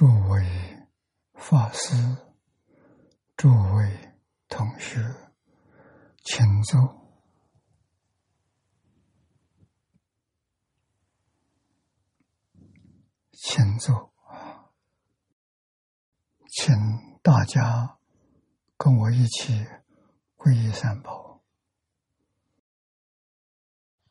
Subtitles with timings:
[0.00, 0.42] 诸位
[1.34, 1.94] 法师、
[3.36, 4.14] 诸位
[4.48, 4.98] 同学，
[6.24, 7.20] 请坐，
[13.32, 14.10] 请坐！
[16.48, 16.74] 请
[17.22, 17.98] 大家
[18.78, 19.66] 跟我一起
[20.38, 21.42] 皈依三宝。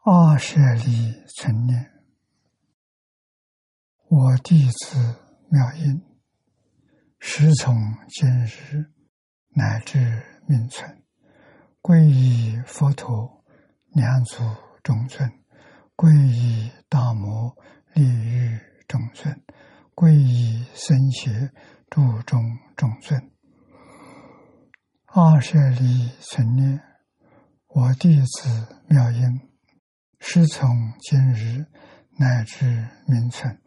[0.04, 2.04] 阿舍利存念，
[4.08, 5.29] 我弟子。
[5.52, 6.00] 妙音，
[7.20, 7.76] 时从
[8.08, 8.86] 今日
[9.50, 11.04] 乃至命存，
[11.82, 13.44] 皈依佛陀，
[13.94, 14.44] 两祖
[14.84, 15.28] 众尊；
[15.96, 17.56] 皈依大摩
[17.96, 19.34] 利欲众尊；
[19.96, 21.52] 皈依僧伽
[21.90, 22.44] 诸众
[22.76, 23.32] 众尊。
[25.08, 26.80] 二舍利存念，
[27.70, 29.50] 我弟子妙音，
[30.20, 31.66] 时从今日
[32.20, 33.60] 乃至明存。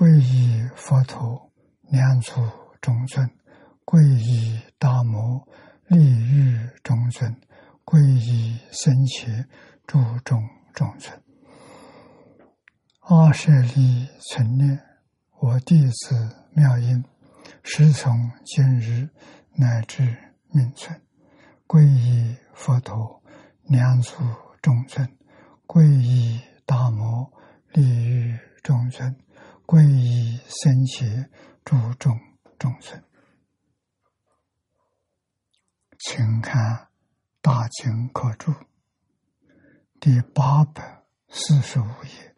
[0.00, 1.52] 皈依佛陀，
[1.90, 2.40] 两祖
[2.80, 3.22] 众尊；
[3.84, 5.46] 皈依大摩
[5.88, 7.30] 利欲众尊；
[7.84, 9.46] 皈依僧伽
[9.86, 11.22] 诸众众尊。
[13.00, 14.80] 阿舍利存念，
[15.38, 17.04] 我弟子妙音，
[17.62, 19.06] 时从今日
[19.52, 20.16] 乃至
[20.50, 20.98] 命存，
[21.66, 23.22] 皈依佛陀，
[23.64, 24.14] 两祖
[24.62, 25.06] 众尊；
[25.66, 27.30] 皈依大摩
[27.74, 29.14] 利欲众尊。
[29.70, 31.30] 皈依僧伽
[31.64, 32.18] 诸众
[32.58, 33.00] 众生，
[35.96, 36.74] 请看
[37.40, 38.50] 《大经可注》
[40.00, 42.34] 第八百四十五页，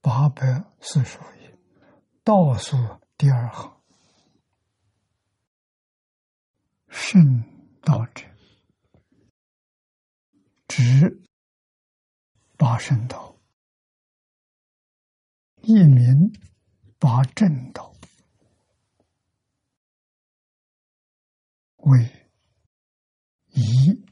[0.00, 1.58] 八百四十五页。
[2.22, 2.76] 倒数
[3.16, 3.82] 第二行，
[6.86, 7.42] 圣
[7.82, 8.24] 道者，
[10.68, 11.20] 指
[12.56, 13.29] 八圣道。
[15.62, 16.32] 一名
[16.98, 17.94] 八正道，
[21.76, 22.28] 为
[23.48, 24.02] 一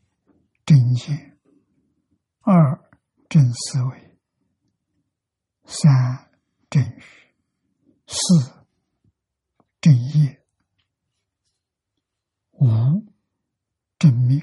[0.64, 1.38] 正见，
[2.41, 2.91] 二
[3.28, 4.19] 正思维，
[5.64, 6.31] 三
[6.69, 7.03] 正语，
[8.06, 8.25] 四
[9.80, 10.44] 正业，
[12.53, 12.66] 五
[13.98, 14.41] 正命，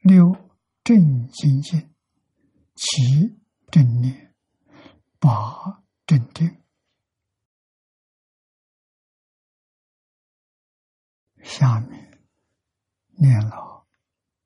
[0.00, 0.34] 六
[0.82, 1.94] 正精进，
[2.74, 3.38] 七
[3.70, 4.25] 正念。
[5.26, 6.62] 八镇定，
[11.42, 12.22] 下面
[13.18, 13.88] 念了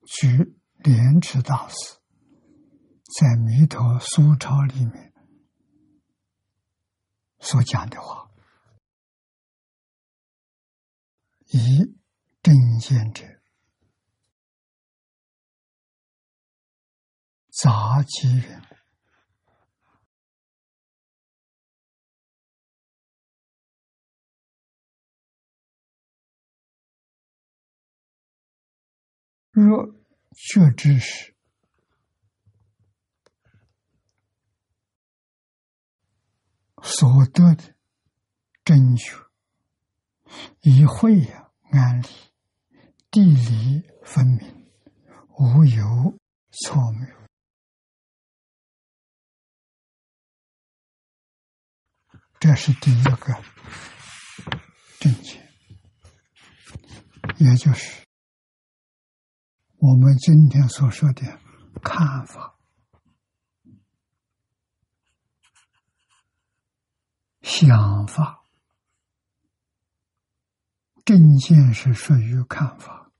[0.07, 1.75] 据莲池大师
[3.05, 5.13] 在《弥陀书钞》里面
[7.41, 8.31] 所讲的话：
[11.49, 11.95] 一
[12.41, 13.27] 正见者，
[17.51, 18.80] 杂机缘。
[29.51, 29.95] 若
[30.33, 31.35] 觉知时，
[36.83, 37.75] 所得的
[38.65, 39.17] 真觉，
[40.61, 41.27] 以慧
[41.73, 42.07] 安理，
[43.11, 44.71] 地理分明，
[45.39, 46.19] 无有
[46.51, 47.09] 错谬。
[52.39, 53.43] 这是第一个
[54.99, 55.39] 正确，
[57.39, 58.10] 也就是。
[59.83, 61.41] 我们今天所说的
[61.83, 62.55] 看法、
[67.41, 68.45] 想法、
[71.03, 73.11] 正见是属于看法。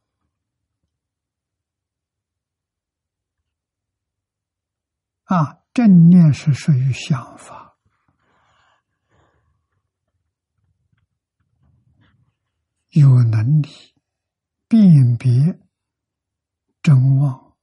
[5.25, 7.79] 啊，正念是属于想法，
[12.91, 13.95] 有能力
[14.69, 15.59] 辨别。
[16.83, 17.57] 真妄、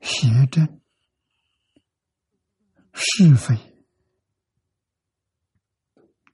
[0.00, 0.80] 邪正、
[2.92, 3.56] 是非，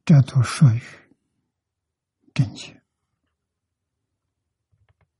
[0.04, 0.80] 这都属于
[2.32, 2.82] 正见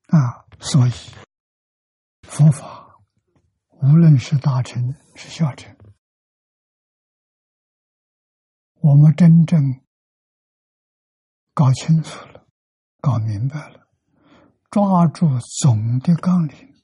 [0.06, 0.46] 啊！
[0.60, 0.93] 所以，
[2.22, 2.88] 佛法。
[3.82, 5.75] 无论是大乘是小乘，
[8.75, 9.82] 我们真正
[11.54, 12.46] 搞清楚了、
[13.00, 13.89] 搞明白了。
[14.70, 15.26] 抓住
[15.61, 16.81] 总的纲领，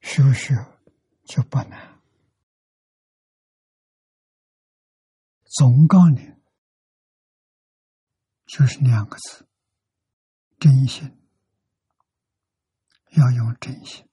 [0.00, 0.54] 修学
[1.24, 2.02] 就不难。
[5.44, 6.42] 总纲领
[8.46, 9.48] 就是两个字：
[10.58, 11.16] 真心。
[13.12, 14.06] 要用真心。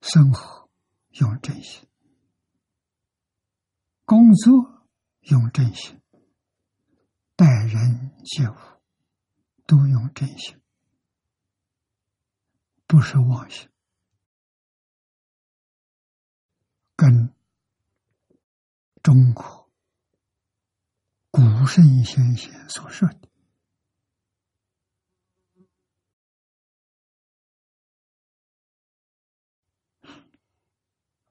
[0.00, 0.70] 生活，
[1.08, 1.88] 用真心。
[4.04, 4.88] 工作
[5.22, 6.00] 用真心，
[7.34, 8.73] 待人接物。
[9.66, 10.60] 都用真心，
[12.86, 13.68] 不是妄心，
[16.94, 17.34] 跟
[19.02, 19.70] 中国
[21.30, 23.28] 古圣先贤所说的。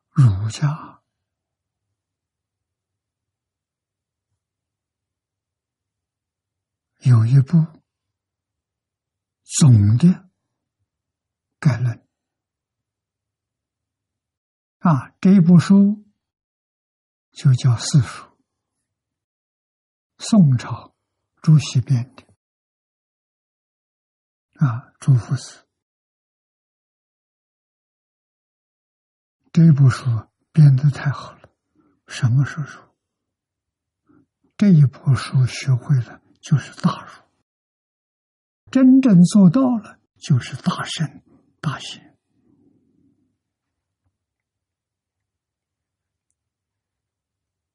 [0.10, 1.02] 儒家
[7.00, 7.83] 有一部
[9.60, 10.30] 总的
[11.60, 12.08] 概论
[14.80, 16.04] 啊，这一部书
[17.32, 18.26] 就叫《四书》，
[20.18, 20.96] 宋朝
[21.42, 22.24] 朱熹编的
[24.66, 25.68] 啊，朱夫子。
[29.52, 30.06] 这部书
[30.52, 31.50] 编的太好了，
[32.08, 32.82] 什么是书？
[34.58, 37.23] 这一部书学会了就是大儒，
[38.74, 41.22] 真正做到了就是大圣
[41.62, 42.18] 大贤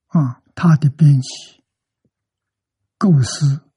[0.09, 0.43] 啊！
[0.57, 1.63] 他的编辑
[2.97, 3.71] 构思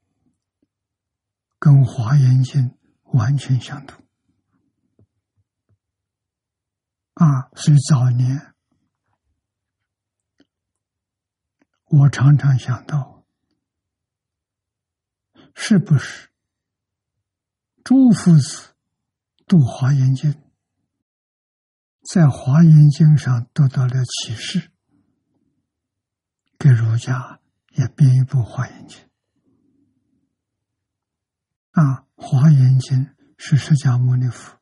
[1.60, 2.70] 跟《华严经》
[3.16, 4.04] 完全相同。
[7.14, 8.52] 啊，所以早年
[11.84, 13.24] 我常常想到，
[15.54, 16.31] 是不是
[17.84, 18.74] 朱夫子
[19.48, 20.32] 读《华严经》，
[22.02, 24.70] 在《华严经》上得到了启示，
[26.56, 27.40] 给儒家
[27.72, 28.98] 也编一部《华严经》
[31.72, 32.98] 啊，《华严经》
[33.36, 34.60] 是释迦牟尼佛。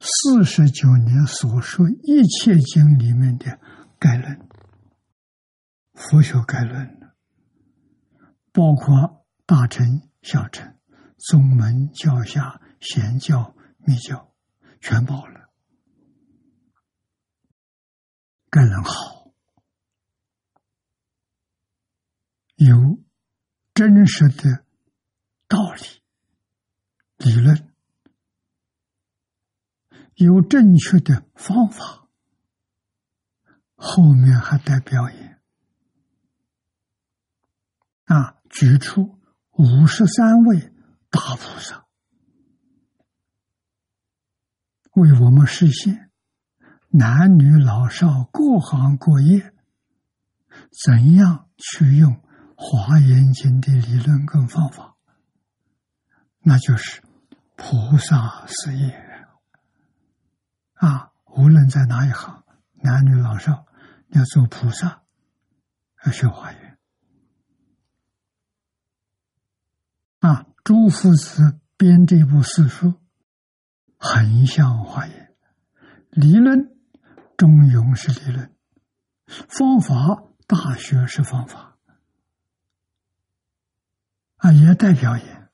[0.00, 3.60] 四十九年所说一切经里面的
[3.98, 4.48] 概论，
[5.92, 7.12] 佛学概论，
[8.52, 10.74] 包括大乘、小乘、
[11.20, 14.34] 宗门、教下、显教、密教，
[14.80, 15.50] 全包了。
[18.48, 19.32] 更好，
[22.56, 22.98] 有
[23.74, 24.64] 真实的
[25.46, 26.02] 道理、
[27.18, 27.68] 理论。
[30.16, 32.08] 有正确的方法，
[33.74, 35.40] 后面还带表演
[38.04, 38.42] 啊！
[38.50, 39.18] 举出
[39.52, 40.74] 五十三位
[41.10, 41.86] 大菩萨
[44.92, 46.10] 为我们实现
[46.88, 49.52] 男女老少各行各业
[50.84, 52.12] 怎样去用
[52.56, 54.96] 《华严经》的理论跟方法，
[56.40, 57.02] 那就是
[57.56, 59.08] 菩萨事业。
[60.74, 62.44] 啊，无论在哪一行，
[62.82, 63.66] 男女老少，
[64.08, 65.02] 要做菩萨，
[66.04, 66.78] 要学华严。
[70.20, 72.94] 啊，朱夫子编这部四书，
[73.98, 75.36] 很像华严，
[76.10, 76.78] 理论
[77.36, 78.54] 中庸是理论，
[79.26, 81.76] 方法大学是方法，
[84.36, 85.50] 啊，也带表演。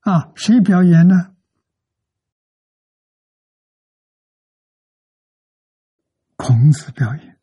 [0.00, 1.34] 啊，谁表演呢？
[6.36, 7.40] 孔子表演，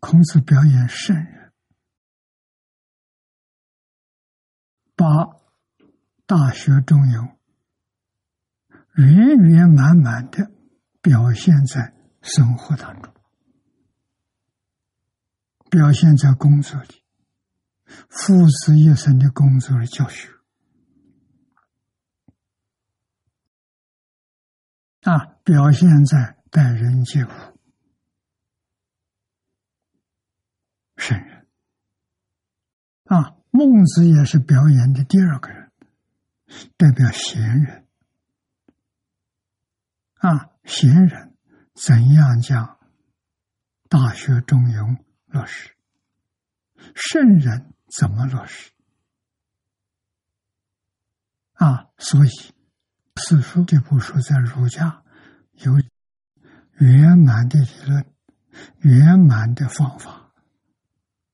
[0.00, 1.43] 孔子表演圣人，
[4.96, 5.06] 把
[6.26, 7.22] 《大学》中有
[8.94, 10.50] 圆圆满满的
[11.00, 13.12] 表现在生活当中，
[15.70, 17.02] 表现在工作里，
[18.08, 20.30] 父子一生的工作的教学
[25.02, 26.34] 啊，表现在。
[26.54, 27.28] 待人接物，
[30.94, 31.48] 圣人
[33.06, 35.70] 啊，孟子也是表演的第二个人，
[36.76, 37.86] 代表贤人
[40.16, 41.36] 啊，贤人
[41.72, 42.66] 怎样将
[43.88, 45.70] 《大学》中庸落实？
[46.96, 48.72] 圣人怎么落实？
[51.52, 52.30] 啊，所以
[53.14, 55.04] 四书这部书在儒家
[55.52, 55.80] 有。
[56.78, 58.04] 圆满的理论，
[58.80, 60.32] 圆满的方法，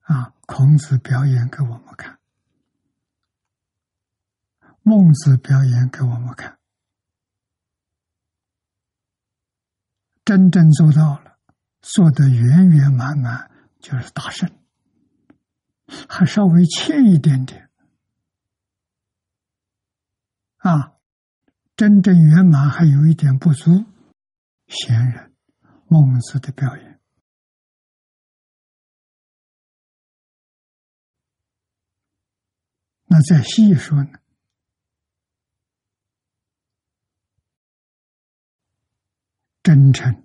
[0.02, 0.34] 啊！
[0.52, 2.18] 孔子表演给我们看，
[4.82, 6.58] 孟子表演给我们看，
[10.24, 11.38] 真正做到了，
[11.80, 14.50] 做的圆圆满满，就是大圣，
[16.08, 17.70] 还稍微欠一点点，
[20.56, 20.94] 啊！
[21.76, 23.84] 真正圆满还有一点不足，
[24.66, 25.32] 贤人。
[25.86, 26.89] 孟子的表演。
[33.12, 34.20] 那再细说呢？
[39.64, 40.24] 真诚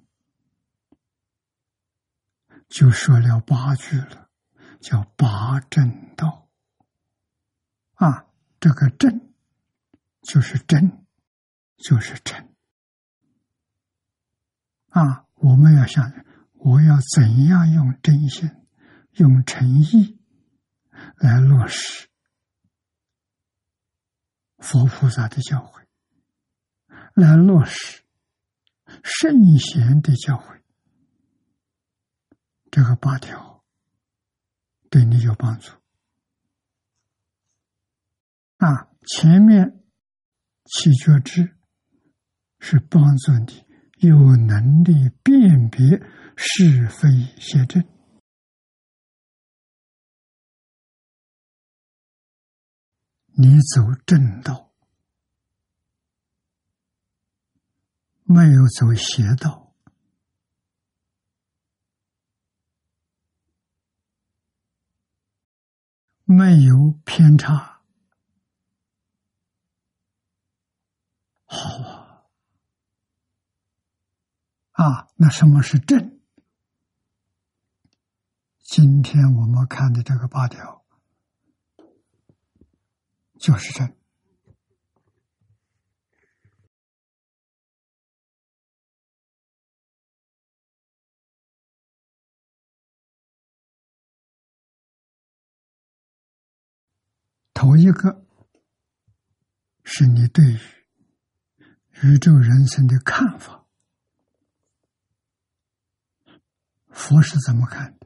[2.70, 4.30] 就说了八句了，
[4.80, 6.48] 叫八正道。
[7.96, 8.28] 啊，
[8.60, 9.34] 这个正
[10.22, 11.08] 就是真，
[11.78, 12.54] 就是诚。
[14.90, 16.24] 啊，我们要想，
[16.54, 18.48] 我要怎样用真心、
[19.14, 20.22] 用诚意
[21.18, 22.10] 来落实
[24.66, 25.86] 佛菩萨的教诲，
[27.14, 28.02] 来落实。
[29.04, 30.60] 圣贤的教诲，
[32.72, 33.64] 这个八条
[34.90, 35.72] 对你有帮助。
[38.58, 39.84] 啊，前面
[40.66, 41.56] 七觉知
[42.60, 43.66] 是帮助你
[44.08, 46.02] 有能力辨别
[46.36, 47.08] 是非
[47.38, 47.84] 邪正，
[53.38, 54.72] 你走正道。
[58.28, 59.76] 没有走邪道，
[66.24, 67.82] 没有偏差，
[71.46, 72.26] 好啊！
[74.72, 76.20] 啊，那什么是正？
[78.64, 80.85] 今天我们看的这个八条，
[83.38, 83.94] 就是这。
[97.54, 98.26] 头一个
[99.84, 100.44] 是你对
[102.04, 103.66] 宇宙人生的看法，
[106.90, 108.05] 佛是怎么看的？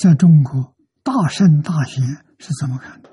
[0.00, 2.02] 在中国，大圣大贤
[2.38, 3.10] 是怎么看的？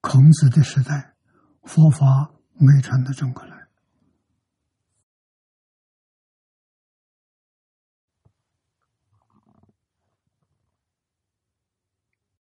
[0.00, 1.16] 孔子的时代，
[1.64, 3.56] 佛法没传到中国来。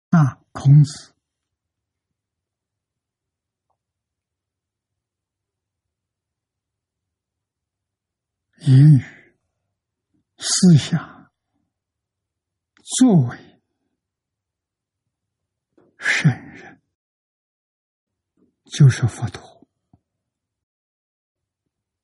[0.09, 1.12] 啊，孔子
[8.65, 9.03] 言语、
[10.37, 11.29] 思想、
[12.97, 13.37] 作为
[15.97, 16.81] 圣人，
[18.65, 19.67] 就是佛陀。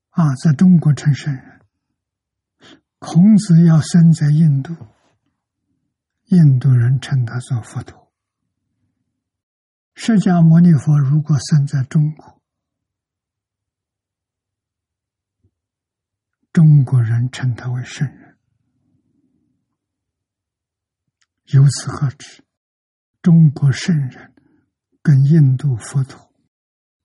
[0.10, 1.62] 啊，在中国称圣人，
[3.00, 4.76] 孔子要生在印度。
[6.26, 8.12] 印度人称他做佛陀，
[9.96, 12.39] 释迦牟尼佛如果生在中国，
[16.52, 18.38] 中国人称他为圣人。
[21.54, 22.44] 由此可知，
[23.22, 24.36] 中国圣人
[25.02, 26.34] 跟印度佛陀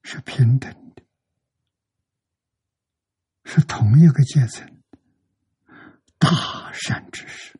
[0.02, 1.02] 是平等的，
[3.44, 4.82] 是同一个阶层，
[6.18, 7.58] 大善之士。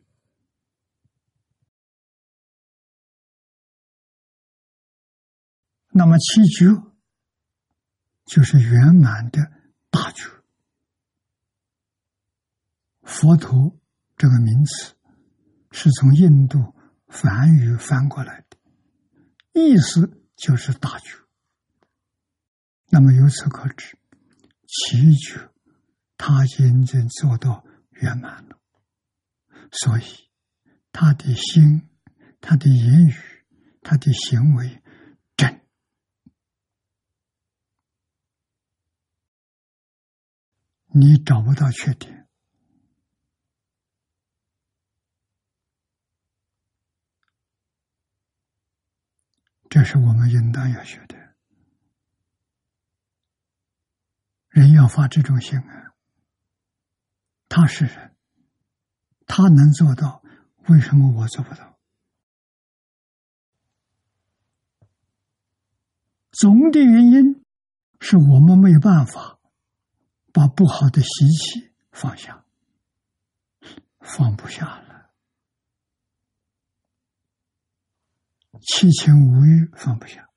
[5.89, 6.65] 那么七觉
[8.25, 9.51] 就是圆满的
[9.89, 10.29] 大觉。
[13.05, 13.79] 佛陀
[14.17, 14.95] 这个名词
[15.71, 16.75] 是从印度
[17.07, 18.57] 梵语翻过来的，
[19.53, 21.17] 意思就是大觉。
[22.87, 23.97] 那么由此可知，
[24.67, 25.39] 祈求
[26.17, 28.59] 他真正做到圆满了，
[29.71, 30.03] 所以
[30.91, 31.89] 他的心、
[32.41, 33.15] 他的言语、
[33.81, 34.81] 他的行为
[35.35, 35.61] 正。
[40.87, 42.24] 你找不到缺点，
[49.75, 51.17] 这是我们应当要学的。
[54.47, 55.91] 人要发这种心啊，
[57.49, 58.15] 他是人，
[59.25, 60.23] 他能做到，
[60.69, 61.77] 为什么我做不到？
[66.31, 67.43] 总的原因
[67.99, 69.37] 是我们没有办法。
[70.31, 72.45] 把不好的习气放下，
[73.99, 74.84] 放不下了；
[78.61, 80.29] 七情五欲放不下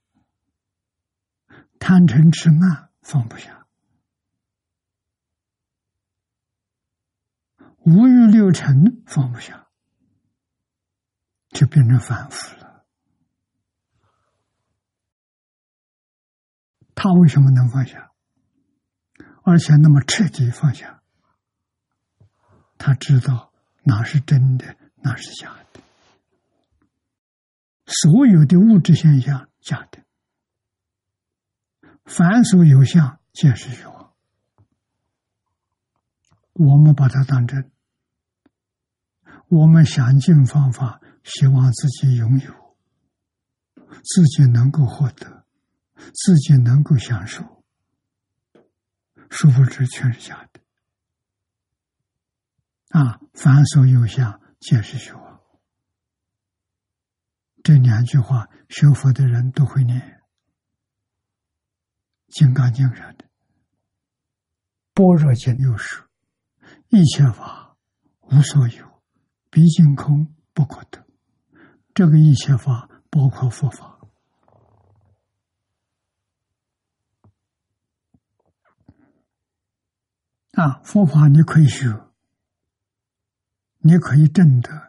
[1.79, 3.67] 贪嗔痴慢放不下
[7.87, 9.69] 五欲六尘放不下
[11.51, 12.87] 就变成反复了。
[16.95, 18.13] 他为什么能放下？
[19.45, 21.03] 而且那么彻底放下
[22.77, 23.53] 他知道
[23.85, 25.68] 哪是真的哪是假的。
[27.91, 30.05] 所有的物质现象假的，
[32.05, 34.13] 凡所有相皆是虚妄。
[36.53, 37.71] 我们把它当真，
[39.47, 42.77] 我们想尽方法，希望自己拥有，
[44.05, 45.47] 自己能够获得，
[46.13, 47.65] 自己能够享受，
[49.31, 50.61] 殊不知全是假的。
[52.91, 55.28] 啊，凡所有相，皆是虚妄。
[57.69, 60.01] 这两句话，学佛的人都会念，
[62.29, 63.25] 《金刚经》上的
[64.95, 66.09] 《般若经》又说
[66.89, 67.77] ：“一切法
[68.21, 69.03] 无所有，
[69.51, 71.05] 毕竟空不可得。”
[71.93, 74.01] 这个一切法包括佛法
[80.53, 82.09] 啊，佛法你可以学，
[83.81, 84.88] 你可以证得。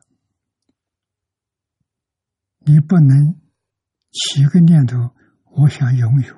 [2.70, 3.42] 你不能
[4.12, 6.36] 起个念头，我想拥有，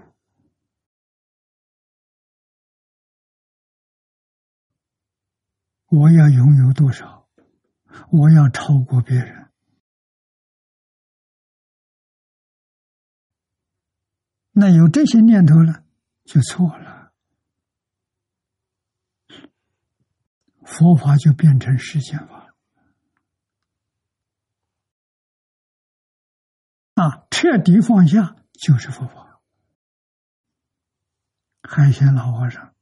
[5.88, 7.28] 我要拥有多少？
[8.14, 9.52] 我要超过别人。
[14.52, 15.84] 那有这些念头了，
[16.24, 17.12] 就错了。
[20.64, 22.41] 佛法就变成实践法。
[27.02, 29.42] 啊，彻底放下就是佛法。
[31.64, 32.76] 海鲜老和尚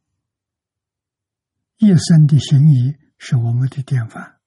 [1.77, 4.41] 一生的行仪是我们的典范，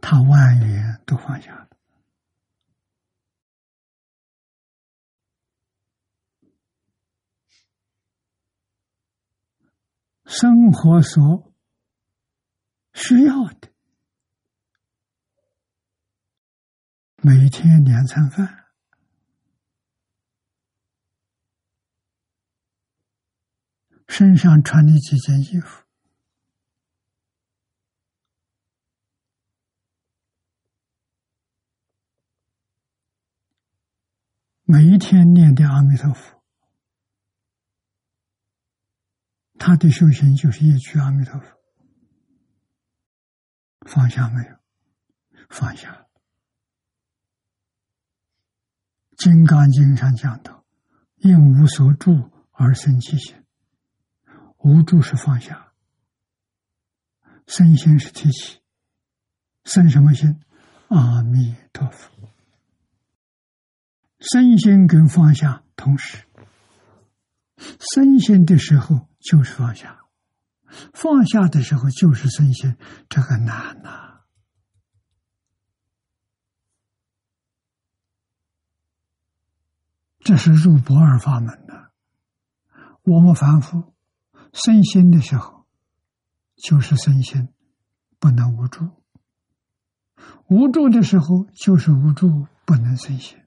[0.00, 1.68] 他万缘都放下了。
[10.24, 11.52] 生活所
[12.94, 13.69] 需要的。
[17.22, 18.64] 每天两餐饭，
[24.08, 25.84] 身上穿的几件衣服，
[34.64, 36.42] 每一天念的阿弥陀佛，
[39.58, 41.60] 他的修行就是一句阿弥陀佛，
[43.80, 44.56] 放下没有？
[45.50, 45.92] 放下。
[49.20, 50.64] 《金刚经》上讲到
[51.20, 53.36] ：“因无所住而生其心。”
[54.64, 55.72] 无住是放下，
[57.46, 58.60] 生心是提起。
[59.64, 60.40] 生什么心？
[60.88, 62.10] 阿弥陀佛。
[64.20, 66.24] 生心跟放下同时，
[67.92, 70.00] 生心的时候就是放下，
[70.94, 72.74] 放下的时候就是生心，
[73.10, 74.09] 这个难呐。
[80.30, 81.90] 这是入不二法门的。
[83.02, 83.96] 我们凡夫
[84.52, 85.66] 身心的时候，
[86.54, 87.48] 就是身心
[88.20, 88.84] 不能无助；
[90.46, 93.40] 无助的时候，就是无助不能身心。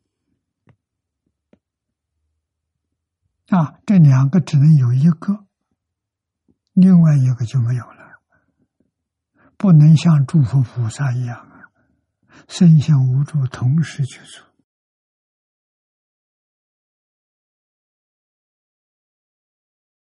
[3.47, 5.45] 啊，这两个只能有一个，
[6.73, 8.19] 另外一个就没有了。
[9.55, 11.71] 不能像诸佛菩萨一样啊，
[12.49, 14.52] 身心无助同时去做。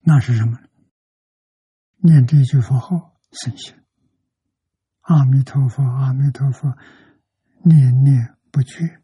[0.08, 0.58] 那是什么？
[1.98, 3.74] 念这句佛号，生心。
[5.02, 6.74] 阿弥陀佛，阿弥陀佛，
[7.62, 9.02] 念念不绝，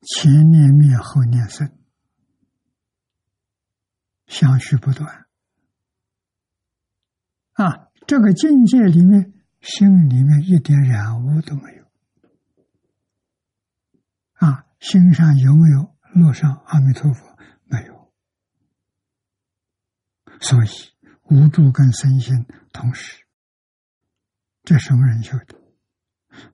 [0.00, 1.78] 前念灭，后念生，
[4.26, 5.26] 相续不断。
[7.52, 11.84] 啊，这个境界里面，心里面一点染污都没有。
[14.44, 17.31] 啊，心上有没有落上阿弥陀佛？
[20.42, 20.68] 所以
[21.30, 23.24] 无助跟身心同时，
[24.64, 25.58] 这什么人修的？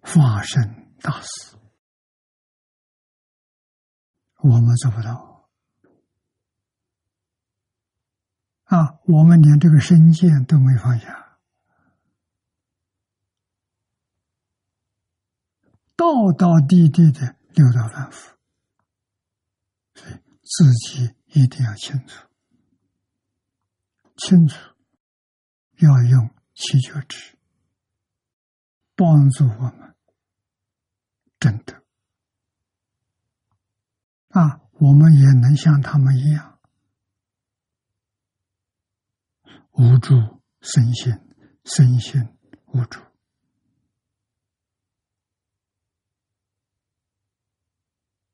[0.02, 1.56] 发生大事，
[4.42, 5.48] 我们做不到
[8.64, 9.00] 啊！
[9.06, 11.38] 我们连这个身见都没放下，
[15.96, 18.36] 道道地地的六道凡夫，
[19.94, 22.27] 自己一定要清楚。
[24.18, 24.56] 清楚，
[25.78, 27.38] 要用七觉智
[28.94, 29.94] 帮助我们
[31.38, 31.82] 真的
[34.30, 34.60] 啊！
[34.72, 36.60] 我们也能像他们一样，
[39.72, 41.12] 无助身心，
[41.64, 43.00] 身心无助。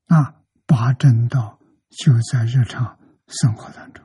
[0.07, 4.04] 啊，八正道就在日常生活当中。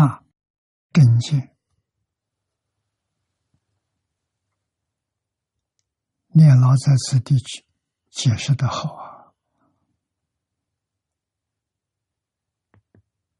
[0.00, 0.24] 啊，
[0.94, 1.54] 正见，
[6.28, 7.66] 念老在此地区
[8.08, 9.34] 解释的好啊，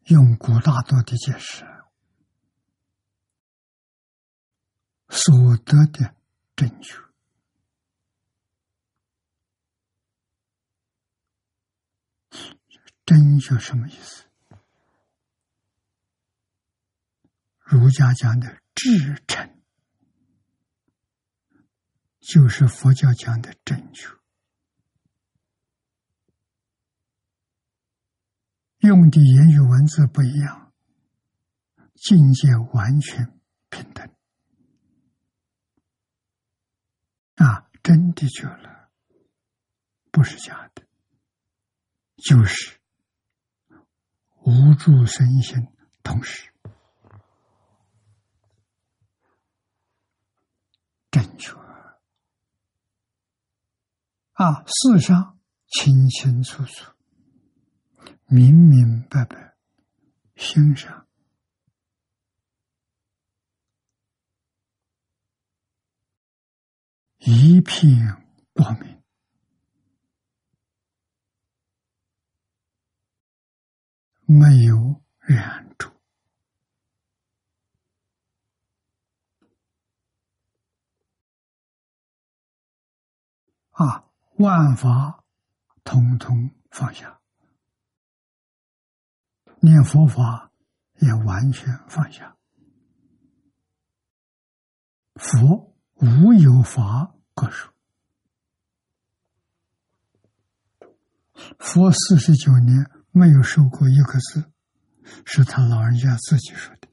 [0.04, 1.64] 用古大多的解释，
[5.08, 6.14] 所得的
[6.54, 6.98] 正觉，
[13.06, 14.29] 真觉什么意思？
[17.70, 19.62] 儒家讲的至诚，
[22.18, 24.08] 就是佛教讲的正确，
[28.78, 30.72] 用的言语文字不一样，
[31.94, 34.12] 境界完全平等。
[37.36, 38.90] 啊，真的觉了，
[40.10, 40.84] 不是假的，
[42.16, 42.80] 就是
[44.44, 45.68] 无助身心
[46.02, 46.49] 同时。
[51.22, 51.52] 正确
[54.32, 54.64] 啊！
[54.66, 56.92] 世上清清楚楚、
[58.26, 59.54] 明明白白，
[60.34, 61.06] 心上
[67.18, 69.02] 一片光明，
[74.24, 75.99] 没有染著。
[83.80, 84.04] 啊，
[84.36, 85.24] 万法
[85.84, 87.18] 统统放下，
[89.60, 90.52] 念佛法
[90.98, 92.36] 也完全放下。
[95.14, 97.72] 佛无有法可说，
[101.58, 104.52] 佛四十九年没有说过一个字，
[105.24, 106.88] 是他老人家自己说的。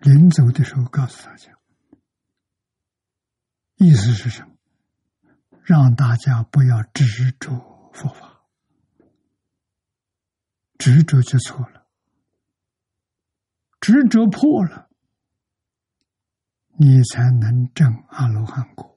[0.00, 1.58] 临走的时候告诉大家，
[3.76, 4.57] 意思是什么？
[5.68, 7.50] 让大家不要执着
[7.92, 8.42] 佛法，
[10.78, 11.86] 执着就错了。
[13.78, 14.88] 执着破了，
[16.78, 18.96] 你才能证阿罗汉果。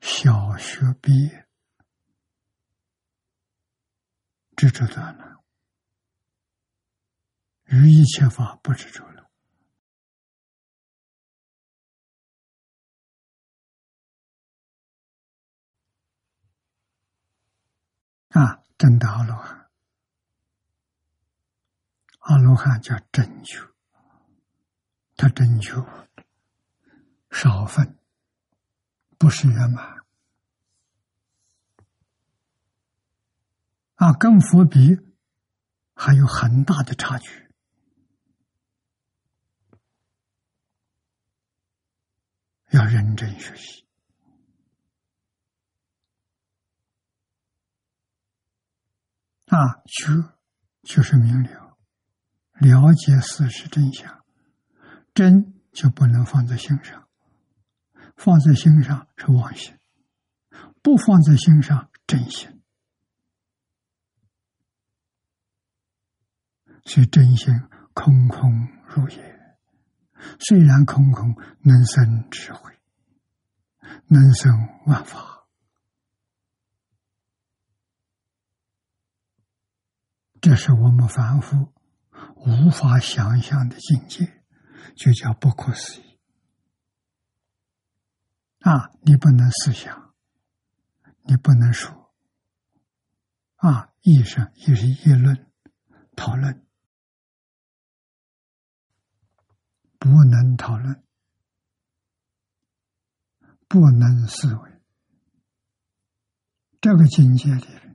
[0.00, 1.46] 小学毕业，
[4.56, 5.44] 执着断了，
[7.66, 9.15] 于一切法不执着了。
[18.38, 19.70] 啊，真的阿罗汉，
[22.18, 23.58] 阿罗汉叫真觉，
[25.16, 25.72] 他真觉
[27.30, 27.98] 少分，
[29.16, 30.04] 不是圆满。
[33.94, 34.98] 啊，跟佛比
[35.94, 37.50] 还有很大的差距，
[42.68, 43.85] 要认真学习。
[49.46, 50.34] 啊，觉
[50.82, 51.76] 就是明了，
[52.60, 54.24] 了解事实真相，
[55.14, 57.08] 真就不能放在心上，
[58.16, 59.78] 放在心上是妄心，
[60.82, 62.60] 不放在心上真心，
[66.84, 67.54] 所以真心
[67.94, 69.56] 空空如也，
[70.40, 72.72] 虽然空空，能生智慧，
[74.08, 74.52] 能生
[74.86, 75.35] 万法。
[80.46, 81.74] 这是我们凡夫
[82.36, 84.44] 无法想象的境界，
[84.94, 86.20] 就叫不可思议。
[88.60, 90.14] 啊，你不能思想，
[91.24, 92.14] 你不能说，
[93.56, 95.50] 啊，议上也是议论、
[96.14, 96.64] 讨论，
[99.98, 101.02] 不能讨论，
[103.66, 104.80] 不能思维，
[106.80, 107.85] 这个境界里。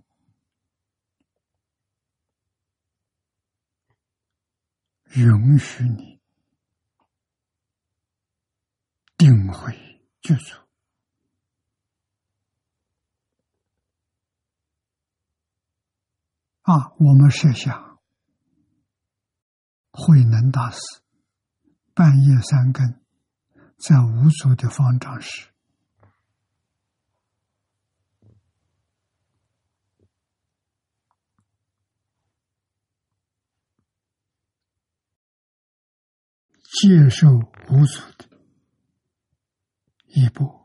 [5.16, 6.22] 允许你
[9.18, 10.56] 定慧具足
[16.62, 16.94] 啊！
[16.98, 18.00] 我们设想
[19.92, 20.80] 慧能大师，
[21.94, 23.02] 半夜三更，
[23.78, 25.51] 在无足的方丈时，
[36.80, 37.28] 接受
[37.70, 38.30] 无足的
[40.06, 40.62] 一步。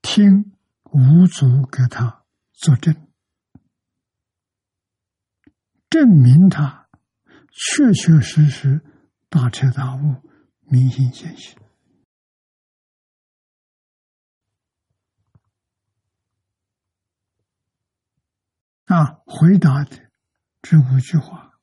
[0.00, 0.56] 听
[0.92, 2.94] 无足给他作证，
[5.90, 6.88] 证明他
[7.50, 8.80] 确确实实
[9.28, 10.22] 大彻大悟、
[10.60, 11.63] 明心见性。
[18.84, 20.10] 啊，回答的
[20.60, 21.58] 这五句话，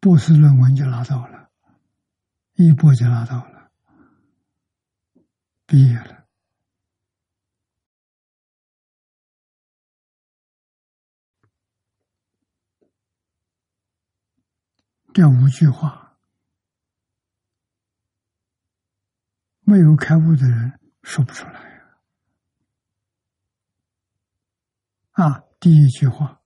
[0.00, 1.50] 博士论文就拿到了，
[2.54, 3.70] 一博就拿到了。
[5.64, 6.26] 毕业了，
[15.14, 16.18] 这五句话，
[19.60, 21.71] 没有开悟的人说不出来
[25.22, 25.44] 啊！
[25.60, 26.42] 第一句话，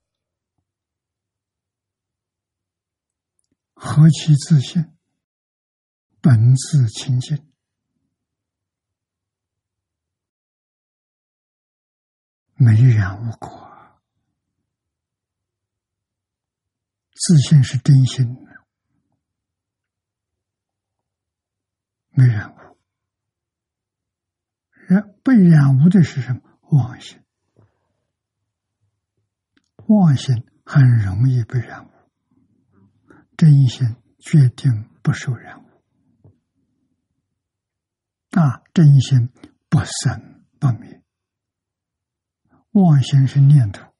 [3.72, 4.94] 何其自信，
[6.20, 7.50] 本自清净。
[12.58, 14.00] 没染无过，
[17.14, 18.66] 自信是真心的，
[22.10, 22.78] 没染污。
[24.88, 26.42] 染被染污的是什么？
[26.70, 27.25] 妄心，
[29.88, 31.90] 妄心很容易被染污，
[33.36, 35.66] 真心决定不受染污。
[38.32, 39.28] 啊，真心
[39.68, 41.02] 不生不灭。
[42.72, 43.94] 妄心是念头，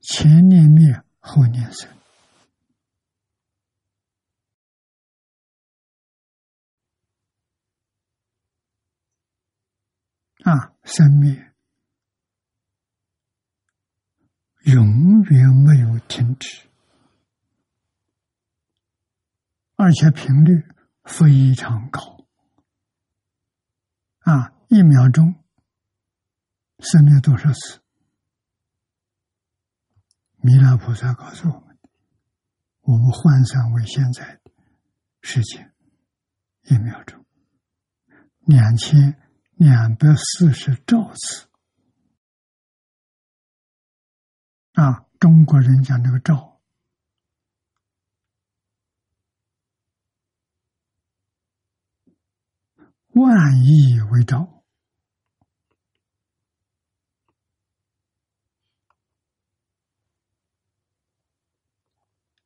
[0.00, 1.88] 前念灭，后念生。
[10.44, 11.47] 啊，生灭
[14.68, 16.68] 永远没有停止，
[19.76, 20.62] 而且频率
[21.04, 22.26] 非常高。
[24.18, 25.34] 啊，一秒钟。
[26.80, 27.80] 生灭多少次？
[30.36, 31.78] 弥勒菩萨告诉我们：，
[32.82, 34.52] 我们换算为现在的
[35.22, 35.74] 时间，
[36.64, 37.24] 一秒钟
[38.40, 39.18] 两千
[39.56, 41.47] 两百四十兆次。
[44.78, 46.60] 啊，中国人讲这个兆，
[53.08, 54.62] 万亿为兆。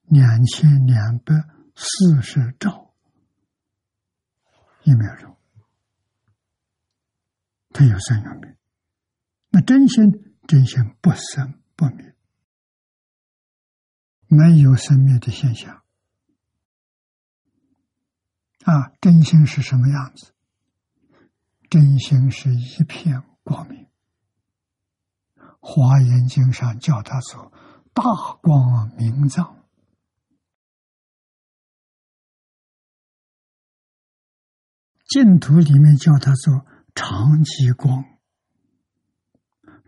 [0.07, 1.35] 两千两百
[1.75, 2.95] 四十兆
[4.85, 5.37] 一秒钟，
[7.69, 8.57] 它有生有灭。
[9.51, 12.12] 那真心真心不生不灭，
[14.35, 15.83] 没有生灭的现象。
[18.65, 20.33] 啊，真心是什么样子？
[21.69, 23.89] 真心是一片光明。
[25.61, 27.53] 华严经上叫它做
[27.93, 28.03] 大
[28.41, 29.67] 光明藏。
[35.09, 36.65] 净土里面叫它做
[36.95, 38.03] 常寂光，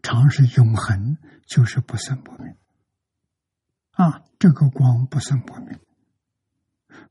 [0.02, 2.58] 常是永恒，就是不生不灭。
[3.94, 5.78] 啊，这个光不生不灭，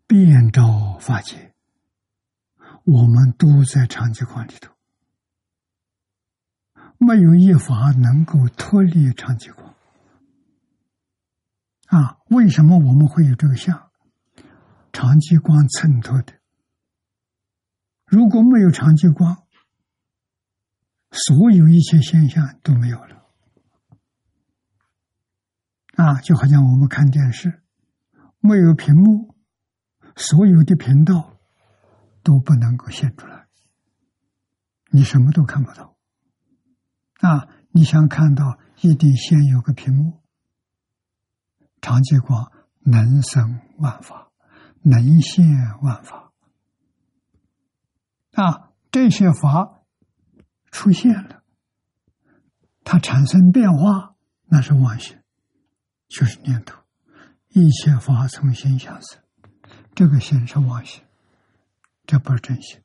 [0.06, 1.54] 遍照法界，
[2.86, 4.74] 我们都在常寂光里头，
[6.98, 9.74] 没有一法能够脱离常寂光。
[11.88, 13.92] 啊，为什么我们会有这个相？
[14.92, 16.34] 常寂光衬托的。
[18.06, 19.48] 如果没有长期光，
[21.12, 23.23] 所有一切现象都没有了。
[25.96, 27.62] 啊，就好像我们看电视，
[28.40, 29.36] 没有屏幕，
[30.16, 31.38] 所有的频道
[32.24, 33.48] 都不能够显出来，
[34.90, 35.96] 你什么都看不到。
[37.22, 40.22] 啊，你想看到，一定先有个屏幕。
[41.80, 44.32] 长期光能生万法，
[44.82, 45.46] 能现
[45.82, 46.32] 万法。
[48.34, 49.84] 啊，这些法
[50.72, 51.44] 出现了，
[52.84, 55.23] 它产生变化，那是妄想，
[56.08, 56.82] 就是念头。
[57.50, 59.22] 一切法从心想生，
[59.94, 61.04] 这个心是妄心，
[62.06, 62.82] 这不是真心。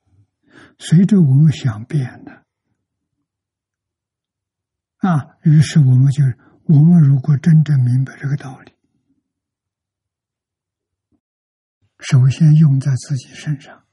[0.78, 2.44] 随着我们想变的，
[4.98, 6.22] 啊，于是我们就，
[6.64, 8.72] 我们如果真正明白这个道理，
[12.00, 13.84] 首先用在自己身上，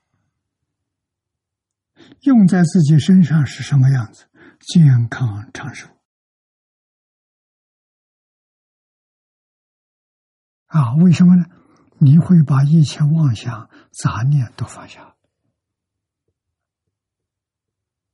[2.23, 4.25] 用在自己身上是什么样子？
[4.59, 5.94] 健康长寿。
[10.75, 11.45] 啊，为什么呢？
[11.99, 15.15] 你会把一切妄想、杂念都放下，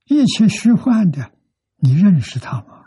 [0.04, 1.32] 一切虚幻的，
[1.78, 2.86] 你认识它吗？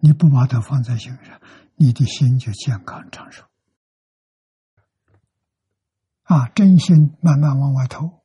[0.00, 1.40] 你不把它放在心上，
[1.76, 3.44] 你的心就健康长寿。
[6.24, 8.24] 啊，真心慢慢往外透，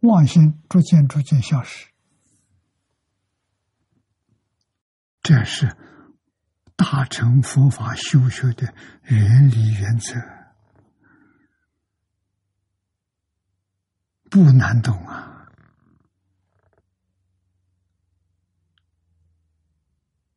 [0.00, 1.88] 妄心逐渐逐渐消失，
[5.20, 5.76] 这是。
[6.76, 8.72] 大乘佛法修学的
[9.04, 10.14] 原理原则
[14.30, 15.48] 不难懂啊！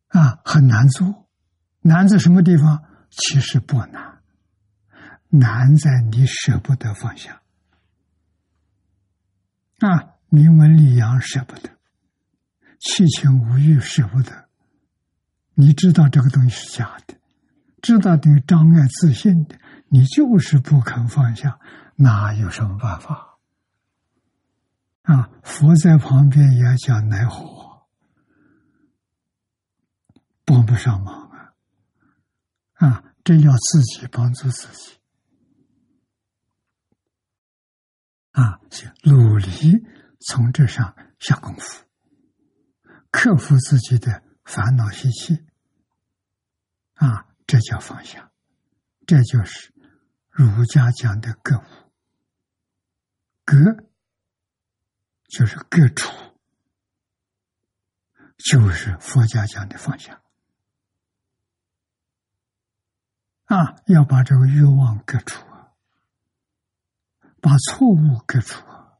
[0.07, 1.29] 啊，很难做，
[1.81, 2.83] 难在什么地方？
[3.11, 4.21] 其实不难，
[5.27, 7.41] 难在你舍不得放下。
[9.79, 11.77] 啊，名闻利养舍不得，
[12.79, 14.48] 七情五欲舍不得。
[15.59, 17.19] 你知道这个东西是假的，
[17.81, 21.59] 知道这个障碍自信的，你就是不肯放下，
[21.97, 23.37] 那有什么办法？
[25.01, 27.85] 啊，佛在旁边也讲奈何，
[30.45, 31.53] 帮不上忙啊！
[32.75, 34.97] 啊，真要自己帮助自己，
[38.31, 38.61] 啊，
[39.03, 39.85] 努力
[40.21, 41.83] 从这上下功夫，
[43.11, 45.37] 克服自己的烦恼习气。
[46.99, 48.29] 啊，这叫放下，
[49.07, 49.73] 这就是
[50.29, 51.63] 儒家讲的格物。
[53.45, 53.55] 格
[55.29, 56.11] 就是格处，
[58.37, 60.21] 就是佛家讲的放下。
[63.45, 65.71] 啊，要把这个欲望割除啊，
[67.41, 68.99] 把错误割除啊，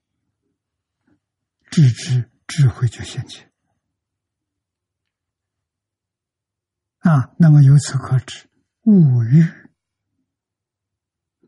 [1.70, 3.49] 智智智慧就显现。
[7.00, 8.50] 啊，那么由此可知，
[8.84, 9.46] 物欲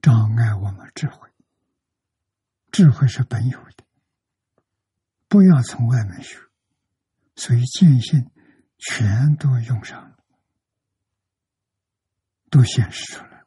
[0.01, 1.29] 障碍我们智慧。
[2.71, 3.83] 智慧是本有的，
[5.27, 6.39] 不要从外面学。
[7.35, 8.29] 所以见性
[8.77, 10.17] 全都用上了，
[12.49, 13.45] 都显示出来。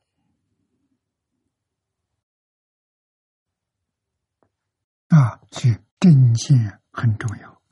[5.08, 7.62] 啊，去正见很重要。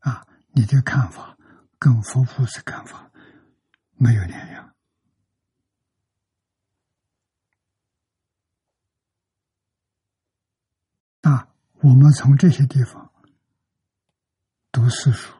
[0.00, 1.36] 啊，你的看法
[1.78, 3.03] 跟佛菩萨看法。
[3.96, 4.74] 没有两样
[11.22, 11.48] 那！
[11.80, 13.12] 我们从这些地方
[14.72, 15.34] 读四书，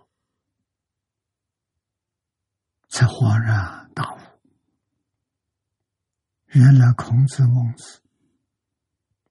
[2.89, 4.19] 才恍然大悟：
[6.47, 8.03] 原来孔子、孟子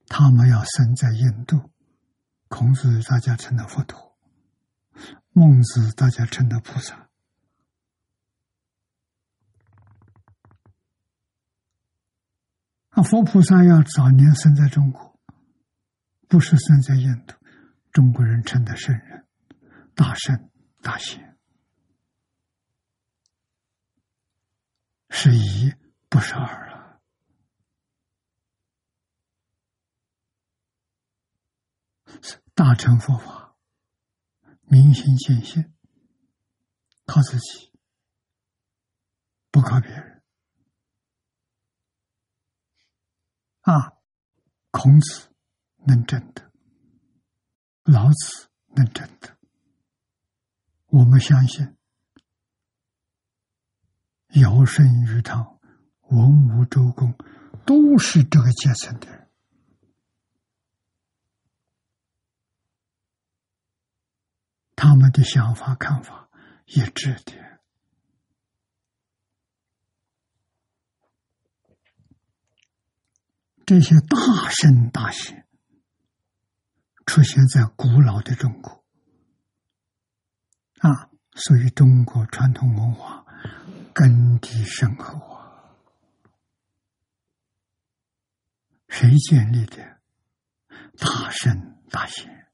[0.07, 1.71] 他们要生在印度，
[2.47, 4.17] 孔子大家称的佛陀，
[5.31, 7.09] 孟子大家称的菩萨。
[12.89, 15.19] 啊，佛菩萨要早年生在中国，
[16.27, 17.35] 不是生在印度。
[17.91, 19.27] 中国人称的圣人、
[19.93, 20.49] 大圣、
[20.81, 21.37] 大贤，
[25.09, 25.71] 是一
[26.09, 27.01] 不是二了。
[32.55, 33.55] 大乘佛法，
[34.61, 35.73] 明心见性，
[37.05, 37.71] 靠自己，
[39.51, 40.12] 不靠别人。
[43.63, 43.93] 啊，
[44.71, 45.29] 孔子
[45.85, 46.51] 能证得，
[47.83, 49.37] 老子能证得，
[50.87, 51.75] 我们相信，
[54.41, 55.59] 尧舜禹汤、
[56.09, 57.17] 文武周公
[57.65, 59.29] 都是这个阶层的人，
[64.75, 66.29] 他们的想法看法
[66.65, 67.52] 一致的。
[73.65, 75.47] 这些大圣大贤
[77.05, 78.83] 出现在古老的中国
[80.79, 83.25] 啊，所以中国传统文化
[83.93, 85.75] 根基深厚啊。
[88.89, 89.77] 谁建立的？
[90.97, 92.47] 大圣大贤，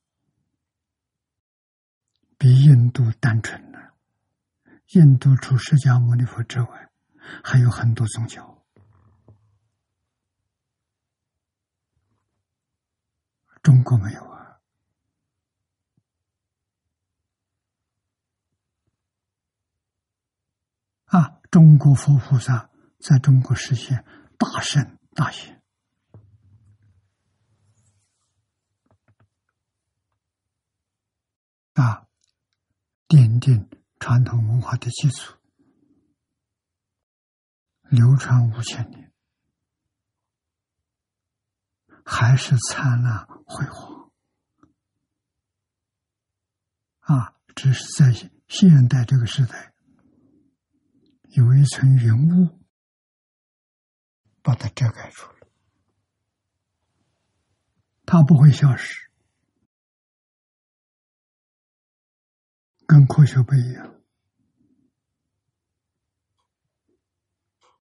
[2.38, 3.80] 比印度单纯呢。
[4.93, 6.89] 印度除释迦牟尼佛之外，
[7.43, 8.59] 还有很多宗教。
[13.70, 14.59] 中国没有啊！
[21.05, 24.03] 啊中国佛菩萨在中国实现
[24.39, 25.61] 大圣大贤
[31.74, 32.07] 啊，
[33.07, 35.38] 奠定传统文化的基础，
[37.84, 39.09] 流传五千年，
[42.12, 44.12] 还是灿烂辉煌
[47.01, 47.36] 啊！
[47.55, 48.12] 只是在
[48.47, 49.76] 现代这个时代。
[51.30, 52.60] 有一层云雾
[54.41, 55.47] 把它遮盖住了，
[58.07, 59.12] 它不会消失，
[62.88, 64.01] 跟科学不一样。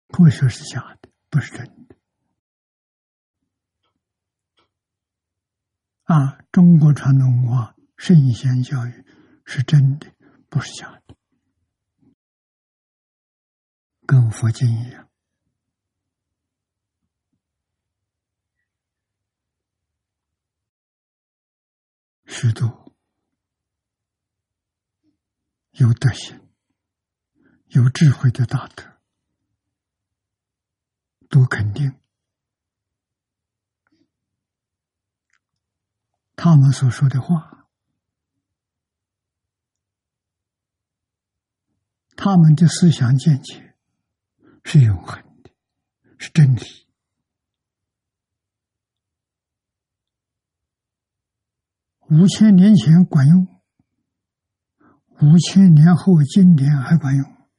[0.08, 1.93] 科学是假的，不是真的。
[6.04, 9.06] 啊，中国传统文化圣贤教育
[9.46, 10.14] 是真的，
[10.50, 11.16] 不是假的。
[14.06, 15.10] 跟佛经一样，
[22.26, 22.94] 许多
[25.72, 26.38] 有德行、
[27.68, 29.00] 有智慧的大德，
[31.30, 31.98] 都肯定
[36.36, 37.68] 他们所说的话，
[42.16, 43.76] 他们的思想见解。
[44.66, 45.52] 是永恒的，
[46.18, 46.62] 是真理。
[52.10, 53.62] 五千年前管用，
[55.22, 57.50] 五千年后今天还管用，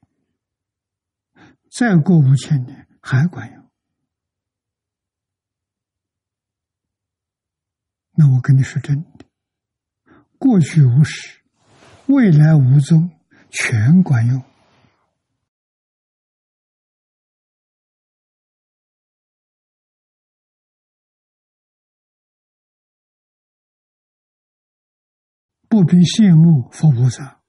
[1.70, 3.63] 再过五千年还管用。
[8.16, 9.26] 那我跟你说真的，
[10.38, 11.40] 过去无始，
[12.06, 13.10] 未来无踪，
[13.50, 14.42] 全管用。
[25.68, 27.40] 不必羡慕佛菩萨，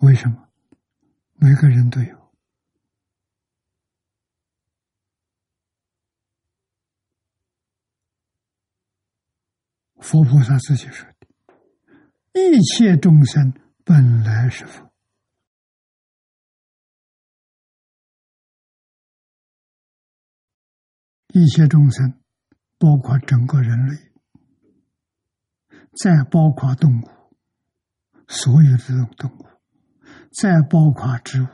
[0.00, 0.48] 为什么？
[1.36, 2.19] 每个人都有。
[10.00, 11.26] 佛菩萨自己说的
[12.34, 13.52] ：“一切众生
[13.84, 14.90] 本来是佛，
[21.28, 22.20] 一切众生
[22.78, 24.10] 包括整个人类，
[26.02, 27.10] 再包括动物。”
[28.32, 29.46] 所有这种动物，
[30.30, 31.48] 再包括植物、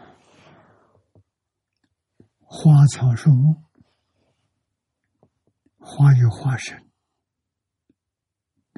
[2.38, 3.64] 花草树木，
[5.78, 6.85] 花有花生，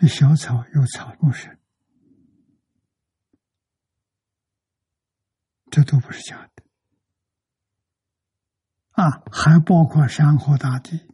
[0.01, 1.59] 那小草有草木神，
[5.71, 6.63] 这都不是假的
[8.93, 9.23] 啊！
[9.33, 11.09] 还包括山河大地。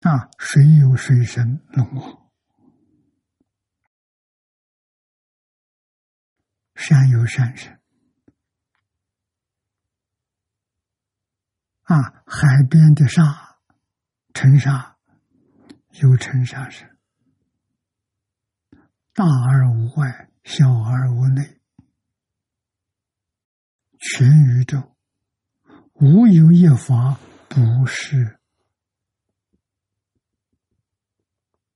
[0.00, 2.30] 啊，水有水神龙王，
[6.74, 7.82] 山有山神，
[11.82, 13.49] 啊，海边的沙，
[14.32, 14.96] 尘沙
[16.00, 16.96] 有尘沙神，
[19.12, 21.60] 大而无外，小而无内，
[23.98, 24.96] 全宇宙
[25.94, 27.18] 无有一法
[27.48, 28.38] 不是。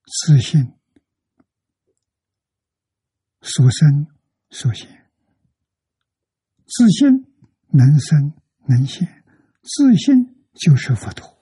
[0.07, 0.73] 自信
[3.43, 4.07] 所生
[4.51, 5.11] 所现，
[6.67, 7.11] 自信
[7.69, 8.33] 能生
[8.69, 9.25] 能现，
[9.63, 11.34] 自信就是佛陀。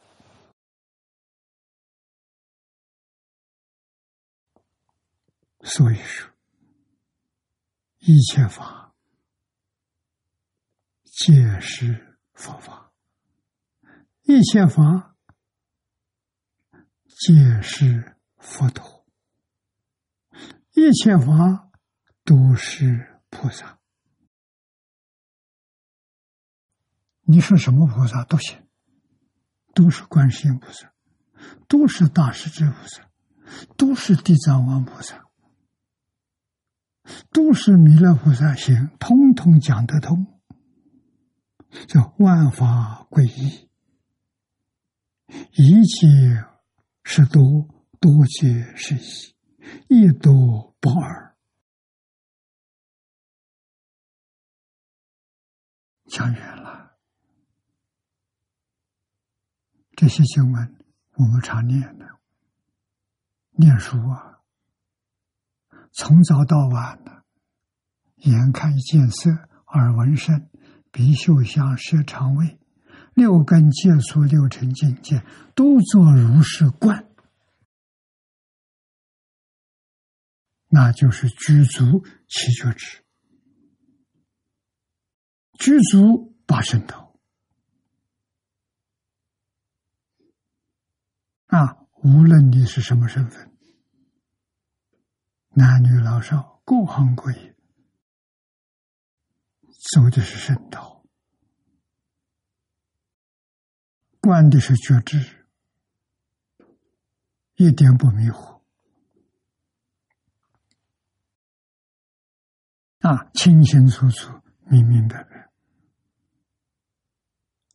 [5.62, 6.30] 所以说，
[7.98, 8.94] 一切法
[11.04, 12.92] 皆是佛法，
[14.22, 15.16] 一切法
[17.06, 18.16] 皆是。
[18.44, 19.06] 佛陀，
[20.72, 21.70] 一切法
[22.24, 23.78] 都是菩萨。
[27.20, 28.66] 你说什么菩萨都行，
[29.74, 30.92] 都是观世音菩萨，
[31.68, 33.08] 都是大势至菩萨，
[33.76, 35.24] 都是地藏王菩萨，
[37.30, 40.40] 都是弥勒菩萨行，通通讲得通，
[41.86, 43.68] 叫万法归一，
[45.52, 46.06] 一切
[47.04, 47.68] 是多。
[48.02, 51.36] 多皆是一，一多不二。
[56.06, 56.98] 讲远了，
[59.92, 62.04] 这些经文我们常念的，
[63.52, 64.31] 念书啊，
[65.92, 67.24] 从早到晚的，
[68.16, 69.30] 眼看见色，
[69.66, 70.48] 耳闻声，
[70.90, 72.58] 鼻嗅香，舌尝味，
[73.14, 75.22] 六根接触六尘境界，
[75.54, 77.06] 都做如是观，
[80.68, 83.04] 那就是具足七觉知，
[85.58, 87.14] 具足八圣道
[91.48, 91.86] 啊！
[92.02, 93.51] 无论你是什么身份，
[95.54, 97.56] 男女老少，各行各业。
[99.92, 101.04] 走的是圣道，
[104.20, 105.48] 观的是觉知，
[107.56, 108.62] 一点不迷糊
[113.00, 114.32] 啊，清清楚楚、
[114.66, 115.50] 明明白白。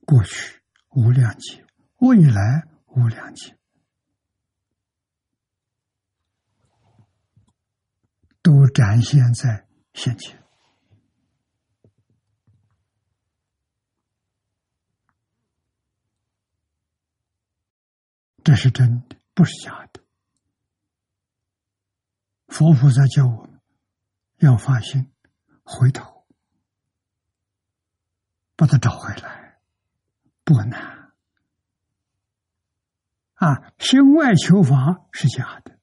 [0.06, 0.62] 过去
[0.92, 1.68] 无量劫，
[1.98, 3.57] 未来无量劫，
[8.48, 10.42] 都展现在现前。
[18.42, 20.02] 这是真的，不是假的。
[22.48, 23.60] 佛菩萨教我们
[24.38, 25.12] 要发心，
[25.64, 26.26] 回头
[28.56, 29.60] 把它找回来，
[30.46, 31.12] 不难。
[33.34, 35.77] 啊，心外求法是假的，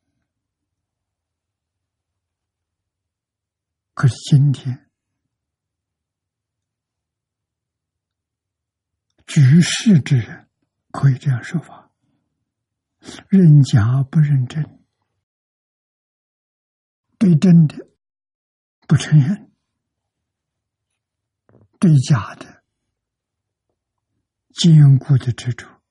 [3.94, 4.90] 可是今天。
[9.26, 10.48] 举世之人
[10.90, 11.90] 可以这样说法。
[13.28, 14.82] 认假不认真，
[17.18, 17.86] 对真的
[18.86, 19.52] 不承认，
[21.78, 22.62] 对假的
[24.54, 25.82] 坚固的执着，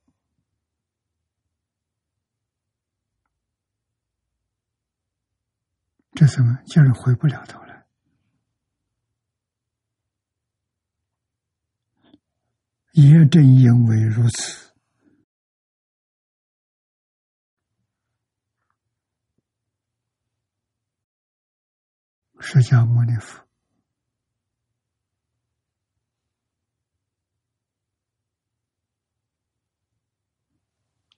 [6.13, 7.85] 这什么就是回不了头来？
[12.93, 14.71] 也正因为如此。
[22.39, 23.43] 释迦牟尼佛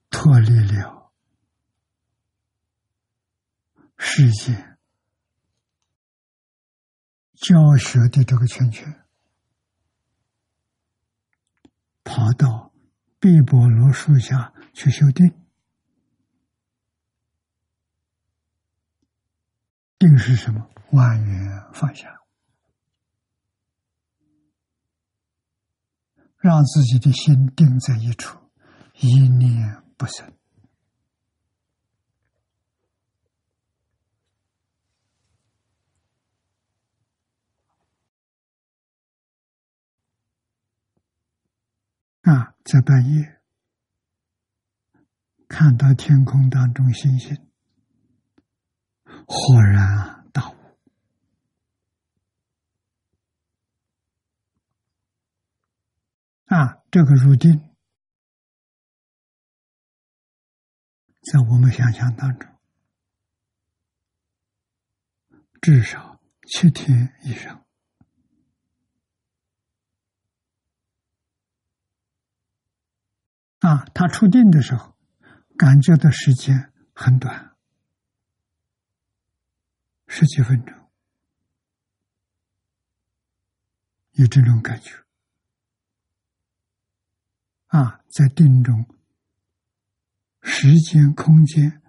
[0.08, 1.12] 脱离了
[3.98, 4.78] 世界
[7.34, 9.05] 教学的这个圈圈，
[12.06, 12.72] 跑到
[13.18, 15.34] 碧波罗树下去修定。
[19.98, 20.70] 定是什么？
[20.92, 22.20] 万缘放下，
[26.36, 28.38] 让自己的心定在一处，
[29.00, 30.35] 一念不生。
[42.26, 43.40] 啊，在半夜
[45.46, 47.36] 看到天空当中星星。
[49.28, 50.54] 豁然大悟
[56.46, 56.82] 啊！
[56.90, 57.74] 这个入定，
[61.32, 62.48] 在我们想象当中，
[65.60, 67.65] 至少七天以上
[73.66, 73.84] 啊！
[73.92, 74.96] 他出定的时候，
[75.58, 77.56] 感觉的时间很短。
[80.06, 80.88] 十几分钟，
[84.12, 84.92] 有这种感觉
[87.66, 88.86] 啊，在定中，
[90.42, 91.82] 时间、空间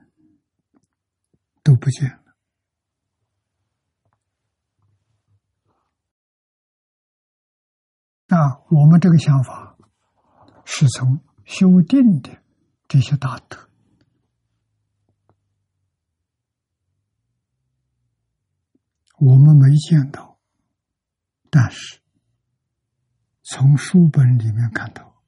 [1.61, 2.35] 都不见了。
[8.25, 9.77] 那我们这个想法，
[10.65, 12.43] 是从修定的
[12.89, 13.57] 这些大德。
[19.17, 20.37] 我们没见到，
[21.49, 22.01] 但是
[23.43, 25.23] 从书本里面看到，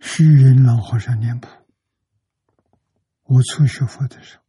[0.00, 1.48] 虚云老和尚念谱。
[3.24, 4.42] 我初学佛的时候，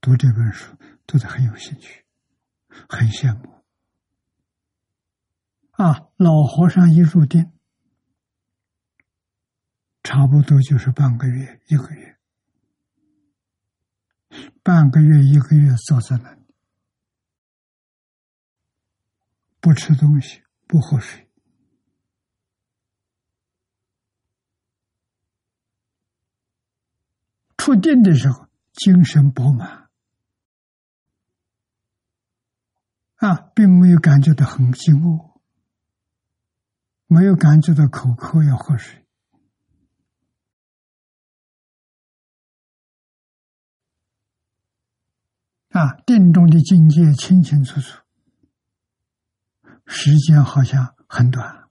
[0.00, 0.74] 读这本书
[1.06, 2.06] 读得很有兴趣，
[2.88, 3.62] 很羡慕。
[5.72, 7.52] 啊，老和尚一入定，
[10.06, 12.16] 差不多就是半个月、一个月，
[14.62, 16.46] 半个月、一个月坐在那里。
[19.58, 21.28] 不吃东西，不喝水，
[27.56, 29.90] 出定的时候精神饱满，
[33.16, 35.40] 啊，并没有感觉到很饥饿，
[37.08, 39.02] 没有感觉到口渴要喝水。
[45.76, 48.00] 啊，定中的境界清清楚楚，
[49.84, 51.68] 时间好像很短。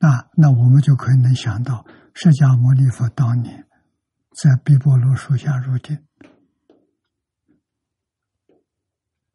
[0.00, 3.66] 啊，那我们就可以能想到，释迦牟尼佛当年
[4.36, 6.06] 在毗波罗树下入定，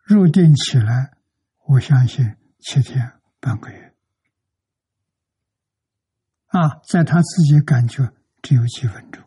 [0.03, 1.17] 入定起来，
[1.65, 3.96] 我相信七天半个月。
[6.57, 9.23] 啊，在他自己感觉只有几分钟，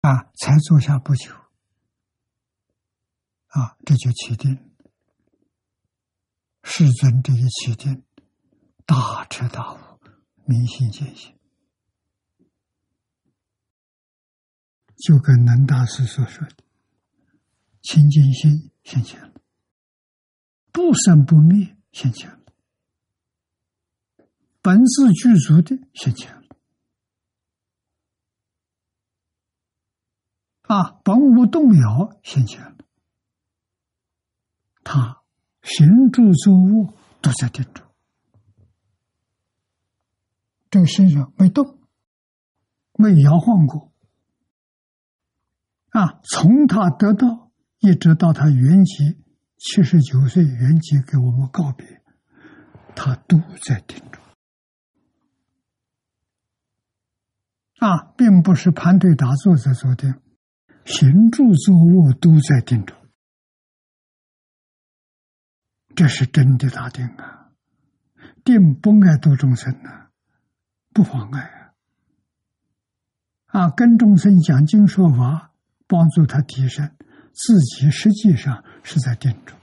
[0.00, 1.32] 啊，才坐下不久，
[3.46, 4.74] 啊，这就起定，
[6.64, 8.04] 世尊这一起定，
[8.84, 10.00] 大彻大悟，
[10.44, 11.38] 明心见性，
[14.96, 16.56] 就跟南大师所说的。
[17.82, 19.32] 清净心现前了，
[20.72, 22.40] 不生不灭现前了，
[24.60, 26.56] 本自具足的现前了，
[30.62, 32.76] 啊，本无动摇现前了，
[34.82, 35.22] 他
[35.62, 37.86] 行住坐卧都在定中，
[40.70, 41.78] 这个身上没动，
[42.94, 43.92] 没摇晃过，
[45.90, 47.51] 啊，从他得到。
[47.82, 49.16] 一直到他圆寂，
[49.58, 52.00] 七十九岁圆寂给我们告别，
[52.94, 54.22] 他都在定中
[57.80, 60.14] 啊，并不是盘腿打坐在坐定，
[60.84, 62.96] 行住坐卧都在定中，
[65.96, 67.50] 这是真的大定啊！
[68.44, 70.06] 定不爱度众生呐，
[70.92, 71.72] 不妨碍
[73.46, 73.62] 啊！
[73.62, 75.52] 啊，跟众生讲经说法，
[75.88, 76.94] 帮助他提升。
[77.32, 79.58] 自己实际上是在定中，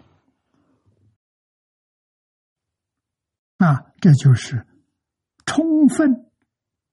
[3.57, 4.65] 啊，这就是
[5.45, 6.31] 充分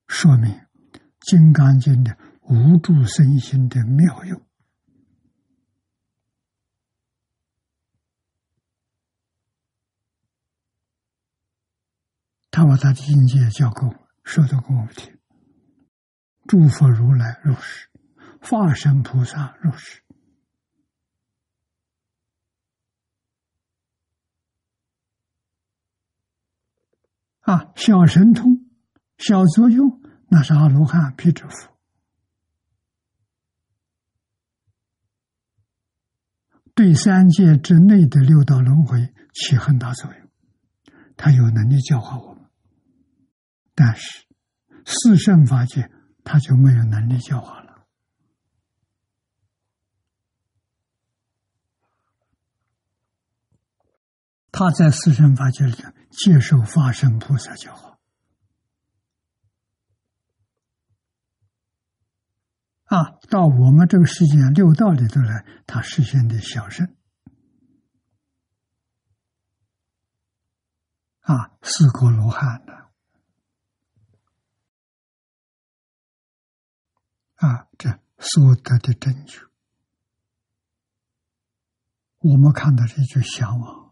[0.07, 0.53] 说明
[1.20, 4.41] 《金刚经》的无住身心的妙用。
[12.51, 15.18] 他把他的境界教给我，说的给我们听。
[16.47, 17.89] 诸佛如来如是，
[18.41, 20.05] 化身菩萨如是。
[27.47, 28.66] 啊，小神通、
[29.18, 31.76] 小作用，那是阿罗汉、辟支佛。
[36.74, 40.28] 对三界之内的六道轮回起很大作用，
[41.16, 42.51] 他有能力教化我们。
[43.76, 44.26] 但是
[44.84, 45.88] 四圣法界，
[46.24, 47.66] 他就没有能力教化了。
[54.57, 55.92] 他在四圣法界里头。
[56.16, 57.98] 接受法身菩萨教化
[62.84, 66.96] 啊，到我们这个世界六道里头来，他实现的小圣
[71.20, 72.72] 啊，四果罗汉的
[77.34, 79.50] 啊，这所得的真就，
[82.20, 83.86] 我们看到这就向往。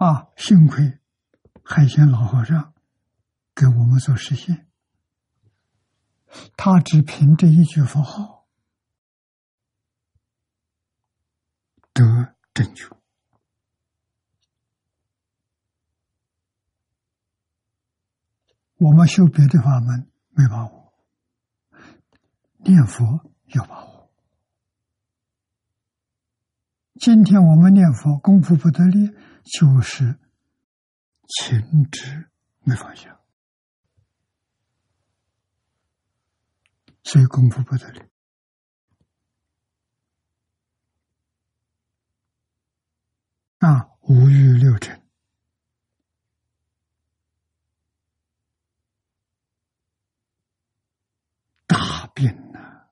[0.00, 0.98] 啊，幸亏
[1.62, 2.72] 海鲜老和尚
[3.54, 4.66] 给我们做实现，
[6.56, 8.46] 他只凭这一句佛号
[11.92, 12.96] 得拯救。
[18.78, 20.94] 我们修别的法门没把握，
[22.64, 24.10] 念佛有把握。
[26.98, 29.14] 今天我们念佛功夫不得力。
[29.44, 30.18] 就是
[31.26, 32.30] 情执
[32.60, 33.20] 没放下，
[37.02, 38.06] 所以功夫不得了
[43.58, 43.90] 啊！
[44.02, 45.06] 五欲六尘，
[51.66, 52.88] 大病呐，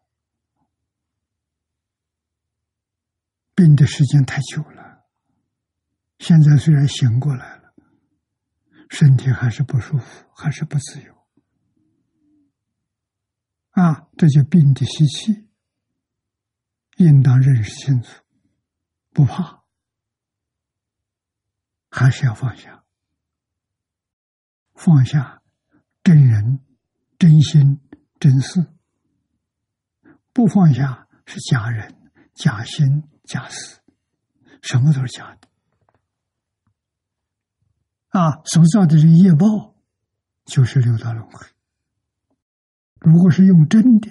[3.54, 4.77] 病的时间太久了。
[6.18, 7.72] 现在虽然醒过来了，
[8.90, 11.14] 身体还是不舒服，还是不自由
[13.70, 14.08] 啊！
[14.16, 15.48] 这就病的习气，
[16.96, 18.22] 应当认识清楚，
[19.12, 19.62] 不怕，
[21.90, 22.84] 还是要放下，
[24.74, 25.42] 放下
[26.02, 26.64] 真人、
[27.18, 27.80] 真心、
[28.18, 28.66] 真事，
[30.32, 33.80] 不放下是假人、假心、假事，
[34.60, 35.47] 什么都是假的。
[38.18, 39.76] 啊，所造的这个业报，
[40.44, 41.46] 就是六道轮回。
[42.98, 44.10] 如果是用真的，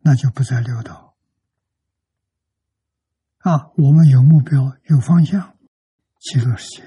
[0.00, 1.16] 那就不再六道。
[3.38, 5.56] 啊，我们有目标，有方向，
[6.18, 6.82] 极乐世界，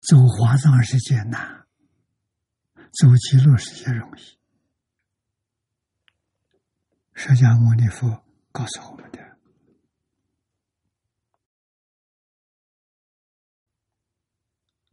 [0.00, 1.66] 走华藏世界难，
[2.92, 4.22] 走极乐世界容易。
[7.12, 9.25] 释迦牟尼佛告诉我们的。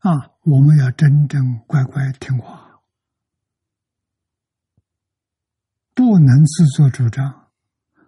[0.03, 2.81] 啊，我们要真正乖乖听话，
[5.93, 7.49] 不能自作主张，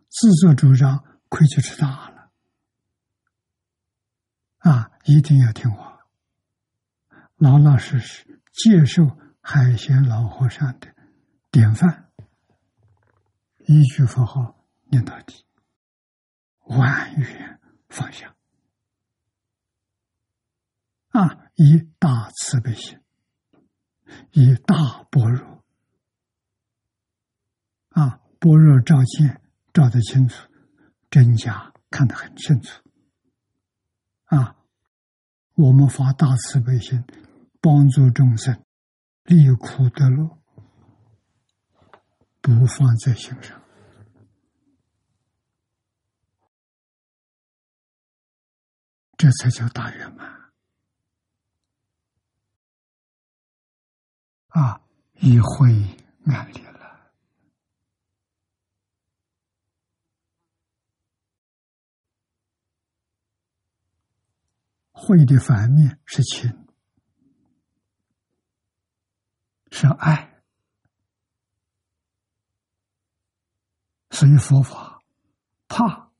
[0.09, 2.31] 自作主张亏就吃大了。
[4.57, 6.05] 啊，一定要听话，
[7.37, 10.93] 老老实实接受海鲜老和尚的
[11.49, 12.11] 典范，
[13.59, 15.45] 一句佛号念到底，
[16.65, 18.35] 万缘放下。
[21.11, 21.44] 啊。
[21.55, 22.99] 以大慈悲心，
[24.31, 25.63] 以大般若
[27.89, 29.41] 啊，般若照见，
[29.73, 30.49] 照得清楚，
[31.09, 32.81] 真假看得很清楚
[34.25, 34.57] 啊。
[35.53, 37.03] 我们发大慈悲心，
[37.61, 38.61] 帮助众生
[39.23, 40.37] 离苦得乐，
[42.41, 43.61] 不放在心上，
[49.17, 50.44] 这才叫大圆满。
[54.55, 54.81] 啊，
[55.15, 55.67] 一会
[56.23, 57.11] 安利了。
[64.93, 66.67] 会的反面是情，
[69.71, 70.41] 是爱，
[74.09, 75.03] 所以佛法
[75.67, 76.13] 怕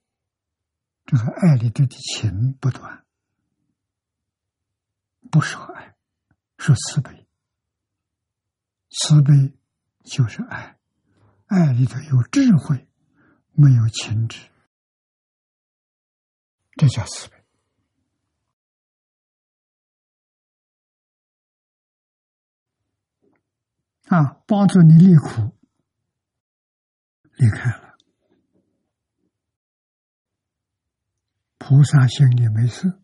[1.05, 3.05] 这个爱里头的情不断，
[5.31, 5.95] 不说爱，
[6.57, 7.24] 说慈悲。
[8.98, 9.54] 慈悲
[10.04, 10.80] 就是爱，
[11.48, 12.88] 爱里头有智慧，
[13.52, 14.50] 没有情执，
[16.78, 17.36] 这叫慈悲。
[24.08, 25.58] 啊，帮助你离苦，
[27.34, 27.98] 离开了，
[31.58, 32.98] 菩萨心里没事，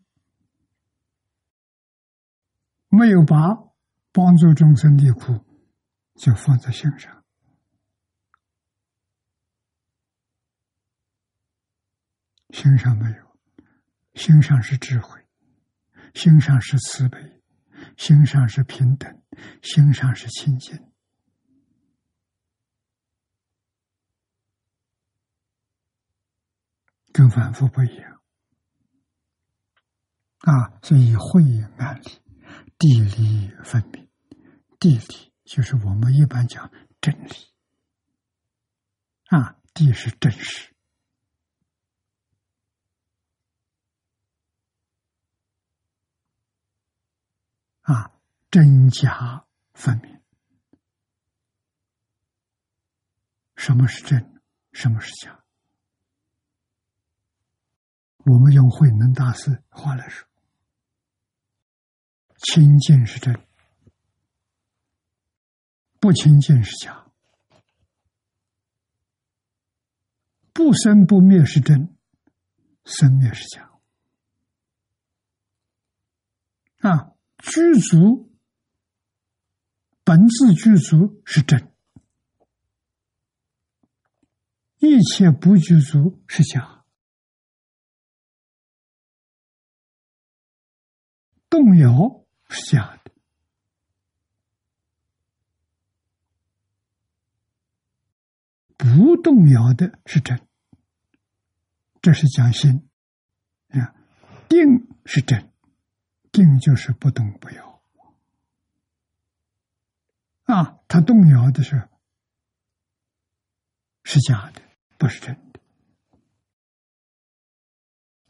[2.88, 3.36] 没有把
[4.10, 5.44] 帮助众生离苦。
[6.22, 7.24] 就放在心上，
[12.50, 13.36] 心上没有，
[14.14, 15.20] 心上是智慧，
[16.14, 17.42] 心上是慈悲，
[17.96, 19.20] 心上是平等，
[19.62, 20.78] 心上是清净，
[27.12, 28.22] 跟反复不一样
[30.42, 30.78] 啊！
[30.84, 31.42] 所以慧
[31.76, 32.22] 难理，
[32.78, 34.08] 地理分明，
[34.78, 35.31] 地理。
[35.44, 36.70] 就是我们一般讲
[37.00, 37.30] 真理
[39.26, 40.74] 啊，地是真实
[47.82, 48.12] 啊，
[48.50, 50.22] 真假分明。
[53.56, 54.40] 什么是真？
[54.72, 55.44] 什么是假？
[58.18, 60.28] 我们用慧能大师话来说：
[62.38, 63.34] 清净是真。
[66.02, 67.06] 不清净是假，
[70.52, 71.96] 不生不灭是真，
[72.84, 73.70] 生灭是假。
[76.78, 78.32] 啊，具足
[80.02, 81.72] 本自具足是真，
[84.78, 86.84] 一切不具足是假，
[91.48, 93.01] 动摇是假的。
[98.82, 100.40] 不动摇的是真，
[102.00, 102.90] 这是讲心
[103.68, 103.94] 啊。
[104.48, 105.52] 定是真，
[106.32, 107.80] 定就是不动不摇
[110.46, 110.80] 啊。
[110.88, 111.88] 他动摇的是
[114.02, 114.60] 是假的，
[114.98, 115.60] 不是真的。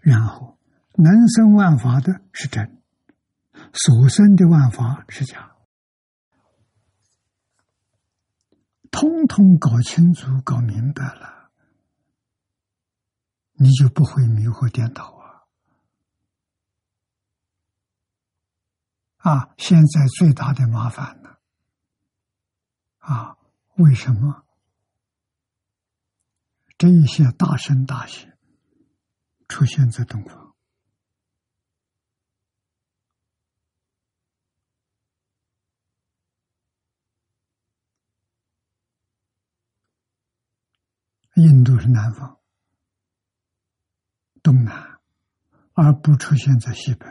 [0.01, 0.59] 然后
[0.97, 2.83] 能生万法的是真，
[3.73, 5.52] 所生的万法是假。
[8.93, 11.51] 通通搞清楚、搞明白了，
[13.55, 15.03] 你就不会迷惑颠倒
[19.19, 19.33] 啊！
[19.33, 21.39] 啊，现在最大的麻烦呢，
[22.99, 23.39] 啊，
[23.77, 24.45] 为什么
[26.77, 28.39] 这一些大圣大贤
[29.49, 30.42] 出现在东方？
[41.43, 42.41] 印度是南方、
[44.45, 45.01] 东南，
[45.73, 47.05] 而不出现在西北。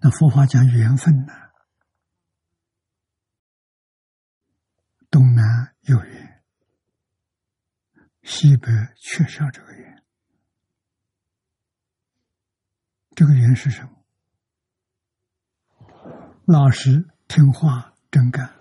[0.00, 1.34] 那佛法讲缘分呢？
[5.10, 6.42] 东南有缘，
[8.22, 10.02] 西北缺少这个缘。
[13.14, 13.90] 这个缘是什么？
[16.46, 17.06] 老实。
[17.28, 18.54] 听话真干，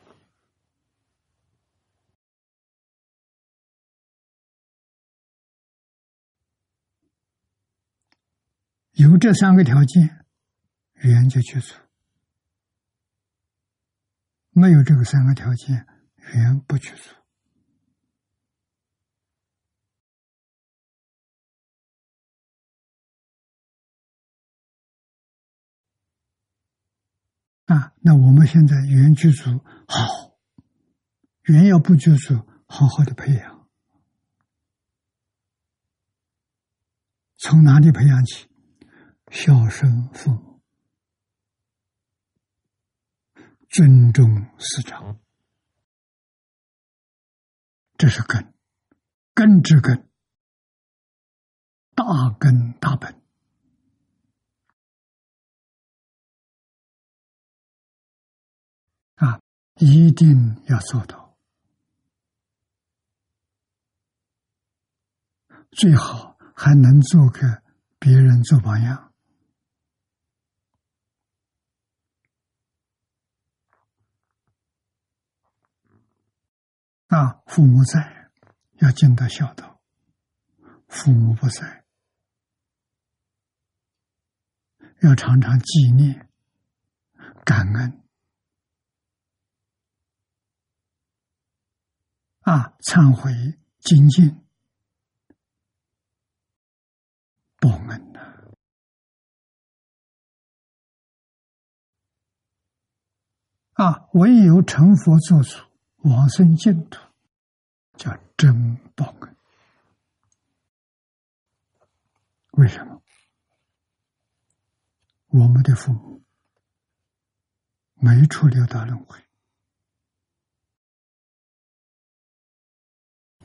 [8.91, 10.25] 有这三个条件，
[10.95, 11.75] 缘就去除；
[14.49, 15.87] 没有这个三个条件，
[16.33, 17.16] 缘不去除。
[27.67, 30.37] 啊，那我们现在原居组好，
[31.43, 33.67] 原要不居住，好好的培养，
[37.37, 38.47] 从哪里培养起？
[39.29, 40.61] 孝顺父母，
[43.67, 44.25] 尊重
[44.57, 45.19] 师长，
[47.97, 48.53] 这是根，
[49.33, 50.09] 根之根，
[51.93, 53.21] 大根大本。
[59.79, 61.37] 一定要做到，
[65.71, 67.61] 最好还能做个
[67.99, 69.13] 别人做榜样。
[77.07, 78.31] 啊，父母在，
[78.79, 79.79] 要尽到孝道；
[80.87, 81.85] 父母不在，
[85.01, 86.29] 要常常纪念、
[87.45, 88.06] 感恩。
[92.47, 92.77] 啊！
[92.79, 93.29] 忏悔、
[93.79, 94.41] 精进、
[97.59, 98.21] 报恩呐！
[103.73, 105.57] 啊，唯有成佛做主、
[105.97, 107.01] 往生净土，
[107.97, 109.35] 叫真报恩。
[112.51, 113.01] 为什么？
[115.27, 116.23] 我们的父母
[117.95, 119.26] 没出六道轮回。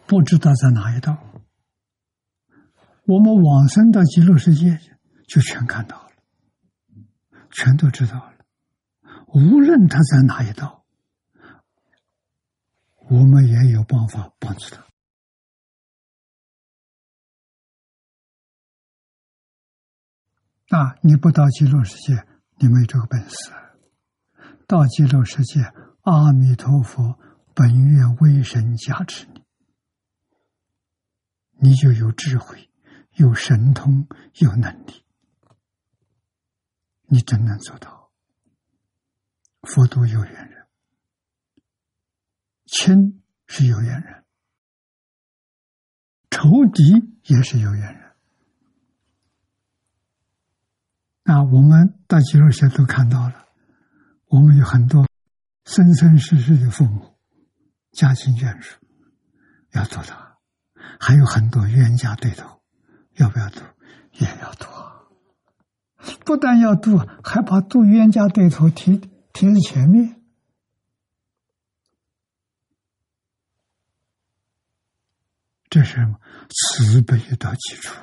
[0.06, 1.16] 不知道在哪一道，
[3.06, 4.78] 我们往生到极乐世界
[5.26, 6.10] 就全看到了，
[7.50, 8.32] 全都知道了。
[9.34, 10.84] 无论他在哪一道，
[13.08, 14.86] 我们也有办法帮助他。
[20.76, 22.26] 啊，你不到极乐世界，
[22.58, 23.52] 你没这个本事；
[24.66, 25.60] 到极乐世界，
[26.02, 27.18] 阿弥陀佛
[27.54, 29.26] 本愿威神加持
[31.62, 31.74] 你。
[31.76, 32.70] 就有智慧，
[33.14, 35.04] 有神通，有能力，
[37.06, 38.10] 你真能做到。
[39.62, 40.66] 佛度有缘人，
[42.66, 44.24] 亲是有缘人，
[46.30, 46.82] 仇敌
[47.24, 48.12] 也是有缘人。
[51.24, 53.48] 啊，我们大吉乐些都看到了，
[54.26, 55.06] 我们有很多
[55.64, 57.16] 生生世世的父母，
[57.92, 58.78] 家亲眷属，
[59.72, 60.31] 要做到。
[61.00, 62.60] 还有很多冤家对头，
[63.16, 63.60] 要不要渡？
[64.12, 64.66] 也要渡。
[66.24, 68.98] 不但要渡，还把渡冤家对头提
[69.32, 70.20] 提在前面。
[75.70, 76.14] 这是
[76.50, 77.94] 慈悲的基础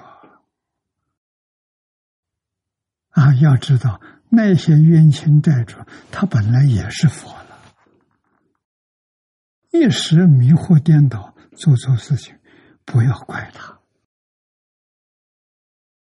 [3.11, 3.27] 啊！
[3.27, 5.77] 啊，要知道那些冤亲债主，
[6.11, 7.61] 他本来也是佛了，
[9.71, 12.38] 一时迷惑颠倒，做错事情。
[12.91, 13.79] 不要怪他，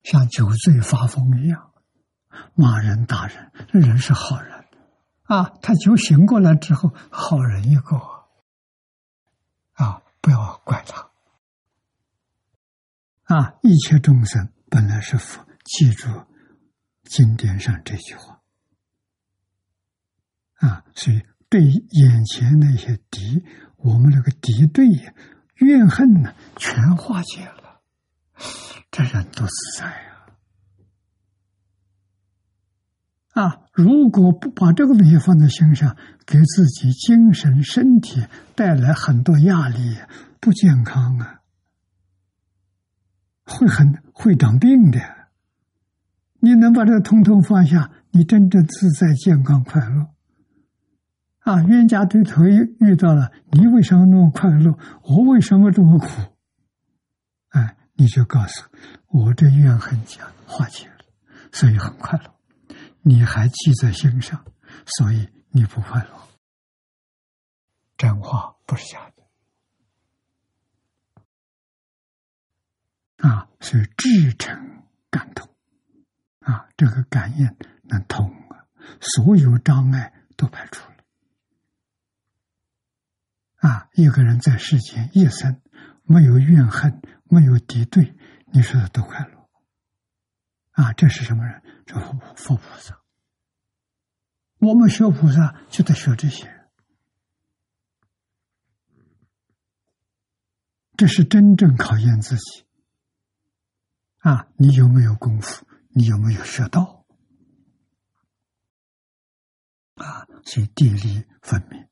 [0.03, 1.73] 像酒醉发疯一样
[2.55, 4.67] 骂人打人，人是好人。
[5.23, 7.97] 啊，他酒醒过来之后，好人一个。
[9.75, 11.09] 啊，不要怪他。
[13.25, 13.55] 啊！
[13.63, 16.09] 一切众生本来是佛，记住
[17.05, 18.43] 经典上这句话。
[20.57, 23.43] 啊，所以对眼前那些敌，
[23.77, 25.15] 我们那个敌对呀
[25.63, 27.81] 怨恨呢，全化解了，
[28.91, 29.87] 这人多自在
[33.33, 33.43] 啊！
[33.43, 35.97] 啊，如果不把这个东西放在心上，
[36.27, 39.97] 给自己精神、身体带来很多压力，
[40.39, 41.41] 不健康啊，
[43.45, 45.01] 会很会长病的。
[46.41, 50.09] 你能把这个通通放下，你真正自在、健康、快乐。
[51.43, 54.79] 啊，冤家对头遇遇到了，你为什么那么快乐？
[55.03, 56.07] 我为什么这么苦？
[57.49, 58.63] 哎，你就告诉
[59.09, 61.05] 我，这怨恨家化解了，
[61.51, 62.33] 所以很快乐。
[63.01, 64.45] 你还记在心上，
[64.87, 66.11] 所以你不快乐。
[67.97, 69.25] 真话不是假的
[73.29, 75.53] 啊，所以至诚感通
[76.39, 78.65] 啊，这个感应能通啊，
[79.01, 80.92] 所有障碍都排除。
[83.63, 85.63] 啊，一个人在世间一生
[86.03, 87.01] 没有怨恨，
[87.31, 88.17] 没有敌对，
[88.53, 89.49] 你说他多快乐？
[90.73, 91.63] 啊，这是什么人？
[91.87, 91.95] 这
[92.35, 93.01] 佛菩萨。
[94.59, 96.69] 我们学菩萨就得学这些，
[100.97, 102.65] 这是真正考验自己。
[104.19, 105.65] 啊，你有没有功夫？
[105.91, 107.07] 你有没有学到？
[109.95, 111.89] 啊，所以地理分明，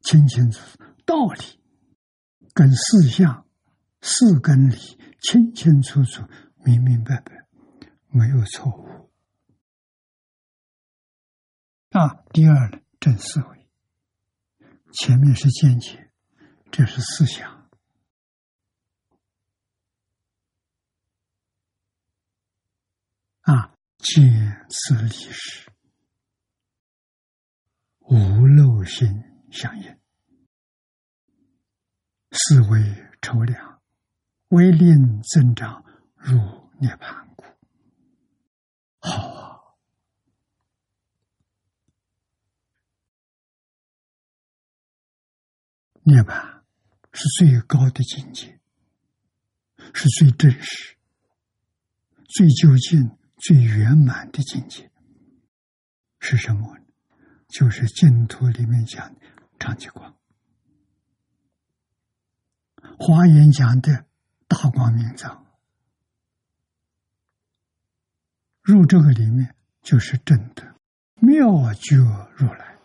[0.00, 0.95] 清清楚楚。
[1.06, 1.60] 道理
[2.52, 3.46] 跟事项、
[4.02, 4.76] 四根理
[5.20, 6.22] 清清楚楚、
[6.64, 7.46] 明明白白，
[8.08, 9.08] 没有错误。
[11.90, 13.68] 啊，第二呢，正思维，
[14.92, 16.10] 前面是见解，
[16.70, 17.70] 这是思想。
[23.42, 25.70] 啊，见此理时，
[28.00, 29.98] 无漏心相应。
[32.36, 33.80] 思维筹量，
[34.48, 35.84] 为令增长
[36.14, 36.38] 入
[36.78, 37.44] 涅盘故。
[39.00, 39.60] 好啊！
[46.02, 46.62] 涅盘
[47.12, 48.60] 是最高的境界，
[49.94, 50.96] 是最真实、
[52.28, 54.90] 最究竟、最圆满的境界。
[56.18, 56.76] 是什么？
[57.48, 59.20] 就是净土里面讲的
[59.58, 60.15] 长寂光。
[62.98, 64.06] 华严讲的
[64.48, 65.46] 大光明藏，
[68.62, 70.74] 入这个里面就是真的
[71.20, 71.96] 妙觉
[72.36, 72.78] 如来，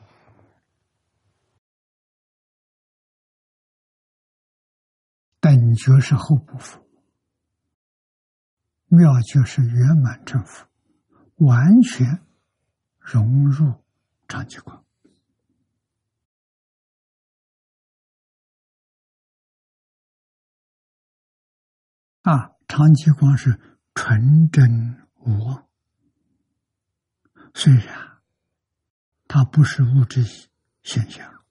[5.40, 6.82] 等觉是后部分，
[8.88, 10.68] 妙觉是圆满成佛，
[11.38, 12.22] 完全
[13.00, 13.74] 融入
[14.28, 14.84] 长寂光。
[22.22, 23.60] 啊，长期光是
[23.96, 25.68] 纯真无妄，
[27.54, 28.22] 虽然
[29.28, 30.24] 它不是物质
[30.84, 31.44] 现象，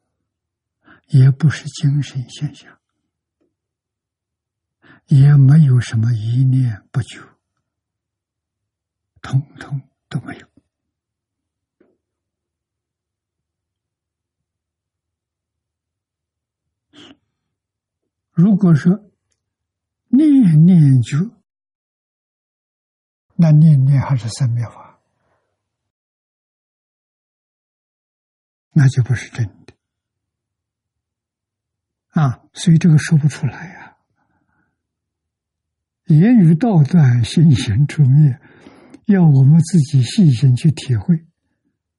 [1.09, 2.79] 也不是精神现象，
[5.07, 7.21] 也没有什么一念不久，
[9.21, 10.49] 通通都没有。
[18.31, 19.10] 如果说，
[20.13, 21.31] 念念就，
[23.37, 25.01] 那念念还是三灭法，
[28.73, 29.75] 那就不是真的
[32.09, 32.43] 啊！
[32.53, 33.97] 所以这个说不出来呀。
[36.07, 38.41] 言语道断，心行出灭，
[39.07, 41.25] 要我们自己细心去体会，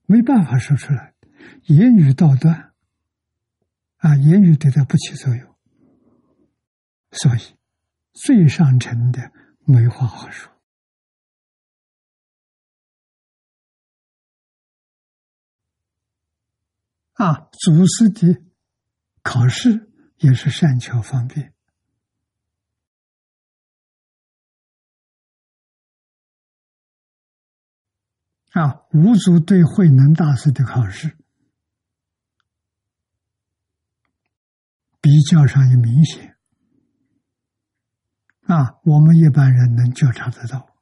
[0.06, 1.16] 没办法说出来。
[1.64, 2.74] 言语道断，
[3.98, 5.56] 啊，言语对他不起作用，
[7.14, 7.40] 所以。
[8.14, 9.32] 最上乘的
[9.66, 10.52] 没话好说
[17.14, 17.50] 啊！
[17.52, 18.44] 祖师的
[19.22, 21.54] 考试也是善巧方便
[28.54, 28.88] 啊！
[28.94, 31.16] 五祖对慧能大师的考试
[35.00, 36.31] 比较上也明显。
[38.52, 40.76] 啊，我们一般人能觉察得到，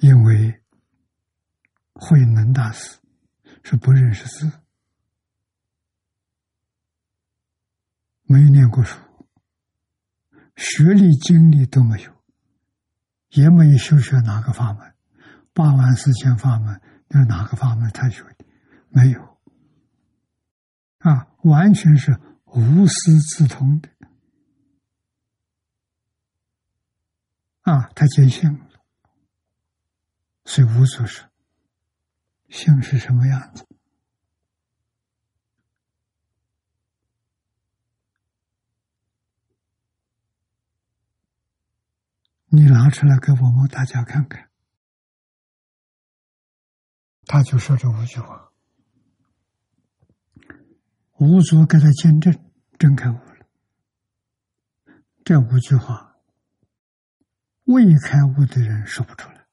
[0.00, 0.62] 因为
[1.94, 2.98] 慧能大师
[3.62, 4.52] 是不认识字，
[8.24, 8.98] 没有念过书，
[10.56, 12.12] 学历经历都没有，
[13.30, 14.94] 也没有修学哪个法门，
[15.54, 16.78] 八万四千法门
[17.08, 18.44] 那哪个法门他学的？
[18.90, 19.38] 没有。
[20.98, 23.88] 啊，完全是无师自通的。
[27.64, 28.66] 啊，他见性了，
[30.44, 31.28] 所以无所说
[32.48, 33.66] 性是什么样子？
[42.48, 44.48] 你拿出来给我们大家看看，
[47.26, 48.52] 他就说这五句话，
[51.18, 52.32] 无祖给他见证，
[52.78, 53.46] 真开悟了。
[55.24, 56.13] 这五句话，
[57.64, 59.46] 未开悟的人说不出来，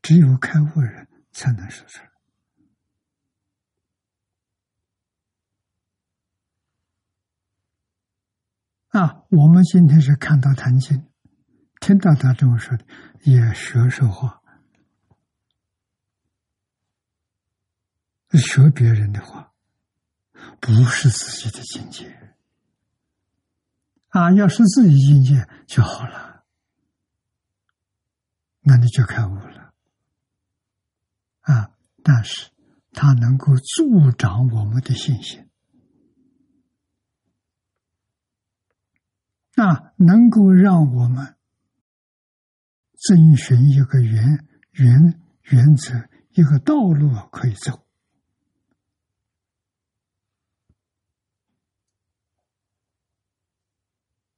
[0.00, 2.10] 只有开悟人才能说出来。
[9.00, 10.96] 啊，我们今天是看到《谈经》，
[11.80, 12.86] 听到他这么说的，
[13.22, 14.40] 也学说话，
[18.30, 19.52] 学别人的话，
[20.60, 22.33] 不是自己的境界。
[24.14, 26.44] 啊，要是自己境界就好了，
[28.60, 29.74] 那你就开悟了。
[31.40, 31.72] 啊，
[32.04, 32.52] 但是
[32.92, 35.50] 他能够助长我们的信心。
[39.56, 41.34] 那，能够让我们
[42.94, 47.83] 遵循一个原原原则，一个道路可以走。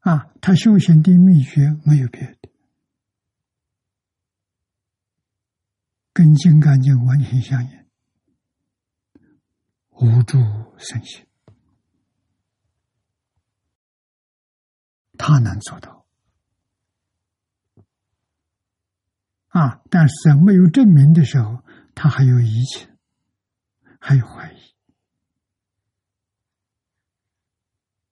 [0.07, 2.48] 啊，他修行的秘诀没有别的，
[6.12, 7.86] 跟《金刚经》完全相应，
[9.90, 10.38] 无助
[10.78, 11.26] 身心。
[15.18, 16.07] 他能做到
[19.48, 19.82] 啊！
[19.90, 21.64] 但是在没有证明的时候，
[21.96, 22.96] 他还有疑情，
[23.98, 24.57] 还有怀疑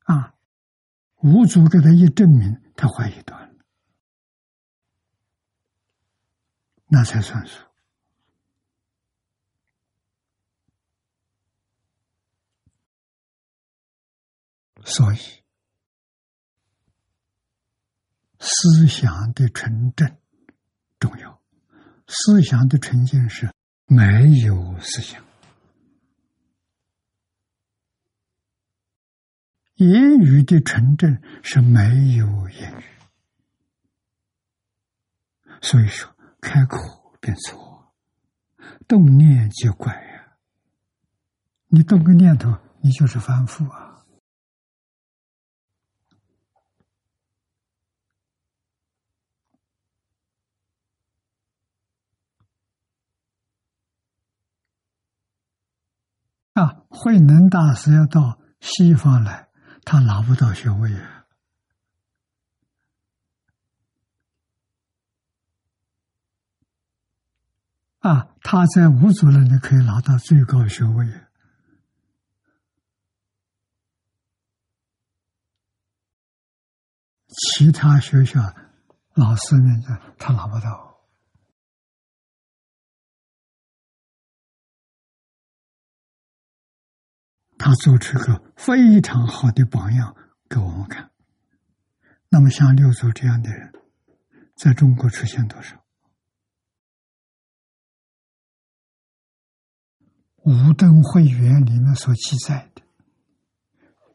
[0.06, 0.33] 啊！
[1.24, 3.64] 五祖给他一证明，他怀疑断了，
[6.86, 7.64] 那才算数。
[14.84, 15.18] 所以。
[18.46, 20.18] 思想的纯正
[20.98, 21.40] 重要，
[22.06, 23.50] 思想的纯净是
[23.86, 25.23] 没有思想；
[29.88, 32.84] 言语的纯正是没有言语。
[35.60, 36.78] 所以说，开口
[37.20, 37.92] 便错，
[38.86, 40.36] 动念即怪呀！
[41.68, 44.04] 你动个念头，你就是反复啊。
[56.52, 59.43] 啊，慧能大师要到西方来，
[59.84, 61.24] 他拿不到学位啊！
[68.00, 71.06] 啊，他在五祖那可以拿到最高学位，
[77.56, 78.40] 其他学校
[79.14, 79.82] 老师们
[80.18, 80.93] 他拿不到。
[87.58, 90.16] 他做出个非常好的榜样
[90.48, 91.10] 给我们看。
[92.28, 93.72] 那么，像六祖这样的人，
[94.56, 95.84] 在中国出现多少？
[100.38, 102.82] 五灯会员里面所记载的，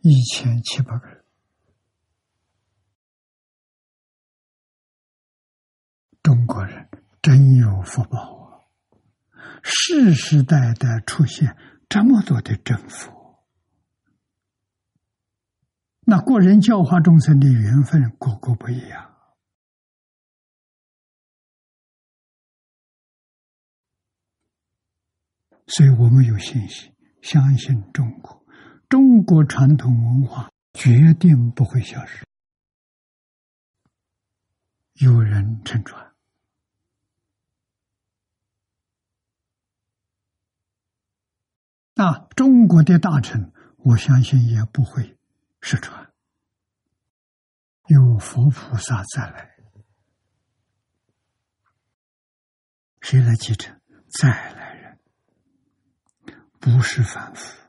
[0.02, 1.24] 一千七百个人，
[6.22, 6.90] 中国人
[7.22, 8.62] 真有福报啊！
[9.64, 11.58] 世世代代出现
[11.88, 13.19] 这么多的真佛。
[16.10, 19.14] 那个人教化众生的缘分，个个不一样，
[25.68, 26.92] 所以我们有信心，
[27.22, 28.44] 相信中国，
[28.90, 32.26] 中国传统文化决定不会消失。
[34.94, 36.12] 有人乘船，
[41.94, 45.19] 那中国的大臣，我相信也不会。
[45.62, 46.12] 失传，
[47.88, 49.56] 有佛菩萨再来，
[53.02, 53.80] 谁来继承？
[54.20, 55.00] 再来人，
[56.60, 57.60] 不是凡夫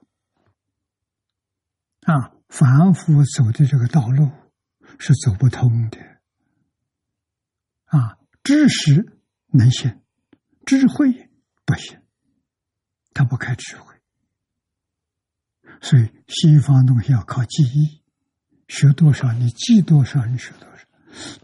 [2.02, 2.32] 啊！
[2.48, 4.30] 凡夫走的这个道路
[4.98, 5.98] 是走不通的
[7.84, 8.18] 啊！
[8.42, 10.02] 知识能行，
[10.64, 11.30] 智慧
[11.64, 12.02] 不行，
[13.12, 13.89] 他不开智慧，
[15.80, 18.02] 所以西方东西要靠记忆，
[18.68, 20.86] 学多少你记多少，你学多少。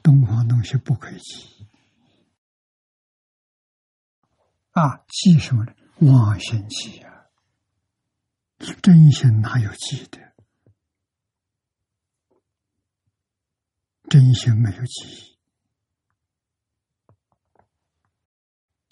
[0.03, 1.67] 东方东西不可以记
[4.71, 5.73] 啊，记什么呢？
[6.01, 7.27] 妄心记啊，
[8.83, 10.21] 真心哪有记的？
[14.09, 15.39] 真心没有记忆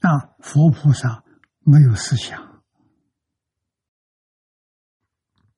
[0.01, 1.23] 啊，佛菩萨
[1.61, 2.54] 没有思想。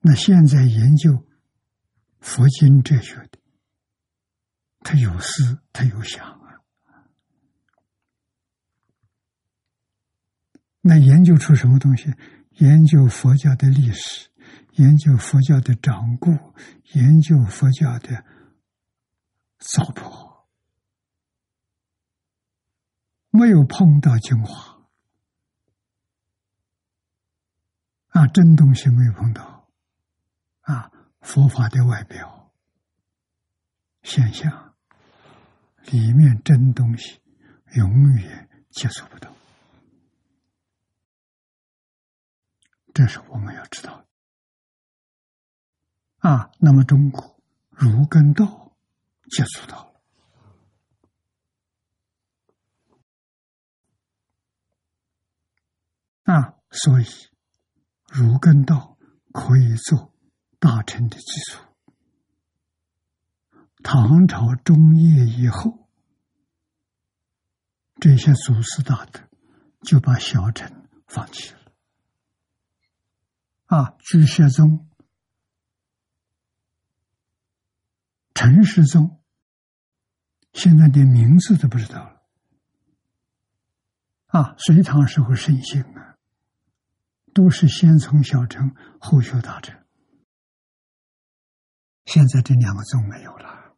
[0.09, 1.27] 那现在研究
[2.21, 3.41] 佛经哲学的。
[4.79, 6.63] 他有思，他有想啊。
[10.81, 12.15] 那研究出什么东西？
[12.51, 14.31] 研究佛教的历史，
[14.75, 16.31] 研究佛教的掌故，
[16.93, 18.25] 研究佛教的
[19.59, 20.45] 糟粕，
[23.31, 24.89] 没有碰到精华
[28.11, 29.56] 啊，真东西没有碰到
[30.67, 30.91] 啊，
[31.21, 32.53] 佛法的外表
[34.03, 34.75] 现象。
[35.93, 37.21] 里面真东西
[37.77, 39.33] 永远接触不到，
[42.93, 44.07] 这是我们要知道的
[46.29, 46.51] 啊。
[46.59, 47.41] 那么中国
[47.71, 48.77] 儒跟道
[49.31, 50.01] 接触到了
[56.25, 57.07] 啊，所以
[58.09, 58.99] 儒跟道
[59.33, 60.13] 可以做
[60.59, 61.63] 大臣的基础。
[63.83, 65.89] 唐朝中叶以后，
[68.01, 69.21] 这些祖师大德
[69.83, 71.61] 就把小乘放弃了。
[73.67, 74.89] 啊，居学宗、
[78.35, 79.23] 陈世宗，
[80.53, 82.23] 现在连名字都不知道了。
[84.27, 86.17] 啊，隋唐时候盛行啊，
[87.33, 89.86] 都是先从小乘后学大乘，
[92.07, 93.77] 现在这两个宗没有了。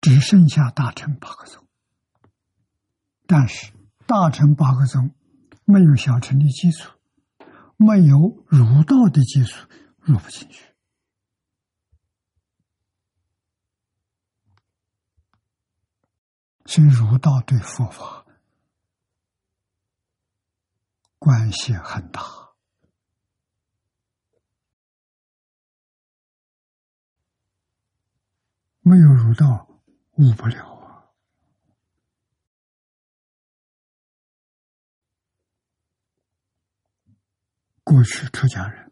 [0.00, 1.66] 只剩下大乘八个宗，
[3.26, 3.72] 但是
[4.06, 5.14] 大乘八个宗
[5.64, 6.96] 没有小乘的基础，
[7.76, 8.16] 没有
[8.46, 9.68] 儒道的基础，
[10.00, 10.64] 入不进去。
[16.64, 18.24] 所以儒道对佛法
[21.18, 22.22] 关系很大，
[28.88, 29.66] 没有儒道。
[30.18, 31.14] 悟不了啊！
[37.84, 38.90] 过去出家人，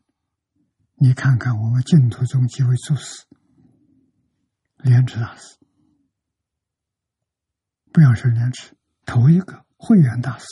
[0.95, 3.27] 你看看我们净土中几位祖师，
[4.77, 5.59] 莲池大师，
[7.93, 10.47] 不要说莲池，头一个慧远大师，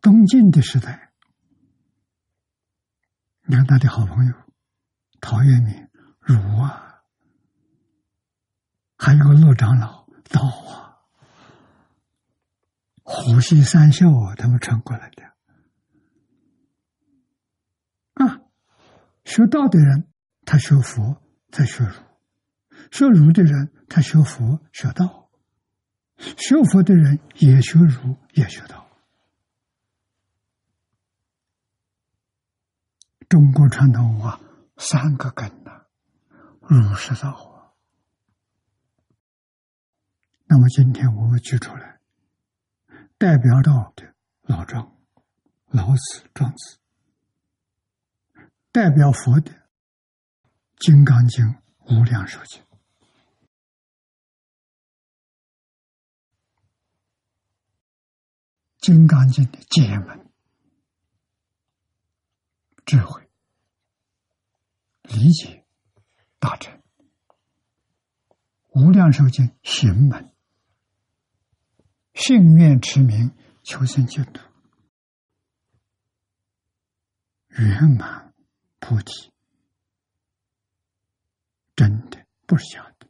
[0.00, 1.12] 东晋的时代，
[3.42, 4.47] 你看他的好朋友
[5.20, 5.88] 陶渊明。
[6.20, 7.02] 儒啊，
[8.98, 10.98] 还有个陆长老道啊，
[13.02, 15.22] 虎溪三校啊，他们传过来的
[18.12, 18.40] 啊。
[19.24, 20.12] 学道的人，
[20.44, 21.94] 他学佛，他学儒；
[22.90, 25.30] 学儒的人，他学佛学道；
[26.18, 28.86] 学佛的人也学儒，也学道。
[33.30, 34.38] 中国传统文化
[34.78, 35.86] 三个根呐。
[36.60, 37.74] 如是道啊，
[40.46, 42.00] 那么今天我们举出来，
[43.18, 44.96] 代表道的老庄、
[45.66, 46.78] 老子、庄子，
[48.70, 49.50] 代表佛的
[50.78, 51.44] 《金刚经》
[52.00, 52.62] 《无量寿经》，
[58.78, 60.30] 《金刚经》的解门、
[62.86, 63.27] 智慧、
[65.08, 65.64] 理解。
[66.40, 66.80] 大乘
[68.68, 70.32] 无量寿经行门，
[72.14, 74.40] 信愿持名求生净土，
[77.48, 78.32] 圆满
[78.78, 79.32] 菩提，
[81.74, 83.08] 真的不是假的。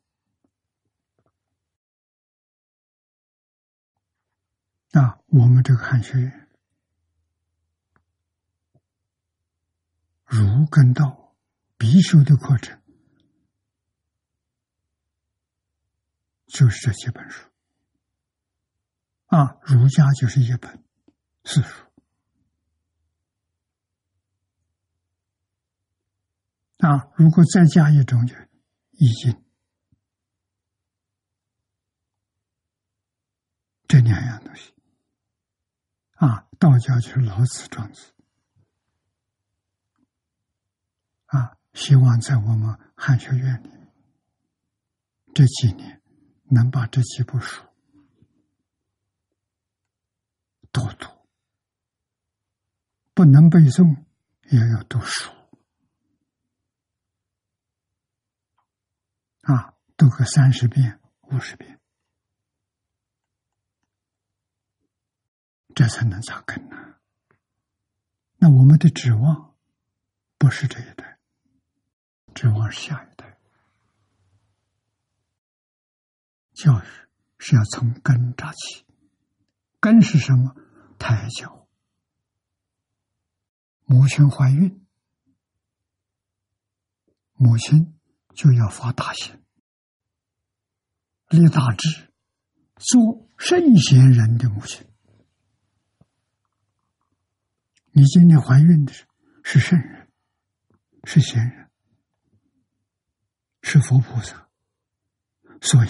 [4.90, 6.48] 那我们这个汉学院，
[10.24, 11.27] 儒跟道
[11.78, 12.82] 必修的课程。
[16.46, 17.48] 就是这几本书
[19.26, 20.82] 啊，儒家就是一本
[21.44, 21.84] 四书
[26.78, 28.34] 啊，如果再加一种就
[28.92, 29.44] 易经
[33.86, 34.74] 这两样东西。
[36.14, 38.12] 啊，道教就是老子、庄子。
[41.26, 43.70] 啊，希望在我们汉学院里
[45.32, 46.02] 这几年
[46.50, 47.62] 能把这几部书
[50.72, 51.08] 多读，
[53.14, 54.04] 不能背诵
[54.50, 55.30] 也要读书。
[59.42, 61.00] 啊，读个三十遍、
[61.30, 61.78] 五十遍。
[65.76, 66.96] 这才能扎根呢。
[68.38, 69.56] 那我们的指望
[70.36, 71.07] 不是这一代，
[72.38, 73.36] 指望下一代。
[76.54, 76.84] 教育
[77.36, 78.86] 是要从根扎起，
[79.80, 80.54] 根是什么？
[81.00, 81.66] 胎教。
[83.86, 84.86] 母亲怀孕，
[87.32, 87.98] 母亲
[88.36, 89.42] 就要发大心，
[91.30, 92.12] 立大志，
[92.76, 94.86] 做圣贤人的母亲。
[97.90, 99.08] 你今天怀孕的是
[99.42, 100.08] 是圣人，
[101.02, 101.67] 是贤人，
[103.70, 104.48] 是佛菩萨，
[105.60, 105.88] 所以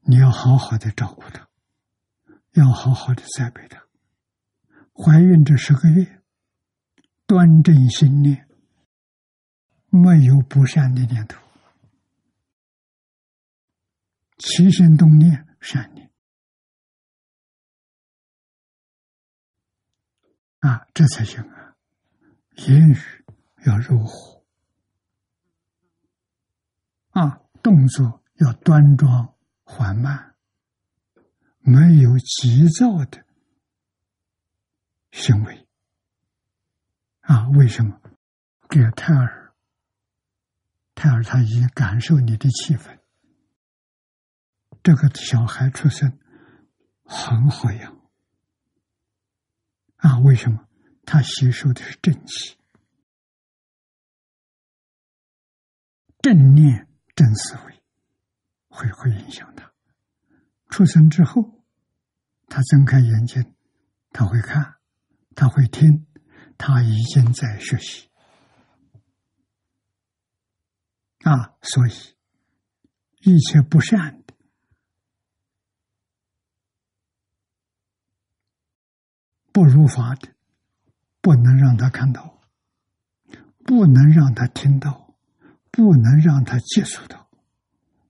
[0.00, 1.48] 你要好好的照顾他，
[2.52, 3.82] 要好好的栽培他。
[4.92, 6.20] 怀孕这十个月，
[7.26, 8.46] 端正心念，
[9.88, 11.40] 没有不善的念头，
[14.36, 16.10] 起心动念善念。
[20.58, 21.74] 啊，这才行啊！
[22.56, 22.98] 言语
[23.64, 24.44] 要柔和，
[27.10, 30.34] 啊，动作要端庄缓慢，
[31.58, 33.26] 没有急躁的
[35.10, 35.68] 行为。
[37.20, 38.00] 啊，为什么？
[38.70, 39.54] 给胎儿，
[40.94, 42.98] 胎儿他已经感受你的气氛，
[44.82, 46.18] 这个小孩出生
[47.04, 48.00] 很好养。
[49.96, 50.66] 啊，为什么
[51.04, 52.56] 他吸收的是正气、
[56.22, 56.87] 正念、
[57.18, 57.82] 正思维，
[58.68, 59.72] 会会影响他。
[60.68, 61.64] 出生之后，
[62.46, 63.56] 他睁开眼睛，
[64.12, 64.76] 他会看，
[65.34, 66.06] 他会听，
[66.56, 68.08] 他已经在学习。
[71.24, 71.90] 啊，所以
[73.22, 74.22] 一切不善。
[79.50, 80.36] 不如法的，
[81.20, 82.40] 不能让他看到，
[83.64, 85.07] 不能让他听到，
[85.70, 87.30] 不能让他接触到，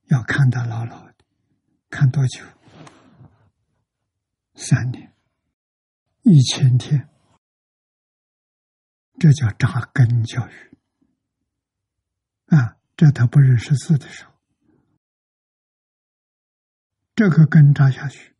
[0.06, 1.14] 要看他牢牢的，
[1.90, 2.44] 看多久？
[4.54, 5.14] 三年，
[6.22, 7.08] 一千天，
[9.18, 10.76] 这叫扎根教育。
[12.46, 14.32] 啊，这他不认识字的时候，
[17.14, 18.34] 这个根扎下去。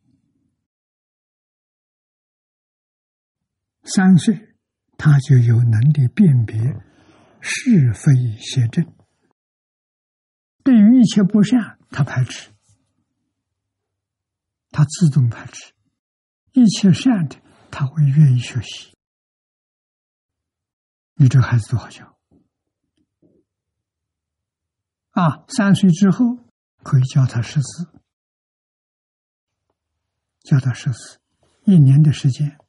[3.83, 4.55] 三岁，
[4.97, 6.57] 他就有能力辨别
[7.41, 8.85] 是非邪正。
[10.69, 12.51] 对于一切不善，他排斥，
[14.69, 15.73] 他自动排斥；
[16.51, 17.41] 一切善的，
[17.71, 18.95] 他会愿意学习。
[21.15, 22.19] 你这孩子多好教
[25.09, 25.43] 啊！
[25.47, 26.37] 三岁之后
[26.83, 27.87] 可以教他识字，
[30.41, 31.19] 教他识字，
[31.63, 32.59] 一年的时间。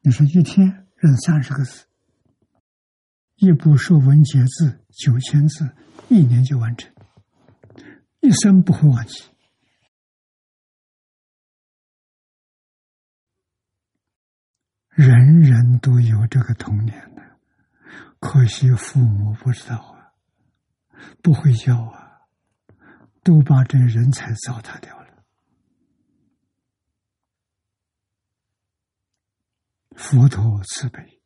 [0.00, 1.87] 你说一天认三十个字，
[3.38, 5.72] 一部《说文解字》九千字，
[6.08, 6.92] 一年就完成，
[8.18, 9.24] 一生不会忘记。
[14.88, 17.38] 人人都有这个童年的，
[18.18, 20.12] 可惜父母不知道啊，
[21.22, 22.22] 不会教啊，
[23.22, 25.24] 都把这人才糟蹋掉了。
[29.94, 31.17] 佛陀慈悲，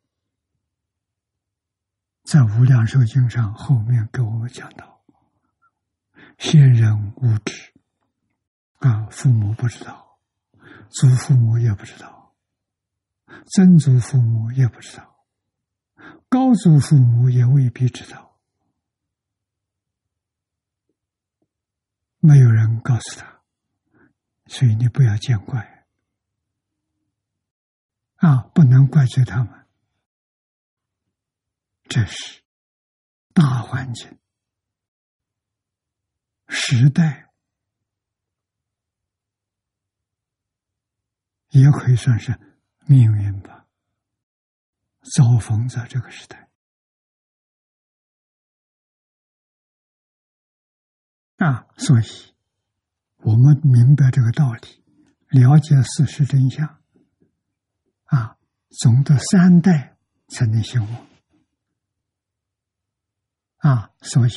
[2.23, 5.03] 在《无量寿经》上后面给我们讲到：
[6.37, 7.73] 先人无知，
[8.79, 10.17] 啊，父母不知道，
[10.89, 12.33] 祖父母也不知道，
[13.53, 15.25] 曾祖父母也不知道，
[16.29, 18.39] 高祖父母也未必知道，
[22.19, 23.41] 没有人告诉他，
[24.47, 25.85] 所以你不要见怪。
[28.15, 29.62] 啊，不能怪罪他们，
[31.89, 32.41] 这是
[33.33, 34.19] 大环境、
[36.47, 37.29] 时代，
[41.49, 42.39] 也可以算是
[42.87, 43.67] 命运吧。
[45.15, 46.49] 遭逢在这个时代，
[51.35, 52.33] 啊，所以
[53.17, 54.81] 我们明白这个道理，
[55.27, 56.81] 了解事实真相，
[58.05, 58.37] 啊，
[58.69, 59.97] 总得三代
[60.29, 61.07] 才能兴旺，
[63.63, 64.31] 啊，所以，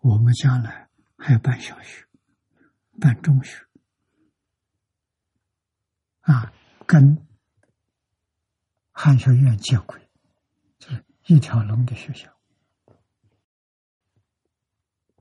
[0.00, 0.88] 我们将来
[1.18, 2.06] 还要办小学，
[3.00, 3.66] 办中学，
[6.20, 6.52] 啊，
[6.86, 7.26] 跟
[8.92, 10.00] 汉学院接轨，
[10.78, 12.30] 就是一条龙的学校，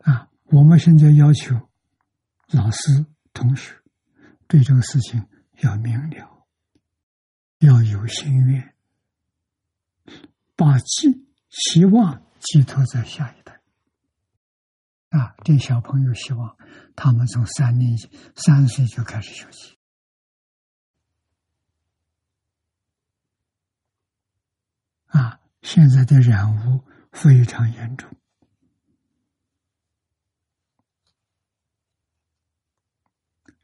[0.01, 1.59] 啊，我们现在要求。
[2.49, 3.73] 老师、同学
[4.45, 5.27] 对这个事情
[5.61, 6.45] 要明了，
[7.57, 8.75] 要有心愿，
[10.55, 13.61] 把寄希望寄托在下一代。
[15.09, 16.57] 啊，这小朋友希望
[16.95, 19.77] 他们从三年级、三岁就开始学习。
[25.07, 28.09] 啊，现在的染污非常严重。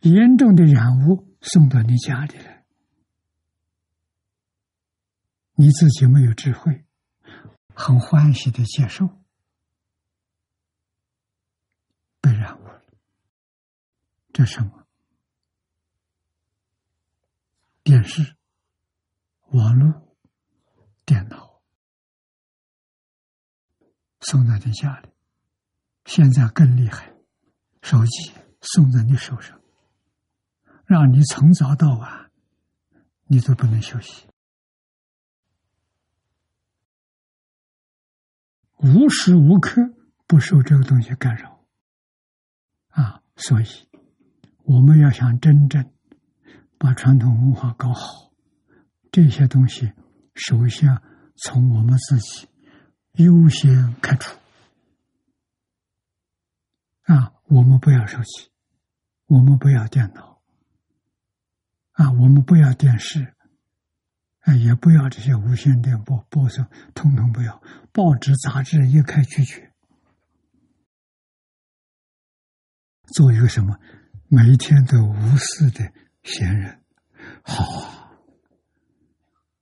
[0.01, 2.63] 严重的染污送到你家里来，
[5.55, 6.85] 你自己没有智慧，
[7.81, 9.07] 很欢喜的接受。
[12.19, 12.83] 被染污了。
[14.33, 14.85] 这什么？
[17.81, 18.35] 电视、
[19.51, 20.13] 网络、
[21.05, 21.61] 电脑。
[24.19, 25.09] 送到你家里，
[26.03, 27.15] 现在更厉害，
[27.81, 29.57] 手机送在你手上。
[30.85, 32.29] 让你从早到晚，
[33.27, 34.28] 你都不能休息，
[38.79, 39.93] 无时无刻
[40.25, 41.65] 不受这个东西干扰，
[42.89, 43.21] 啊！
[43.35, 43.65] 所以
[44.63, 45.91] 我们要想真正
[46.77, 48.31] 把传统文化搞好，
[49.11, 49.91] 这些东西
[50.33, 51.01] 首先
[51.35, 52.47] 从我们自己
[53.13, 54.37] 优先开除，
[57.03, 57.33] 啊！
[57.47, 58.49] 我们不要手机，
[59.25, 60.39] 我们不要电脑。
[61.93, 63.35] 啊，我们不要电视，
[64.55, 67.61] 也不要这些无线电波播送，通通不要。
[67.91, 69.71] 报纸、杂志一概拒绝。
[73.13, 73.79] 做一个什么，
[74.27, 75.91] 每一天都无私的
[76.23, 76.79] 闲人，
[77.41, 78.11] 好啊！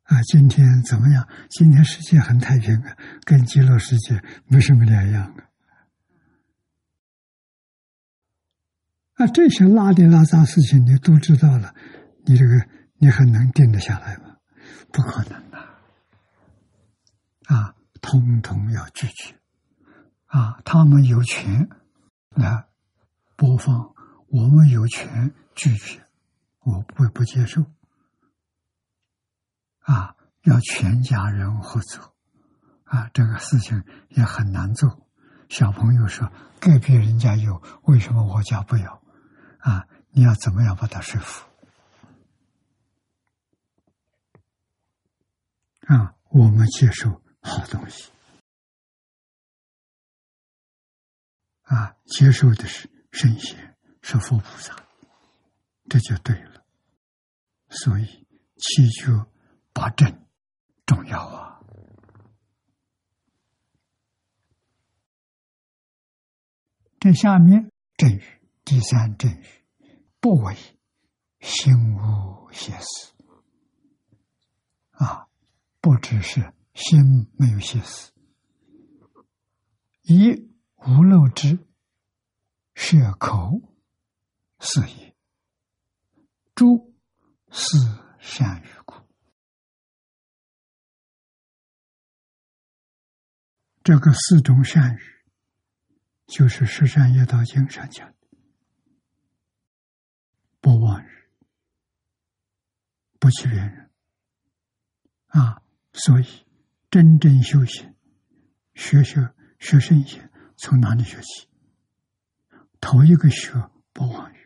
[0.04, 1.28] 啊，今天怎么样？
[1.50, 5.48] 今天世界很太平啊，跟极乐世界没什么两样啊。
[9.14, 11.74] 啊，这些拉里拉杂事情你都知道了。
[12.26, 14.27] 你这个，你还能定得下来吗？
[14.92, 15.58] 不可能的，
[17.46, 19.36] 啊，通通要拒绝，
[20.26, 21.70] 啊，他们有权
[22.30, 22.68] 来
[23.36, 23.94] 播放，
[24.28, 26.06] 我们有权拒绝，
[26.60, 27.64] 我不会不接受，
[29.82, 32.16] 啊，要全家人合作，
[32.86, 35.08] 啊，这个事情也很难做。
[35.50, 39.02] 小朋友说，隔壁人家有，为什么我家不有？
[39.60, 41.47] 啊，你要怎么样把他说服？
[45.88, 47.10] 啊，我们接受
[47.40, 48.12] 好东西，
[51.62, 54.76] 啊，接受的是圣贤，是佛菩萨，
[55.90, 56.66] 这就对了。
[57.70, 58.06] 所以
[58.58, 59.32] 祈求
[59.72, 60.28] 八正
[60.86, 61.62] 重要啊。
[67.00, 69.66] 这下面正语，第三正语，
[70.20, 70.58] 不为
[71.40, 73.14] 心无邪思，
[74.92, 75.27] 啊。
[75.88, 78.12] 不只是心没有邪思，
[80.02, 81.66] 一无漏之
[82.76, 83.62] 血口
[84.60, 85.16] 是也，
[86.54, 86.94] 诸
[87.52, 87.78] 是
[88.20, 88.96] 善于故。
[93.82, 95.00] 这个四种善语，
[96.26, 98.18] 就是《十善业道经》上讲的：
[100.60, 101.30] 不妄语，
[103.20, 103.90] 不欺别人，
[105.28, 105.64] 啊。
[105.98, 106.26] 所以，
[106.92, 107.96] 真正修行、
[108.76, 111.48] 学学学圣贤，从哪里学起？
[112.80, 113.52] 头一个学
[113.94, 114.38] 不妄语，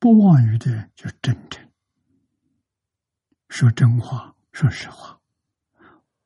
[0.00, 1.70] 不妄语的人就真正
[3.48, 5.20] 说真话、说实话，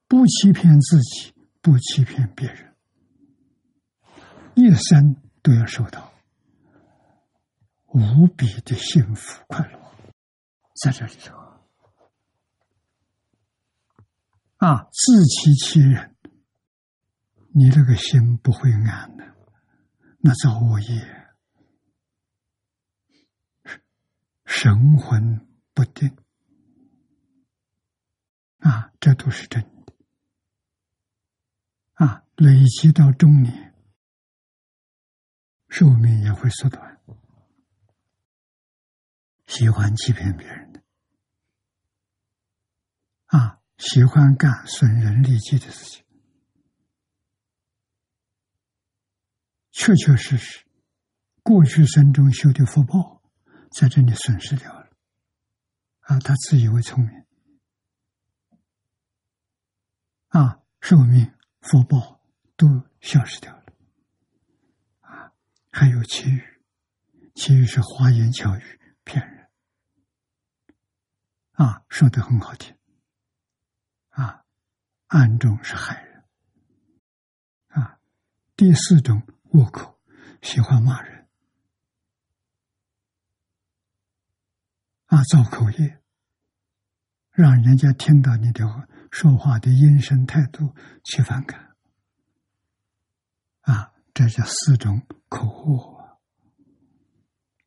[0.06, 2.74] 不欺骗自己，不欺骗别人，
[4.54, 6.14] 一生都要受到
[7.88, 9.94] 无比的幸福快乐，
[10.82, 11.37] 在这里头。
[14.58, 16.16] 啊，自欺欺人，
[17.54, 19.36] 你这个心不会安的，
[20.18, 21.28] 那造恶业，
[24.44, 26.16] 神魂不定，
[28.58, 29.94] 啊，这都是真的。
[31.94, 33.74] 啊，累积到中年，
[35.68, 37.00] 寿命也会缩短。
[39.46, 40.82] 喜欢欺骗别人的，
[43.26, 46.04] 啊，喜欢干损人利己的事情，
[49.70, 50.66] 确确实实，
[51.42, 53.22] 过去生中修的福报
[53.70, 54.90] 在这里损失掉了，
[56.00, 57.24] 啊，他自以为聪明，
[60.28, 62.20] 啊，寿命、福报
[62.56, 62.66] 都
[63.00, 63.64] 消失掉了，
[65.00, 65.32] 啊，
[65.70, 66.42] 还有其余，
[67.34, 69.48] 其余是花言巧语骗人。
[71.52, 72.77] 啊，说的很好听，
[74.18, 74.44] 啊，
[75.06, 76.24] 暗中是害人，
[77.68, 78.00] 啊，
[78.56, 79.22] 第四种
[79.52, 79.96] 恶口，
[80.42, 81.28] 喜欢骂人，
[85.06, 86.02] 啊，造口业，
[87.30, 90.74] 让人家听到你的说话的音声态度
[91.04, 91.76] 起反感，
[93.60, 96.18] 啊，这叫四种口恶，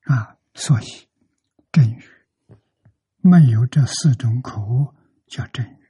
[0.03, 1.07] 啊，所以
[1.72, 2.03] 正语。
[3.23, 4.94] 没有这四种口误
[5.28, 5.80] 叫正语。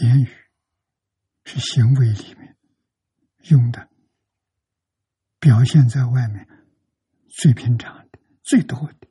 [0.00, 0.28] 言语
[1.44, 2.56] 是行为里面
[3.50, 3.88] 用的，
[5.38, 6.48] 表现在外面
[7.28, 9.08] 最平常的、最多的。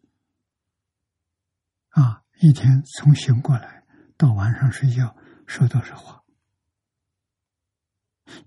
[1.90, 3.86] 啊，一天从醒过来
[4.18, 6.24] 到晚上睡觉，说多少话？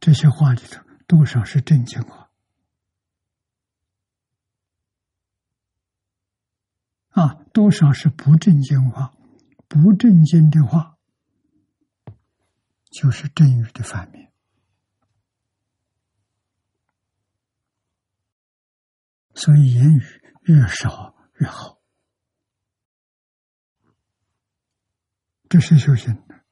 [0.01, 2.31] 这些话里头多少是正经话？
[7.11, 9.15] 啊，多少是不正经话？
[9.69, 10.94] 不正经的话，
[12.95, 14.33] 就是正语的反面。
[19.35, 20.01] 所以言语
[20.43, 21.83] 越少越好，
[25.49, 26.45] 这是修行的。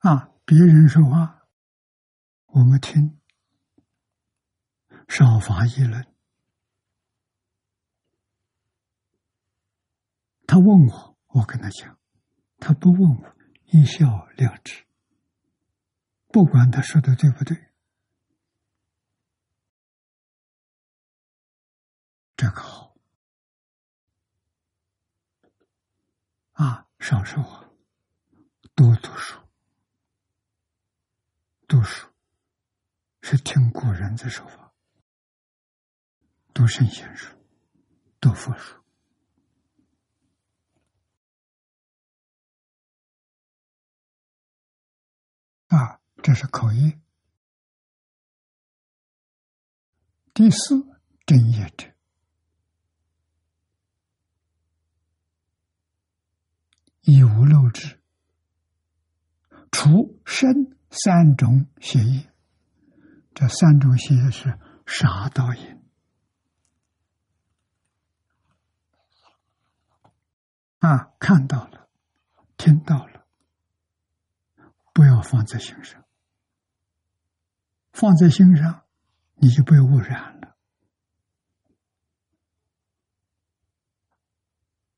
[0.00, 1.48] 啊，别人说话，
[2.48, 3.18] 我们听。
[5.08, 6.06] 少发议论。
[10.48, 11.94] 他问我，我跟他讲；
[12.58, 14.86] 他不问我，一笑了之。
[16.28, 17.54] 不管他说的对不对，
[22.34, 22.96] 这个好
[26.52, 27.70] 啊，少说话，
[28.74, 29.38] 多读书。
[31.66, 32.08] 读书
[33.20, 34.72] 是听古人的说法。
[36.54, 37.36] 读圣贤书，
[38.18, 38.77] 读佛书
[45.68, 46.98] 啊，这是口业。
[50.32, 50.86] 第四
[51.26, 51.92] 正业者，
[57.02, 58.00] 以无漏之，
[59.70, 62.32] 除身三种邪业。
[63.34, 65.82] 这三种邪业是杀盗淫。
[70.78, 71.88] 啊，看到了，
[72.56, 73.17] 听到了，
[74.98, 76.04] 不要放在心上。
[77.92, 78.84] 放在心上，
[79.34, 80.56] 你就被污染了。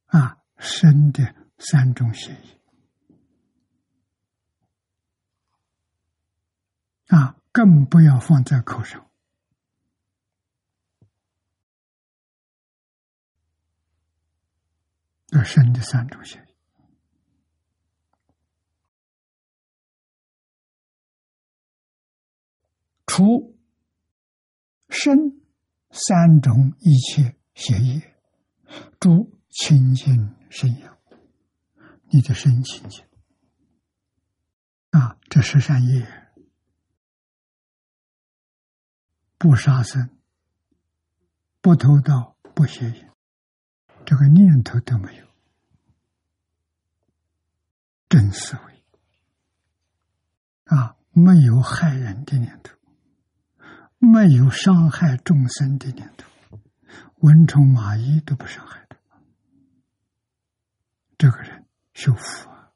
[0.06, 2.58] 啊，生的三种协议，
[7.08, 9.06] 啊，更不要放在口上。
[15.32, 16.42] 而生的三种邪
[23.12, 23.58] 除
[24.88, 25.42] 生
[25.90, 28.14] 三种一切邪业，
[29.00, 30.96] 诸清净身养，
[32.04, 33.04] 你的身清净
[34.90, 36.06] 啊，这十善业，
[39.38, 40.08] 不杀生，
[41.60, 43.10] 不偷盗，不邪淫。
[44.06, 45.26] 这个念头都没有，
[48.08, 48.84] 真思维
[50.66, 52.79] 啊，没有害人的念头，
[54.02, 56.26] 没有伤害众生的念头，
[57.16, 58.96] 蚊虫蚂蚁都不伤害的，
[61.18, 62.72] 这个人修福啊，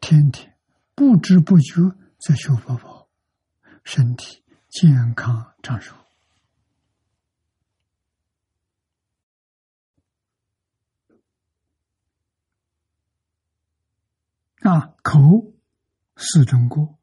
[0.00, 0.56] 天天
[0.94, 1.82] 不知不觉
[2.16, 3.08] 在修宝宝，
[3.82, 5.96] 身体健康长寿。
[14.60, 15.18] 啊，口
[16.16, 17.00] 四种过，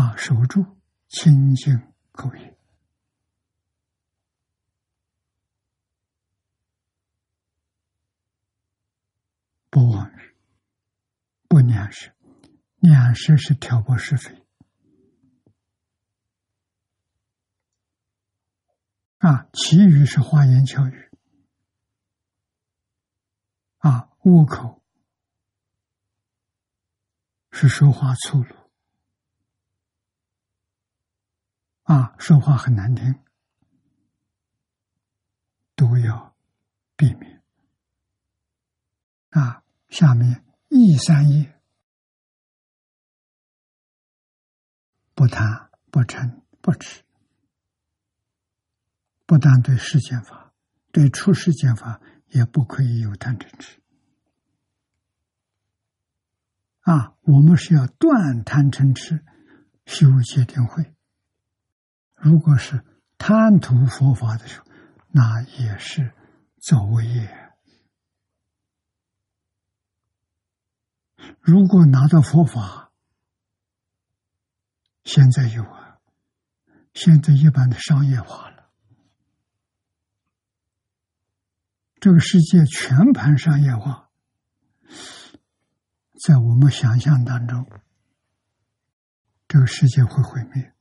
[0.00, 0.64] 啊，守住
[1.08, 2.56] 清净口业，
[9.72, 10.34] 妄语，
[11.48, 12.10] 不两舌，
[12.76, 14.42] 两舌是挑拨是非。
[19.18, 21.10] 啊，其余是花言巧语，
[23.76, 24.82] 啊，恶口
[27.50, 28.59] 是说话粗鲁，
[31.90, 33.18] 啊，说话很难听，
[35.74, 36.36] 都要
[36.94, 37.42] 避免。
[39.30, 41.60] 啊，下面一三页，
[45.16, 47.02] 不贪，不嗔，不痴。
[49.26, 50.52] 不但对世间法，
[50.92, 53.82] 对出世间法也不可以有贪嗔痴。
[56.82, 59.24] 啊，我们是要断贪嗔痴，
[59.86, 60.94] 修戒定慧。
[62.20, 62.84] 如果是
[63.16, 64.66] 贪图佛法的时候，
[65.08, 66.14] 那也是
[66.58, 67.50] 造业。
[71.40, 72.92] 如果拿到佛法，
[75.04, 75.98] 现在有啊，
[76.92, 78.70] 现在一般的商业化了。
[82.00, 84.10] 这个世界全盘商业化，
[86.26, 87.66] 在我们想象当中，
[89.48, 90.74] 这个世界会毁灭。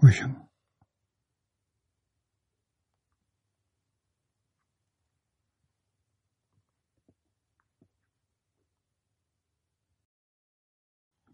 [0.00, 0.48] 为什么？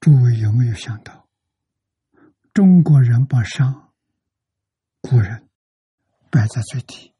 [0.01, 1.29] 诸位有没有想到，
[2.53, 3.93] 中国人把商
[5.01, 5.49] 古人？
[6.31, 7.15] 摆在最低，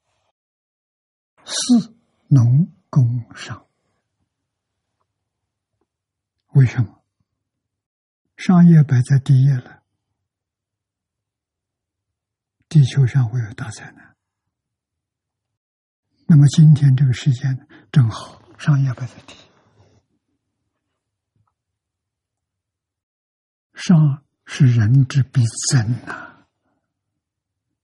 [1.45, 1.95] 四
[2.27, 3.69] 农工商，
[6.49, 7.05] 为什么？
[8.37, 9.84] 商业摆在第一了，
[12.75, 14.17] 地球上会有大灾难。
[16.27, 19.39] 那么今天这个时间正好，商业摆在第一，
[23.75, 26.47] 商是人之必争呐，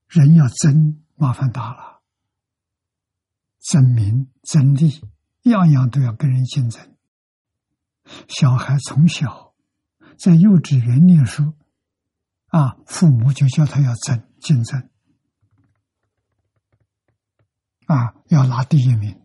[0.09, 1.01] 人要争。
[1.15, 2.01] 麻烦大了，
[3.59, 5.01] 争名争利，
[5.43, 6.97] 样样都要跟人竞争。
[8.27, 9.53] 小孩从小
[10.17, 11.53] 在幼稚园念书，
[12.47, 14.89] 啊，父母就叫他要争竞争，
[17.85, 19.21] 啊，要拿第一名。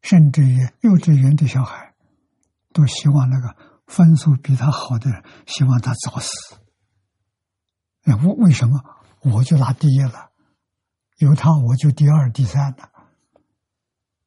[0.00, 1.94] 甚至于幼稚园的小孩，
[2.72, 3.74] 都希望那个。
[3.86, 6.30] 分数比他好的人，希望他早死。
[8.02, 8.82] 那，为为什么
[9.20, 10.32] 我就拿第一了？
[11.18, 12.90] 有他我就第二、第三了。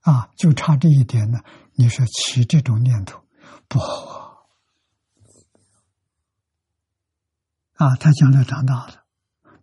[0.01, 1.39] 啊，就差这一点呢。
[1.73, 3.25] 你说起这种念头
[3.67, 4.26] 不好啊！
[7.77, 9.05] 啊，他将来长大了，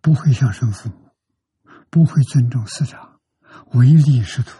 [0.01, 1.11] 不会孝顺父母，
[1.89, 3.19] 不会尊重师长，
[3.71, 4.57] 唯利是图。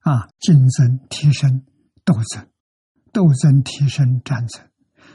[0.00, 1.64] 啊，竞争、提升、
[2.04, 2.48] 斗争。
[3.12, 4.68] 斗争提升战争，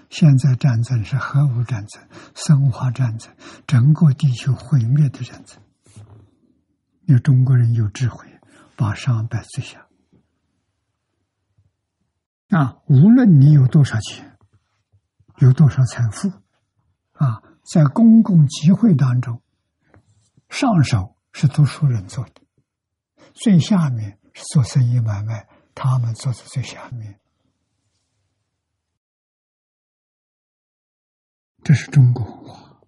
[0.10, 3.36] 现在战争是核武战争、生化战争，
[3.68, 5.62] 整个地球毁灭的战争。
[7.04, 8.26] 有中国人有智慧，
[8.78, 9.86] 把商摆最下。
[12.52, 14.29] 啊，无论你有多少钱，
[15.40, 16.30] 有多少财富，
[17.14, 19.42] 啊，在公共集会当中，
[20.50, 22.42] 上手是读书人做的，
[23.34, 27.20] 最下面是做生意买卖，他们坐在最下面。
[31.64, 32.82] 这是中国文化。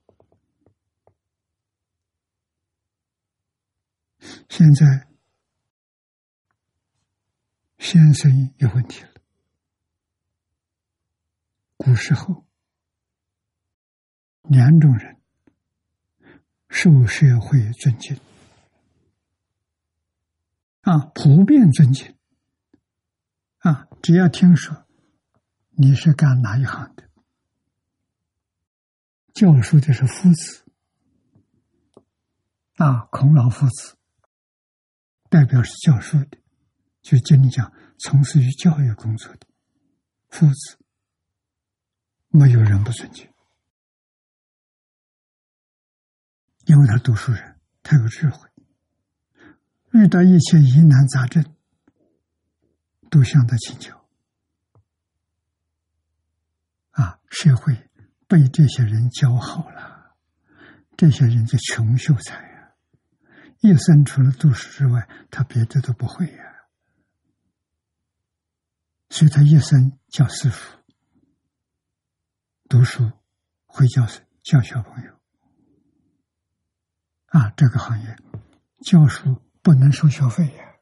[4.49, 5.07] 现在
[7.77, 9.10] 先生有问题了。
[11.83, 12.45] 古时候，
[14.43, 15.19] 两种人
[16.69, 18.19] 受社会尊敬
[20.81, 22.15] 啊，普遍尊敬
[23.57, 24.85] 啊，只要听说
[25.71, 27.09] 你是干哪一行的。
[29.33, 30.63] 教书的是夫子，
[32.75, 33.97] 啊，孔老夫子
[35.29, 36.37] 代表是教书的，
[37.01, 39.47] 就经讲从事于教育工作的
[40.29, 40.77] 夫子，
[42.31, 43.29] 没有人不尊敬，
[46.65, 48.49] 因为他读书人，他有智慧，
[49.91, 51.55] 遇到一切疑难杂症，
[53.09, 54.07] 都向他请教，
[56.91, 57.87] 啊，社会。
[58.27, 60.15] 被这些人教好了，
[60.95, 62.71] 这些人就穷秀才呀，
[63.59, 66.61] 一生除了读书之外，他别的都不会呀，
[69.09, 70.80] 所以他一生叫师傅，
[72.71, 73.11] 读书
[73.65, 74.07] 会教
[74.43, 75.19] 教小朋友。
[77.25, 78.15] 啊，这个行业
[78.79, 80.75] 教书不能收学费呀。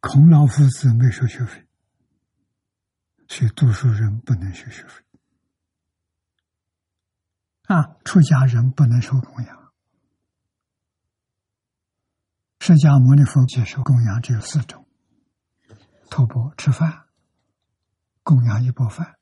[0.00, 1.64] 孔老夫子没收学费，
[3.28, 5.04] 所以读书人不能收学费。
[7.66, 9.72] 啊，出家人不能收供养。
[12.58, 14.84] 释迦牟尼佛接受供养只有四种：
[16.10, 17.06] 托钵吃饭，
[18.22, 19.18] 供养一钵饭。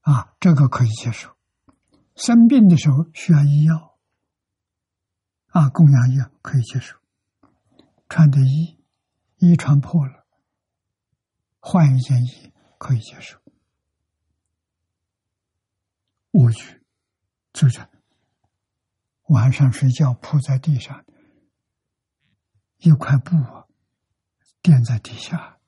[0.00, 1.36] 啊，这个可以接受。
[2.16, 3.98] 生病的时候需要医药，
[5.46, 6.98] 啊，供养药可以接受。
[8.08, 8.78] 穿的衣，
[9.36, 10.26] 衣穿破了，
[11.60, 13.38] 换一件衣可以接受。
[16.32, 16.82] 卧具，
[17.52, 17.86] 就是
[19.28, 21.04] 晚上睡觉铺在地上，
[22.78, 23.66] 一块布啊
[24.62, 25.58] 垫在底下，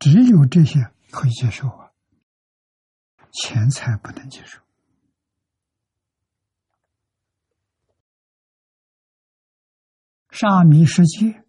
[0.00, 1.92] 只有这些可以接受啊。
[3.32, 4.60] 钱财不能接受，
[10.30, 11.44] 沙弥世界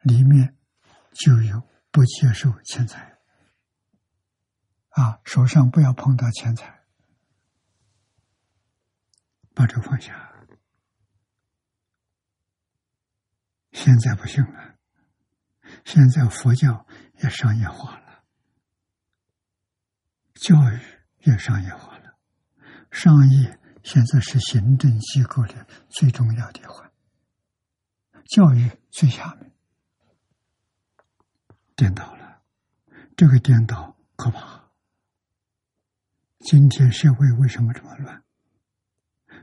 [0.00, 0.56] 里面
[1.12, 3.18] 就有不接受钱财
[4.90, 6.84] 啊，手上不要碰到钱财，
[9.54, 10.25] 把这放下。
[13.76, 14.74] 现在不行了，
[15.84, 16.86] 现在佛教
[17.22, 18.24] 也商业化了。
[20.34, 20.80] 教育
[21.24, 22.16] 也商业化了，
[22.90, 26.90] 商业现在是行政机构的最重要的一环，
[28.24, 29.52] 教育最下面，
[31.76, 32.40] 颠倒了，
[33.14, 34.70] 这个颠倒可怕。
[36.38, 38.24] 今天社会为什么这么乱？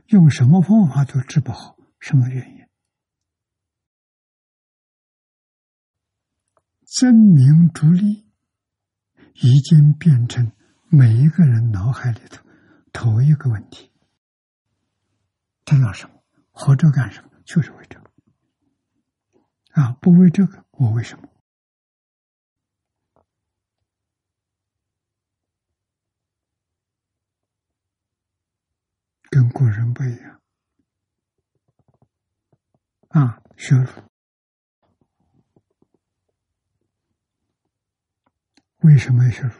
[0.06, 2.63] 用什么方法都治不好，什么原因？
[6.96, 8.24] 争名逐利
[9.34, 10.52] 已经变成。
[10.88, 12.46] 每一个人脑海里头，
[12.92, 13.90] 头一个问题：
[15.64, 16.22] 他要什么？
[16.52, 17.30] 活着干什么？
[17.44, 18.10] 就是为这个。
[19.70, 21.28] 啊，不为这个，我为什么？
[29.30, 30.40] 跟古人不一样。
[33.08, 33.90] 啊，学儒，
[38.84, 39.54] 为什么要学儒？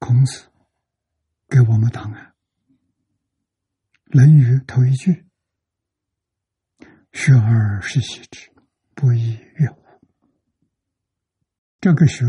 [0.00, 0.50] 孔子
[1.48, 2.34] 给我们答案，
[4.12, 5.24] 《论语》头一句
[7.14, 8.50] ：“学而时习之，
[8.92, 10.00] 不亦说乎？”
[11.80, 12.24] 这个学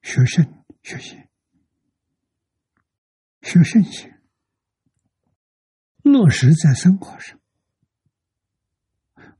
[0.00, 1.30] 学圣学贤，
[3.42, 4.22] 学圣贤，
[6.04, 7.38] 落实在生活上，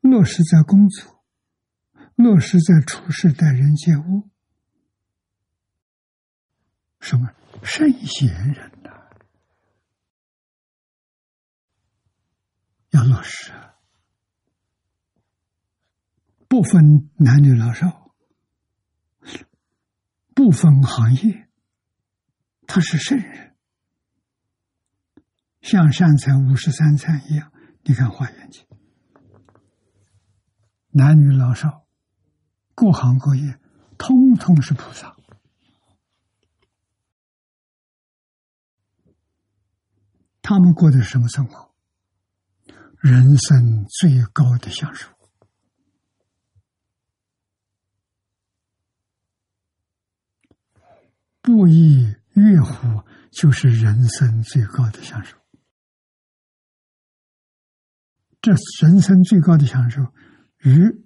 [0.02, 1.13] 落实在工作，
[2.24, 4.30] 落实在处事待人接物，
[6.98, 7.28] 什么？
[7.62, 9.10] 圣贤人呐，
[12.92, 13.52] 要落实，
[16.48, 18.14] 不分男女老少，
[20.34, 21.50] 不分行业，
[22.66, 23.54] 他是圣人，
[25.60, 27.52] 像善财五十三参一样。
[27.82, 28.64] 你看《华严经》，
[30.88, 31.83] 男女老少，
[32.74, 33.58] 各行各业，
[33.96, 35.16] 通通是菩萨。
[40.42, 41.74] 他们过的是什么生活？
[42.98, 45.08] 人生最高的享受，
[51.40, 53.02] 不亦乐乎？
[53.30, 55.36] 就是人生最高的享受。
[58.40, 60.02] 这人生最高的享受，
[60.58, 61.03] 与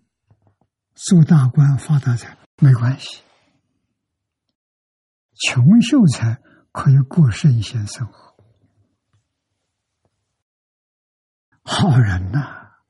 [1.07, 3.23] 做大官发大财没关系。
[5.35, 6.43] 穷秀才
[6.73, 8.37] 可以过圣贤生活。
[11.63, 12.81] 好人呐，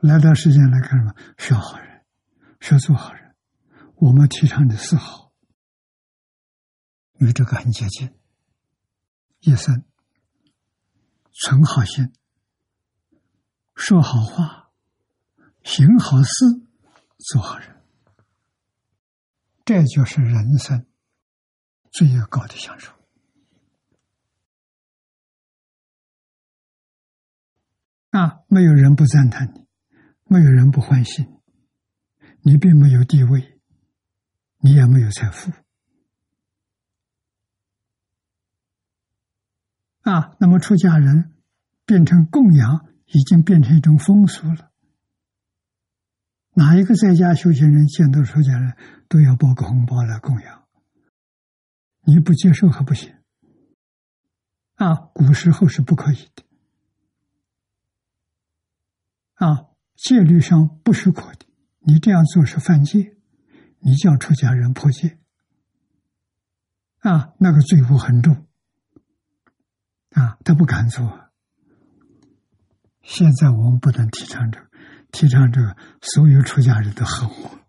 [0.00, 1.14] 来到世间来干什么？
[1.36, 2.06] 学好人，
[2.58, 3.36] 学做好人。
[3.96, 5.34] 我们提倡的是好，
[7.18, 8.18] 与这个很接近。
[9.40, 9.84] 一生
[11.32, 12.14] 存好心，
[13.74, 14.63] 说好话，
[15.64, 16.30] 行好事，
[17.18, 17.82] 做好人，
[19.64, 20.86] 这就是人生
[21.90, 22.92] 最高的享受。
[28.10, 28.44] 啊！
[28.46, 29.66] 没有人不赞叹你，
[30.26, 32.52] 没有人不欢喜你。
[32.52, 33.58] 你并没有地位，
[34.58, 35.50] 你也没有财富。
[40.02, 41.34] 啊，那么出家人
[41.86, 44.73] 变成供养，已经变成一种风俗了。
[46.54, 48.76] 哪一个在家修行人见到出家人，
[49.08, 50.64] 都要包个红包来供养。
[52.06, 53.14] 你不接受还不行。
[54.76, 56.44] 啊，古时候是不可以的。
[59.34, 59.66] 啊，
[59.96, 61.46] 戒律上不许可的，
[61.80, 63.16] 你这样做是犯戒，
[63.80, 65.18] 你叫出家人破戒。
[67.00, 68.46] 啊，那个罪过很重。
[70.10, 71.30] 啊，他不敢做。
[73.02, 74.70] 现在我们不能提倡这个，
[75.14, 77.64] 提倡这个，所有出家人都恨我。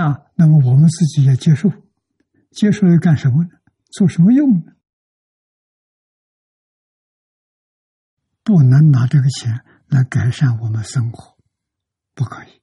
[0.00, 1.68] 啊，那么我们自己也接受，
[2.50, 3.50] 接受要干什么呢？
[3.92, 4.72] 做什么用呢？
[8.42, 11.36] 不能拿这个钱来改善我们生活，
[12.14, 12.62] 不可以。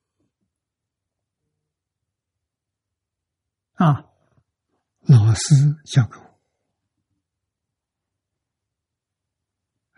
[3.74, 4.06] 啊，
[5.02, 6.25] 老师教给我，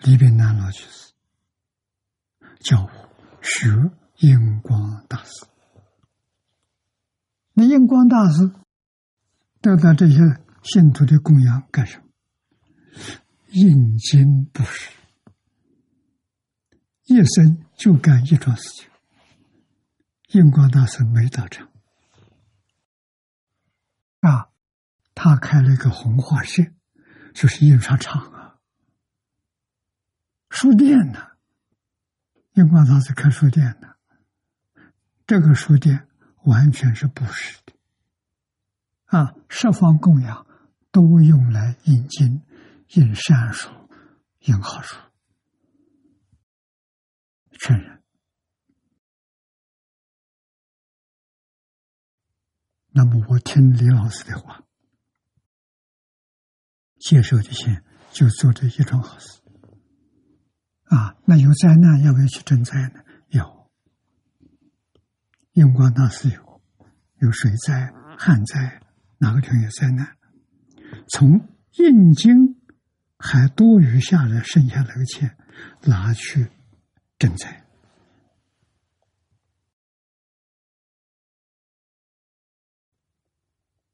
[0.04, 1.12] 李炳南老居士
[2.60, 2.90] 教我
[3.42, 3.68] 学
[4.18, 5.46] 印光大师。
[7.54, 8.52] 那印光大师
[9.62, 10.18] 得到这些
[10.64, 12.04] 信徒的供养干什么？
[13.50, 14.92] 印经布施，
[17.06, 18.90] 一生就干一桩事情。
[20.30, 21.70] 印光大师没到场
[24.20, 24.50] 啊，
[25.16, 26.64] 他开了一个红画社，
[27.34, 28.32] 就是印刷厂，
[30.60, 31.20] 书店呢。
[32.54, 33.94] 印光大师开书店呢，
[35.28, 36.08] 这个书店。
[36.44, 37.74] 完全是布施的，
[39.08, 40.48] 啊，十方供养
[40.92, 42.42] 都用来印经、
[42.94, 43.70] 印善书、
[44.40, 44.96] 印好书，
[47.60, 48.02] 全人。
[52.92, 54.64] 那么我听李老师的话，
[56.98, 59.42] 接受的钱就做这一桩好事，
[60.90, 63.04] 啊，那有灾难要不要去赈灾呢？
[63.30, 63.70] 有。
[65.54, 66.62] 用光大师有
[67.20, 68.82] 有水灾、旱灾，
[69.18, 70.18] 哪个地方有灾难？
[71.10, 72.62] 从印经
[73.18, 75.38] 还多余下来剩下那个钱，
[75.84, 76.50] 拿去
[77.20, 77.66] 赈灾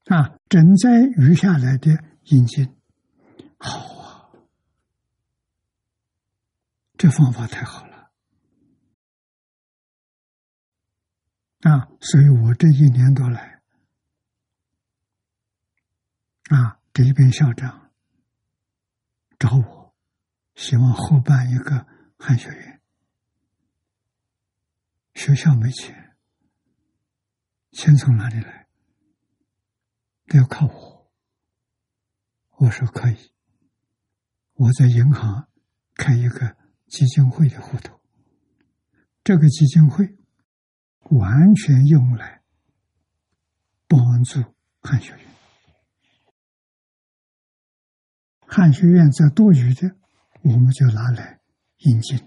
[0.05, 0.37] 啊！
[0.49, 2.75] 赈灾余下来的印经，
[3.57, 4.29] 好啊！
[7.03, 8.13] 这方法太好了。
[11.69, 13.61] 啊，所以我这一年多来，
[16.45, 17.91] 啊，这一边校长
[19.37, 19.93] 找我，
[20.55, 21.85] 希望后办一个
[22.17, 22.81] 汉学院，
[25.15, 26.15] 学校没钱，
[27.73, 28.69] 钱从哪里来？
[30.27, 31.11] 都要靠我。
[32.59, 33.33] 我说可以，
[34.53, 35.49] 我在银行
[35.95, 36.62] 开一个
[36.93, 37.99] 基金会的户头，
[39.23, 40.17] 这个基金会。
[41.09, 42.41] 完全用来
[43.89, 44.41] 帮助
[44.81, 45.27] 汉学院，
[48.47, 49.95] 汉学院在多余的，
[50.43, 51.41] 我们就拿来
[51.79, 52.17] 引进，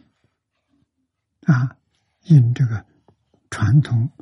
[1.46, 1.78] 啊，
[2.24, 2.86] 印这个
[3.50, 4.12] 传统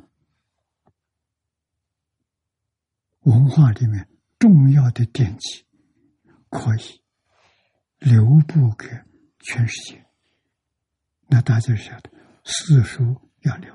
[3.19, 4.09] 文化里面
[4.39, 5.65] 重要的典籍，
[6.49, 7.03] 可以
[7.99, 8.87] 留布给
[9.41, 10.04] 全世界。
[11.27, 12.09] 那大家晓得，
[12.43, 13.73] 四书要流。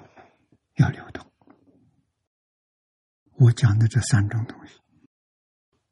[0.76, 1.30] 要流动。
[3.34, 4.74] 我讲的这三种东西，《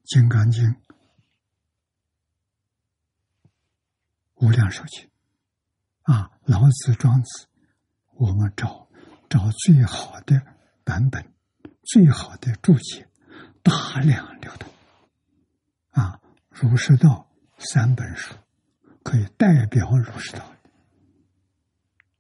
[0.05, 0.65] 金刚经》
[4.37, 5.05] 《无量寿经》
[6.11, 7.45] 啊，《老子》《庄子》，
[8.15, 8.89] 我们找
[9.29, 10.41] 找最好的
[10.85, 11.35] 版本，
[11.83, 13.07] 最好的注解，
[13.63, 14.73] 大量流通。
[15.91, 16.19] 啊，
[16.67, 17.31] 《儒释道》
[17.71, 18.35] 三本书
[19.03, 20.51] 可以代表儒释道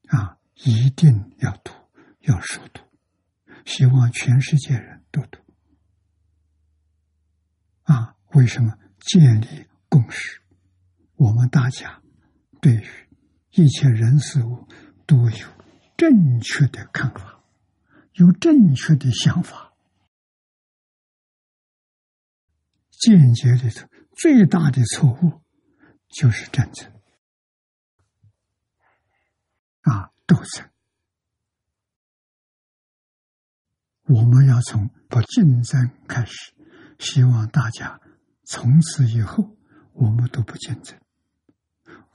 [0.08, 1.72] 啊，一定要读。
[2.22, 2.82] 要熟读，
[3.64, 5.40] 希望全世界人都读。
[7.84, 10.42] 啊，为什么建立共识？
[11.14, 12.02] 我们大家
[12.60, 12.86] 对于
[13.52, 14.68] 一切人事物
[15.06, 15.48] 都有
[15.96, 17.42] 正确的看法，
[18.12, 19.72] 有正确的想法。
[22.90, 25.40] 间接里头最大的错误
[26.10, 26.97] 就是战争，
[29.90, 30.68] 啊，斗争。
[34.04, 36.54] 我们要从不竞争开始，
[36.98, 38.00] 希望大家
[38.44, 39.56] 从此以后，
[39.92, 40.98] 我们都不竞争，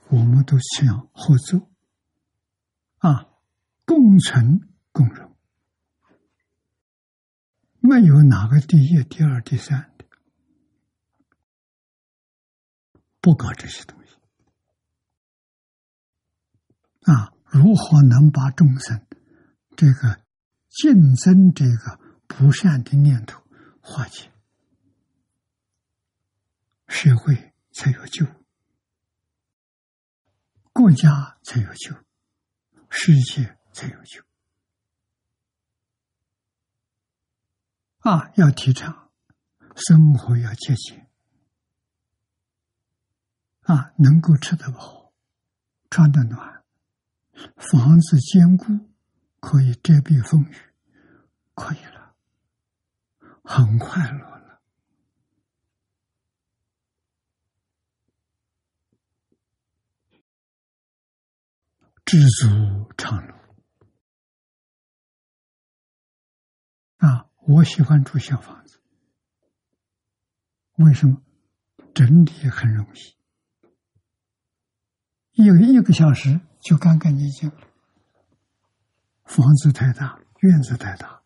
[0.08, 1.70] 我们都想合作，
[2.98, 3.28] 啊，
[3.84, 5.36] 共存共荣，
[7.78, 10.04] 没有哪个第一、第二、第三的，
[13.20, 14.16] 不搞这些东西，
[17.02, 19.06] 啊，如何能把众生
[19.76, 20.20] 这个
[20.70, 23.40] 竞争这个不善的念头
[23.80, 24.32] 化解，
[26.88, 28.26] 社会才有救，
[30.72, 31.94] 国家才有救，
[32.90, 34.20] 世界才有救。
[38.00, 39.12] 啊，要提倡
[39.76, 41.08] 生活要节俭，
[43.60, 45.12] 啊，能够吃得饱，
[45.88, 46.63] 穿得暖。
[47.56, 48.66] 房子坚固，
[49.40, 50.56] 可以遮蔽风雨，
[51.54, 52.14] 可以了，
[53.42, 54.62] 很快乐了。
[62.04, 63.34] 知足常乐
[66.98, 67.30] 啊！
[67.46, 68.80] 我喜欢住小房子，
[70.76, 71.22] 为什么？
[71.94, 72.98] 整理很容易，
[75.42, 76.40] 一个一个小时。
[76.64, 77.56] 就干干净净了。
[79.24, 81.22] 房子太大，院子太大，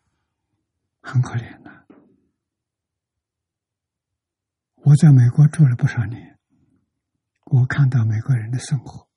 [1.01, 1.87] 很可怜的。
[4.75, 6.37] 我在美国住了不少年，
[7.45, 9.07] 我看到美国人的生活，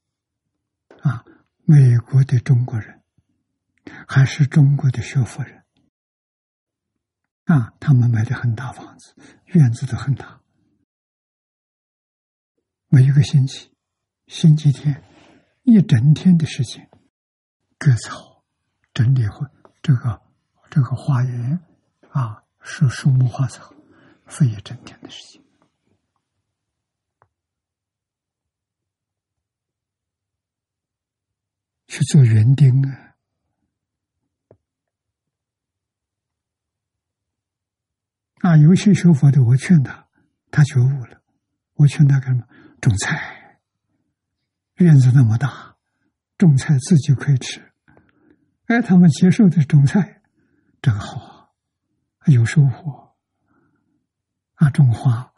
[1.00, 1.24] 啊，
[1.64, 3.02] 美国的中国人，
[4.06, 5.64] 还是中国的学佛人，
[7.46, 9.16] 啊，他们买的很大房子，
[9.46, 10.40] 院子都很大，
[12.86, 13.74] 每一个星期，
[14.28, 15.02] 星期天。
[15.62, 16.86] 一整天的事情，
[17.78, 18.44] 割草、
[18.92, 20.20] 整理花这个
[20.70, 21.60] 这个花园
[22.10, 23.72] 啊，树树木花草，
[24.26, 25.42] 费一整天的事情。
[31.86, 33.14] 去做园丁啊！
[38.40, 40.08] 啊，有些学佛的，我劝他，
[40.50, 41.22] 他觉悟了，
[41.74, 42.46] 我劝他干什么？
[42.80, 43.41] 种菜。
[44.76, 45.76] 院子那么大，
[46.38, 47.72] 种菜自己可以吃。
[48.66, 50.22] 哎，他们接受的种菜，
[50.80, 51.54] 这个好，
[52.26, 53.14] 有收获。
[54.54, 55.32] 啊，种花，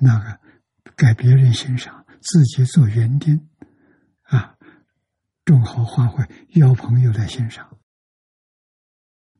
[0.00, 0.40] 那个
[0.96, 3.48] 给别人欣赏，自己做园丁，
[4.22, 4.56] 啊，
[5.44, 6.26] 种好花卉
[6.58, 7.78] 邀朋友来欣赏，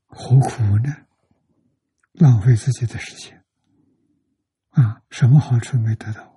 [0.06, 0.94] 何苦呢？
[2.12, 3.44] 浪费自己的时间，
[4.70, 6.33] 啊，什么好处没得到？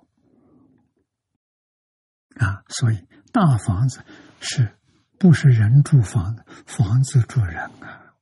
[2.38, 4.04] 啊，所以大房子
[4.40, 4.78] 是
[5.18, 6.44] 不是人住房子？
[6.66, 8.14] 房子住人啊！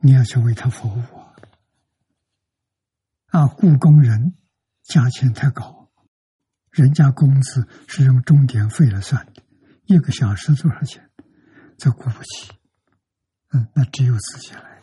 [0.00, 1.02] 你要去为他服务
[3.26, 3.46] 啊！
[3.46, 4.34] 雇工人
[4.84, 5.90] 价钱太高，
[6.70, 9.42] 人家工资是用钟点费来算的，
[9.86, 11.10] 一个小时多少钱？
[11.76, 12.52] 这雇不起。
[13.50, 14.82] 嗯，那只有自己来，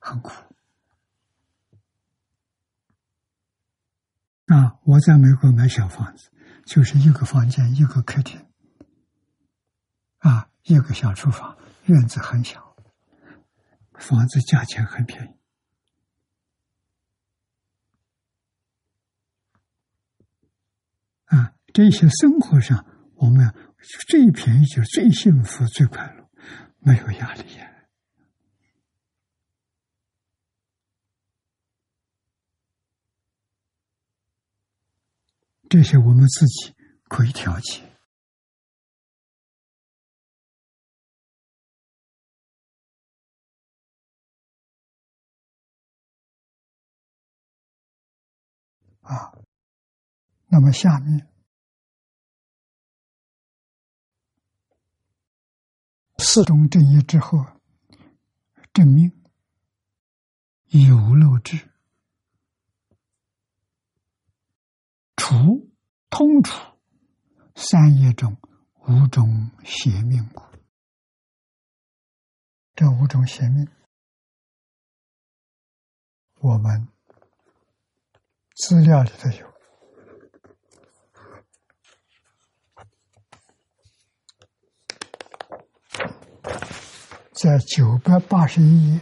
[0.00, 0.32] 很苦。
[4.46, 6.30] 啊，我在美国买小房子。
[6.70, 8.46] 就是一个房间，一个客厅，
[10.18, 12.76] 啊，一个小厨房，院子很小，
[13.94, 15.30] 房子价钱很便宜，
[21.24, 22.86] 啊，这些生活上
[23.16, 23.52] 我们
[24.08, 26.30] 最便宜就是最幸福、最快乐，
[26.78, 27.69] 没有压力呀。
[35.70, 36.74] 这些我们自己
[37.04, 37.80] 可以调节
[49.02, 49.32] 啊。
[50.48, 51.28] 那么下面
[56.18, 57.38] 四种正义之后，
[58.72, 59.22] 正命
[60.70, 61.69] 有漏智。
[65.20, 65.70] 除
[66.08, 66.58] 通除
[67.54, 68.38] 三业中
[68.88, 70.42] 五种邪命故，
[72.74, 73.68] 这五种邪命，
[76.40, 76.88] 我们
[78.56, 79.52] 资料里头有，
[87.34, 89.00] 在九百八十一页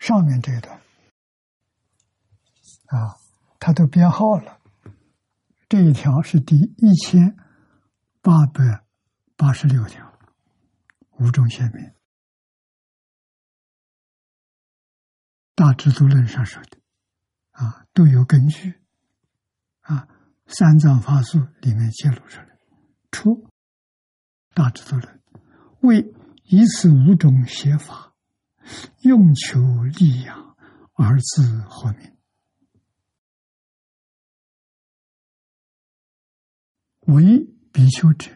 [0.00, 0.76] 上面这一段
[2.86, 3.16] 啊。
[3.58, 4.60] 它都编号了，
[5.68, 7.36] 这一条是第一千
[8.22, 8.84] 八百
[9.36, 10.18] 八十六条，
[11.18, 11.92] 五种邪命，
[15.54, 16.78] 大智度论上说的，
[17.50, 18.80] 啊，都有根据，
[19.80, 20.08] 啊，
[20.46, 22.58] 三藏法术里面揭露出来，
[23.10, 23.48] 出
[24.54, 25.20] 大智度论
[25.80, 26.14] 为
[26.44, 28.14] 以此五种写法，
[29.02, 30.56] 用求利养
[30.94, 32.17] 而自活命。
[37.08, 38.30] 为比丘者，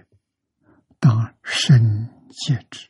[0.99, 2.89] 当深戒之。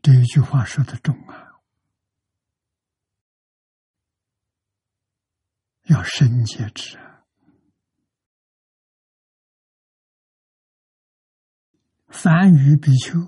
[0.00, 1.60] 这一句话说的重啊，
[5.86, 7.24] 要深戒之啊。
[12.06, 13.18] 凡与比丘，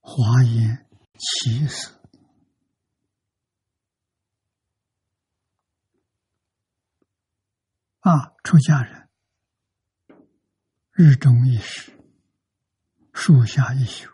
[0.00, 0.84] 华严
[1.16, 1.92] 其事。
[8.04, 9.08] 啊，出家人，
[10.92, 11.90] 日中一时，
[13.14, 14.10] 树下一宿，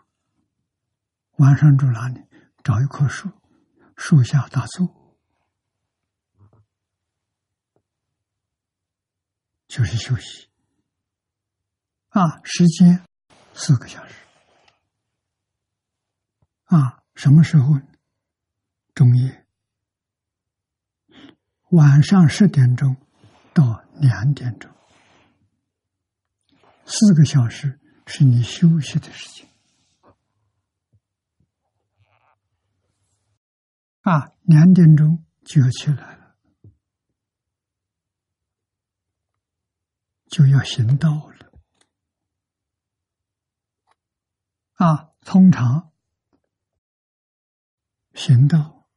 [1.39, 2.25] 晚上住哪里？
[2.63, 3.29] 找一棵树，
[3.97, 5.19] 树下打坐，
[9.67, 10.49] 就是休息。
[12.11, 13.05] 啊，时间
[13.53, 14.15] 四个小时。
[16.63, 17.73] 啊，什么时候？
[18.93, 19.45] 中夜，
[21.71, 22.95] 晚上十点钟。
[23.53, 24.71] 到两点钟，
[26.85, 29.47] 四个小时是你休息的时间
[34.01, 34.31] 啊！
[34.43, 36.35] 两点钟就要起来了，
[40.27, 41.51] 就要行道了
[44.73, 45.11] 啊！
[45.21, 45.91] 通常
[48.13, 48.87] 行道，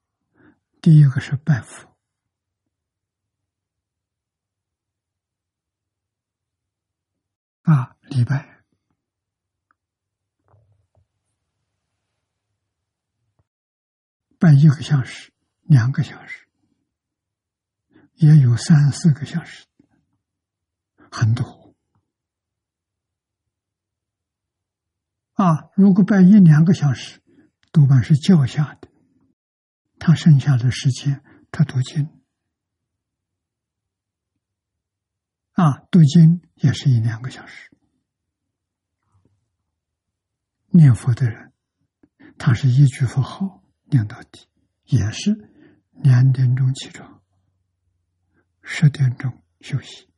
[0.80, 1.93] 第一个是拜佛。
[7.64, 8.62] 啊，礼拜
[14.38, 15.32] 拜一个小时、
[15.62, 16.46] 两个小时，
[18.16, 19.66] 也有三四个小时，
[21.10, 21.74] 很多。
[25.32, 27.22] 啊，如果拜一两个小时，
[27.72, 28.88] 多半是叫下的，
[29.98, 32.13] 他剩下的时间他读经。
[35.54, 37.70] 啊，读经也是一两个小时。
[40.70, 41.52] 念佛的人，
[42.36, 44.48] 他是一句佛号念到底，
[44.82, 45.30] 也是
[45.92, 47.22] 两点钟起床，
[48.62, 50.08] 十点钟休息。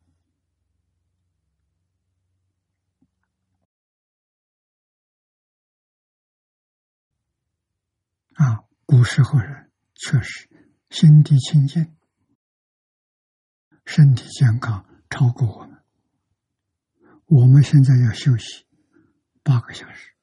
[8.37, 10.49] 啊，古时候人确实
[10.89, 11.95] 心地清净，
[13.85, 14.86] 身体健康。
[15.09, 15.83] 超过我们，
[17.27, 18.67] 我们现在要休息
[19.43, 20.15] 八个小时，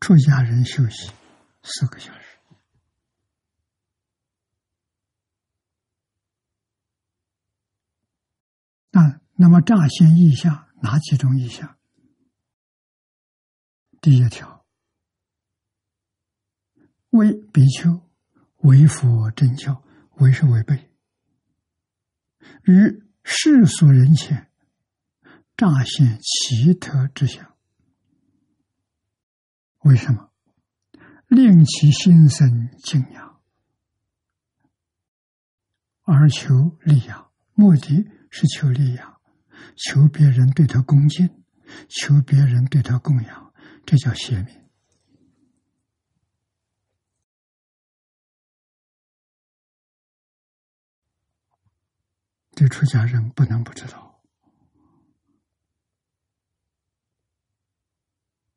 [0.00, 1.10] 出家人休息
[1.62, 2.38] 四个小时。
[8.90, 11.76] 那那么乍现意象哪几种意象？
[14.00, 14.64] 第一条，
[17.10, 18.00] 为比丘
[18.58, 19.84] 为佛正教，
[20.16, 20.87] 为是违背。
[22.64, 24.48] 于世俗人前
[25.56, 27.54] 乍现奇特之相，
[29.80, 30.30] 为什么？
[31.26, 33.40] 令其心生敬仰，
[36.02, 39.20] 而求利养，目的是求利养，
[39.76, 41.28] 求别人对他恭敬，
[41.88, 43.52] 求别人对他供养，
[43.84, 44.67] 这叫邪命。
[52.58, 54.20] 这出家人不能不知道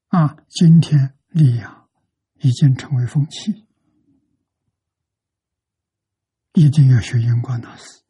[0.07, 0.35] 啊！
[0.49, 1.87] 今天利养
[2.39, 3.67] 已经成为风气，
[6.53, 8.01] 一定要学因果大事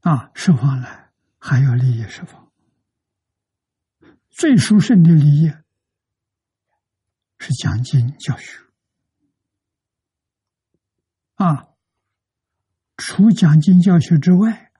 [0.00, 0.30] 啊！
[0.34, 2.50] 释放来还要利益释放，
[4.30, 5.52] 最殊胜的利益
[7.38, 8.62] 是讲经教学
[11.34, 11.75] 啊！
[12.96, 14.72] 除讲经教学之外，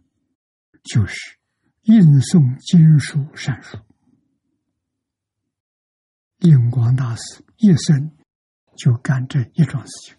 [0.82, 1.38] 就是
[1.82, 3.78] 印诵经书善书。
[6.38, 8.16] 印光大师一生
[8.76, 10.16] 就干这一桩事情。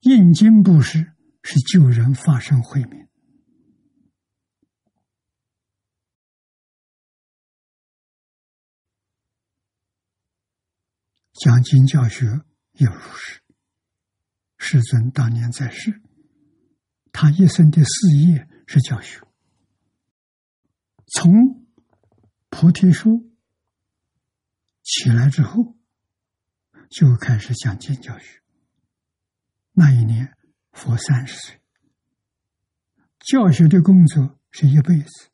[0.00, 1.12] 印经布施
[1.42, 3.08] 是救人发生慧命。
[11.42, 12.24] 讲经教学
[12.74, 13.42] 也如是。
[14.58, 16.00] 世尊当年在世，
[17.10, 19.20] 他一生的事业是教学。
[21.06, 21.66] 从
[22.48, 23.32] 菩提树
[24.84, 25.76] 起来之后，
[26.88, 28.40] 就开始讲经教学。
[29.72, 30.36] 那一年，
[30.70, 31.60] 佛三十岁，
[33.18, 35.30] 教学的工作是一辈子，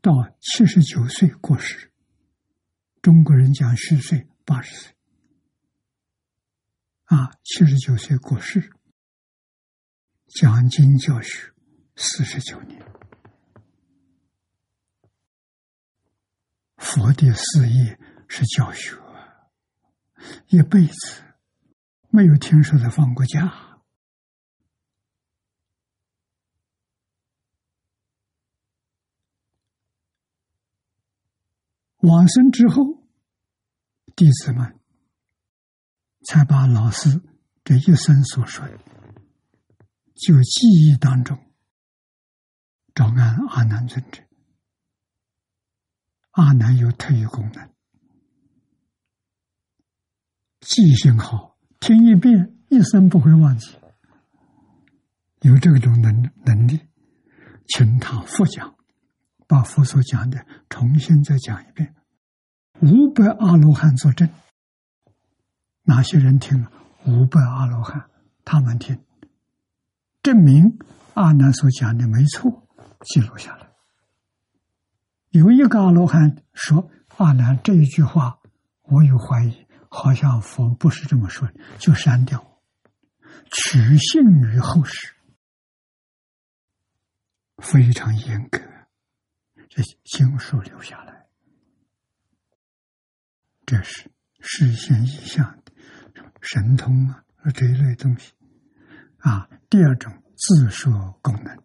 [0.00, 1.90] 到七十九岁过世。
[3.00, 4.96] 中国人讲虚岁八十岁，
[7.04, 8.72] 啊，七十九岁过世，
[10.26, 11.52] 讲经教学
[11.96, 12.82] 四十九年，
[16.76, 17.98] 佛的事业
[18.28, 18.96] 是教学，
[20.48, 21.22] 一辈子
[22.10, 23.68] 没有听说他放过假。
[31.98, 33.01] 往生之后，
[34.14, 34.78] 弟子们
[36.26, 37.20] 才把老师
[37.64, 38.78] 这一生所说的，
[40.14, 41.38] 就记忆当中，
[42.94, 44.22] 照安阿难尊者。
[46.32, 47.74] 阿难有特异功能，
[50.60, 53.76] 记性好，听一遍一生不会忘记，
[55.40, 56.80] 有这种能能力，
[57.68, 58.76] 请他复讲。
[59.48, 61.94] 把佛所讲的重新再讲一遍，
[62.82, 64.28] 五百阿罗汉作证。
[65.84, 66.70] 哪些人听了？
[67.06, 68.10] 五百阿罗汉，
[68.44, 69.00] 他们听，
[70.22, 70.78] 证明
[71.14, 72.66] 阿难所讲的没错，
[73.04, 73.68] 记录下来。
[75.30, 78.40] 有一个阿罗汉说：“阿难这一句话，
[78.82, 82.60] 我有怀疑，好像佛不是这么说的，就删掉，
[83.50, 85.14] 取信于后世，
[87.58, 88.60] 非常严格。”
[89.70, 91.11] 这经书留下来，
[93.72, 95.72] 这是实现意象的
[96.42, 97.24] 神通啊，
[97.54, 98.34] 这一类东西
[99.16, 99.48] 啊。
[99.70, 101.56] 第二种自说功能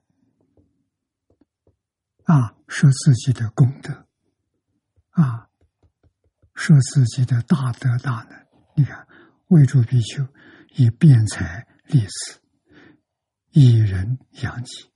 [2.24, 4.08] 啊，说自己的功德
[5.10, 5.50] 啊，
[6.56, 8.48] 说自己的大德大能。
[8.78, 9.06] 你看，
[9.50, 10.26] 为主比丘
[10.76, 12.40] 以辩才立此，
[13.50, 14.90] 以人养己，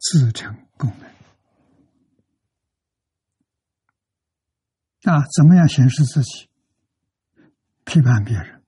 [0.00, 1.17] 自成功能。
[5.04, 6.48] 啊，怎么样显示自己？
[7.84, 8.62] 批判别人，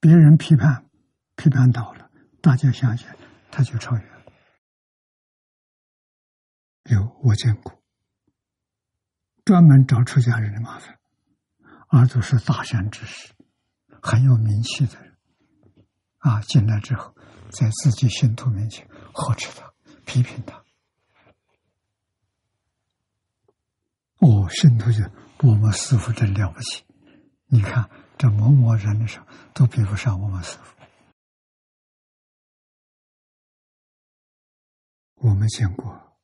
[0.00, 0.84] 别人批判，
[1.36, 2.10] 批判到了，
[2.42, 3.08] 大家相信，
[3.50, 4.22] 他就超越了。
[6.86, 7.80] 有我见过，
[9.44, 10.98] 专门找出家人的麻烦，
[11.88, 13.32] 而都是大善之士，
[14.02, 15.16] 很有名气的人，
[16.18, 17.14] 啊，进来之后，
[17.52, 19.72] 在自己信徒面前呵斥他，
[20.04, 20.62] 批评他。
[24.18, 25.02] 哦，信徒就。
[25.42, 26.84] 我们师傅真了不起，
[27.46, 30.76] 你看这某某人的时候都比不上我们师傅。
[35.16, 36.16] 我没见过，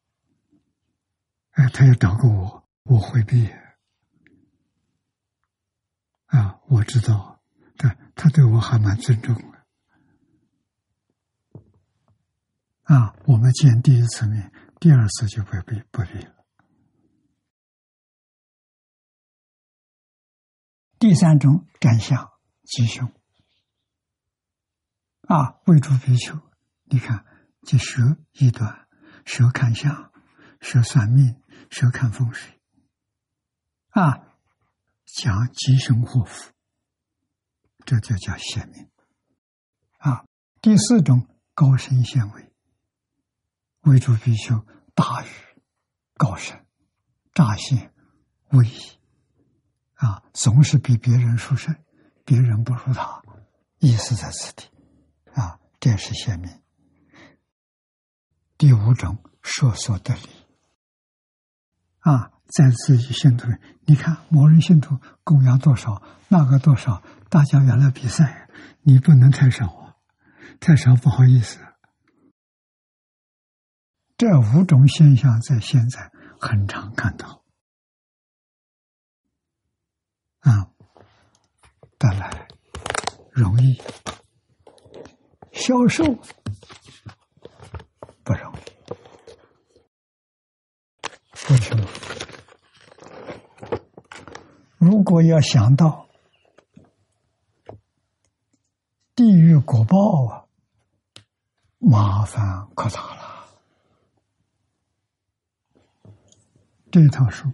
[1.50, 3.48] 哎，他也找过我，我回避。
[6.26, 7.40] 啊，我知道，
[7.76, 9.58] 他他对我还蛮尊重的。
[12.82, 16.37] 啊，我们见第一次面，第二次就不必不必了。
[20.98, 22.32] 第三种感想
[22.64, 23.12] 吉凶
[25.28, 26.40] 啊，为主比丘，
[26.84, 27.24] 你看
[27.62, 28.88] 这蛇一段，
[29.24, 30.12] 蛇看相，
[30.60, 32.60] 蛇算命，蛇看风水
[33.90, 34.26] 啊，
[35.04, 36.52] 讲吉凶祸福，
[37.84, 38.90] 这就叫显明
[39.98, 40.24] 啊。
[40.60, 42.52] 第四种高深显微，
[43.82, 45.28] 为主比丘大于
[46.14, 46.66] 高深，
[47.32, 47.94] 乍现
[48.50, 48.97] 威仪。
[49.98, 51.74] 啊，总是比别人殊胜，
[52.24, 53.20] 别人不如他，
[53.78, 54.64] 意思在此地。
[55.34, 56.50] 啊，这是显明。
[58.56, 60.22] 第五种说所得利。
[61.98, 63.48] 啊，在自己信徒，
[63.86, 68.48] 你看某人信徒供养多少，那个多少，大家原来比赛，
[68.82, 69.96] 你不能太少啊，
[70.60, 71.58] 太少不好意思。
[74.16, 77.42] 这五种现象在现在很常看到。
[80.48, 80.70] 啊，
[81.98, 82.48] 带来
[83.30, 83.78] 容易，
[85.52, 86.04] 销售
[88.24, 88.58] 不容易。
[91.50, 91.86] 为什么？
[94.78, 96.08] 如果要想到
[99.14, 100.46] 地狱果报啊，
[101.78, 103.46] 麻烦可大了。
[106.90, 107.52] 这套书。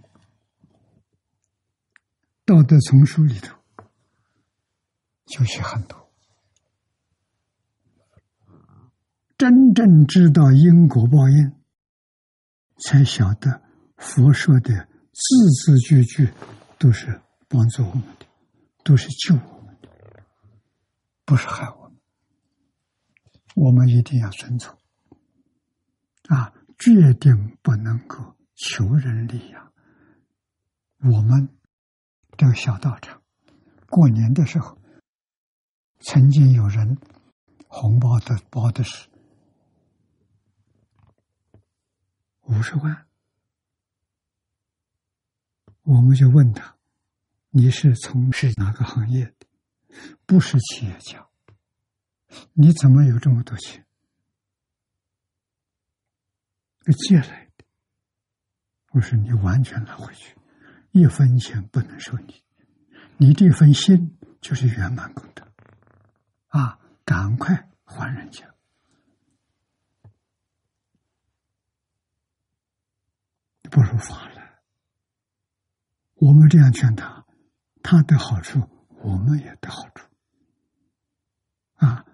[2.65, 3.55] 道德丛书里头
[5.27, 6.11] 就写很多，
[9.37, 11.53] 真正知道因果报应，
[12.79, 13.61] 才晓得
[13.97, 16.33] 佛说的字字句句
[16.79, 18.25] 都是帮助我们的，
[18.83, 20.23] 都是救我们的，
[21.23, 21.99] 不是害我们。
[23.53, 24.75] 我们一定要遵从
[26.29, 29.71] 啊，决定不能够求人利养
[31.03, 31.54] 我们。
[32.37, 33.21] 这个小道场，
[33.89, 34.77] 过年的时候，
[35.99, 36.97] 曾经有人
[37.67, 39.07] 红包的包的是
[42.41, 43.07] 五十万，
[45.83, 46.75] 我们就问他
[47.49, 49.47] ：“你是从事哪个行业的？
[50.25, 51.27] 不是企业家，
[52.53, 53.85] 你怎么有这么多钱？
[57.07, 57.65] 借来的？”
[58.91, 60.34] 我说：“你完全拿回去。”
[60.95, 62.41] 一分钱不能收你，
[63.17, 65.45] 你这份心就是圆满功德
[66.47, 66.79] 啊！
[67.03, 68.49] 赶快还人家，
[73.63, 74.41] 不如法了。
[76.13, 77.25] 我们这样劝他，
[77.83, 78.61] 他得好处，
[79.03, 80.07] 我们也得好处
[81.75, 82.05] 啊！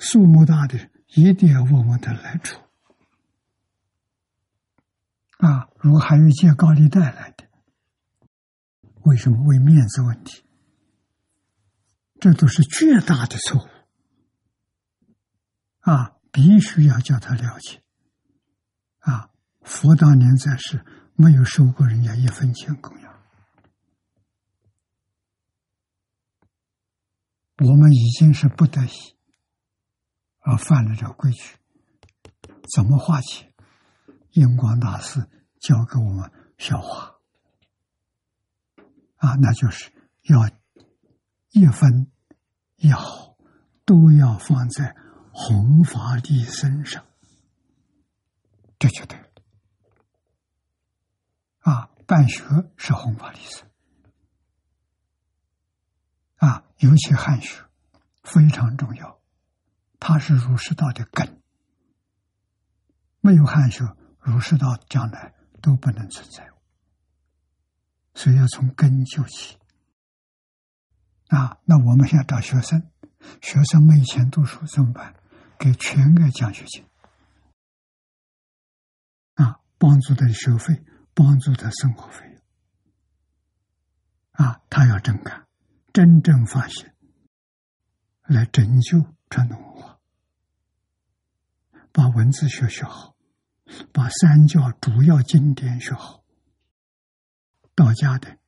[0.00, 2.60] 数目大的，一定要问问他来处。
[5.38, 7.46] 啊，如果还有借高利贷来的，
[9.02, 10.42] 为什么为面子问题？
[12.18, 13.68] 这都是巨大的错误。
[15.80, 17.82] 啊，必须要叫他了解。
[19.00, 19.28] 啊，
[19.60, 20.82] 佛当年在世，
[21.16, 23.22] 没有收过人家一分钱供养。
[27.58, 29.16] 我们已经是不得已，
[30.38, 31.58] 而犯了这规矩，
[32.74, 33.52] 怎么化解？
[34.30, 35.28] 印光大师
[35.64, 37.14] 教给我们消化
[39.16, 39.90] 啊，那就是
[40.24, 40.46] 要
[41.52, 42.12] 一分
[42.76, 43.34] 一毫
[43.86, 44.94] 都要放在
[45.32, 47.06] 弘法利身上，
[48.78, 49.24] 这就对了。
[51.60, 52.44] 啊，办学
[52.76, 53.66] 是弘法利生
[56.36, 57.64] 啊，尤其汉学
[58.22, 59.18] 非常重要，
[59.98, 61.40] 它是儒释道的根，
[63.22, 63.96] 没有汉学。
[64.20, 65.34] 儒释道将来
[65.64, 66.46] 都不能存在，
[68.12, 69.56] 所以要从根救起。
[71.28, 72.90] 啊，那我们现在找学生，
[73.40, 75.14] 学生没钱读书怎么办？
[75.58, 76.84] 给全额奖学金，
[79.36, 80.84] 啊，帮助他学费，
[81.14, 82.38] 帮助他生活费。
[84.32, 85.46] 啊，他要真干，
[85.94, 86.94] 真正发现，
[88.24, 89.98] 来拯救传统文化，
[91.90, 93.13] 把文字学学好。
[93.92, 96.24] 把三教主要经典学好，
[97.74, 98.38] 道家的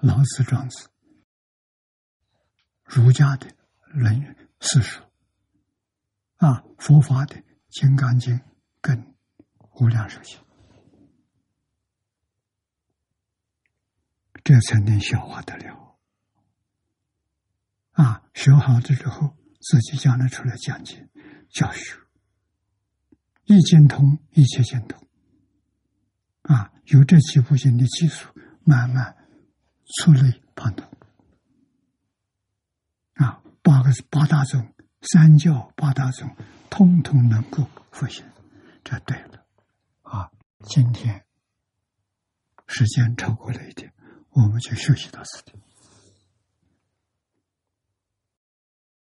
[0.00, 0.88] 老子、庄子，
[2.84, 3.54] 儒家的
[3.86, 5.02] 论语、四书，
[6.36, 8.40] 啊，佛法的金刚经
[8.80, 9.14] 跟
[9.80, 10.38] 无量寿经，
[14.42, 15.98] 这才能消化得了。
[17.92, 21.08] 啊，学好了之后，自己将来出来讲解、
[21.50, 21.96] 教学。
[23.48, 25.02] 一精通，一切精通。
[26.42, 28.30] 啊，有这几部经的基础，
[28.62, 29.16] 慢慢
[29.96, 30.86] 触类旁通。
[33.14, 36.36] 啊，八个八大宗、三教八大宗，
[36.68, 38.30] 通通能够复现，
[38.84, 39.46] 这对了。
[40.02, 40.30] 啊，
[40.64, 41.24] 今天
[42.66, 43.90] 时间超过了一点，
[44.28, 45.54] 我们就休息到此地。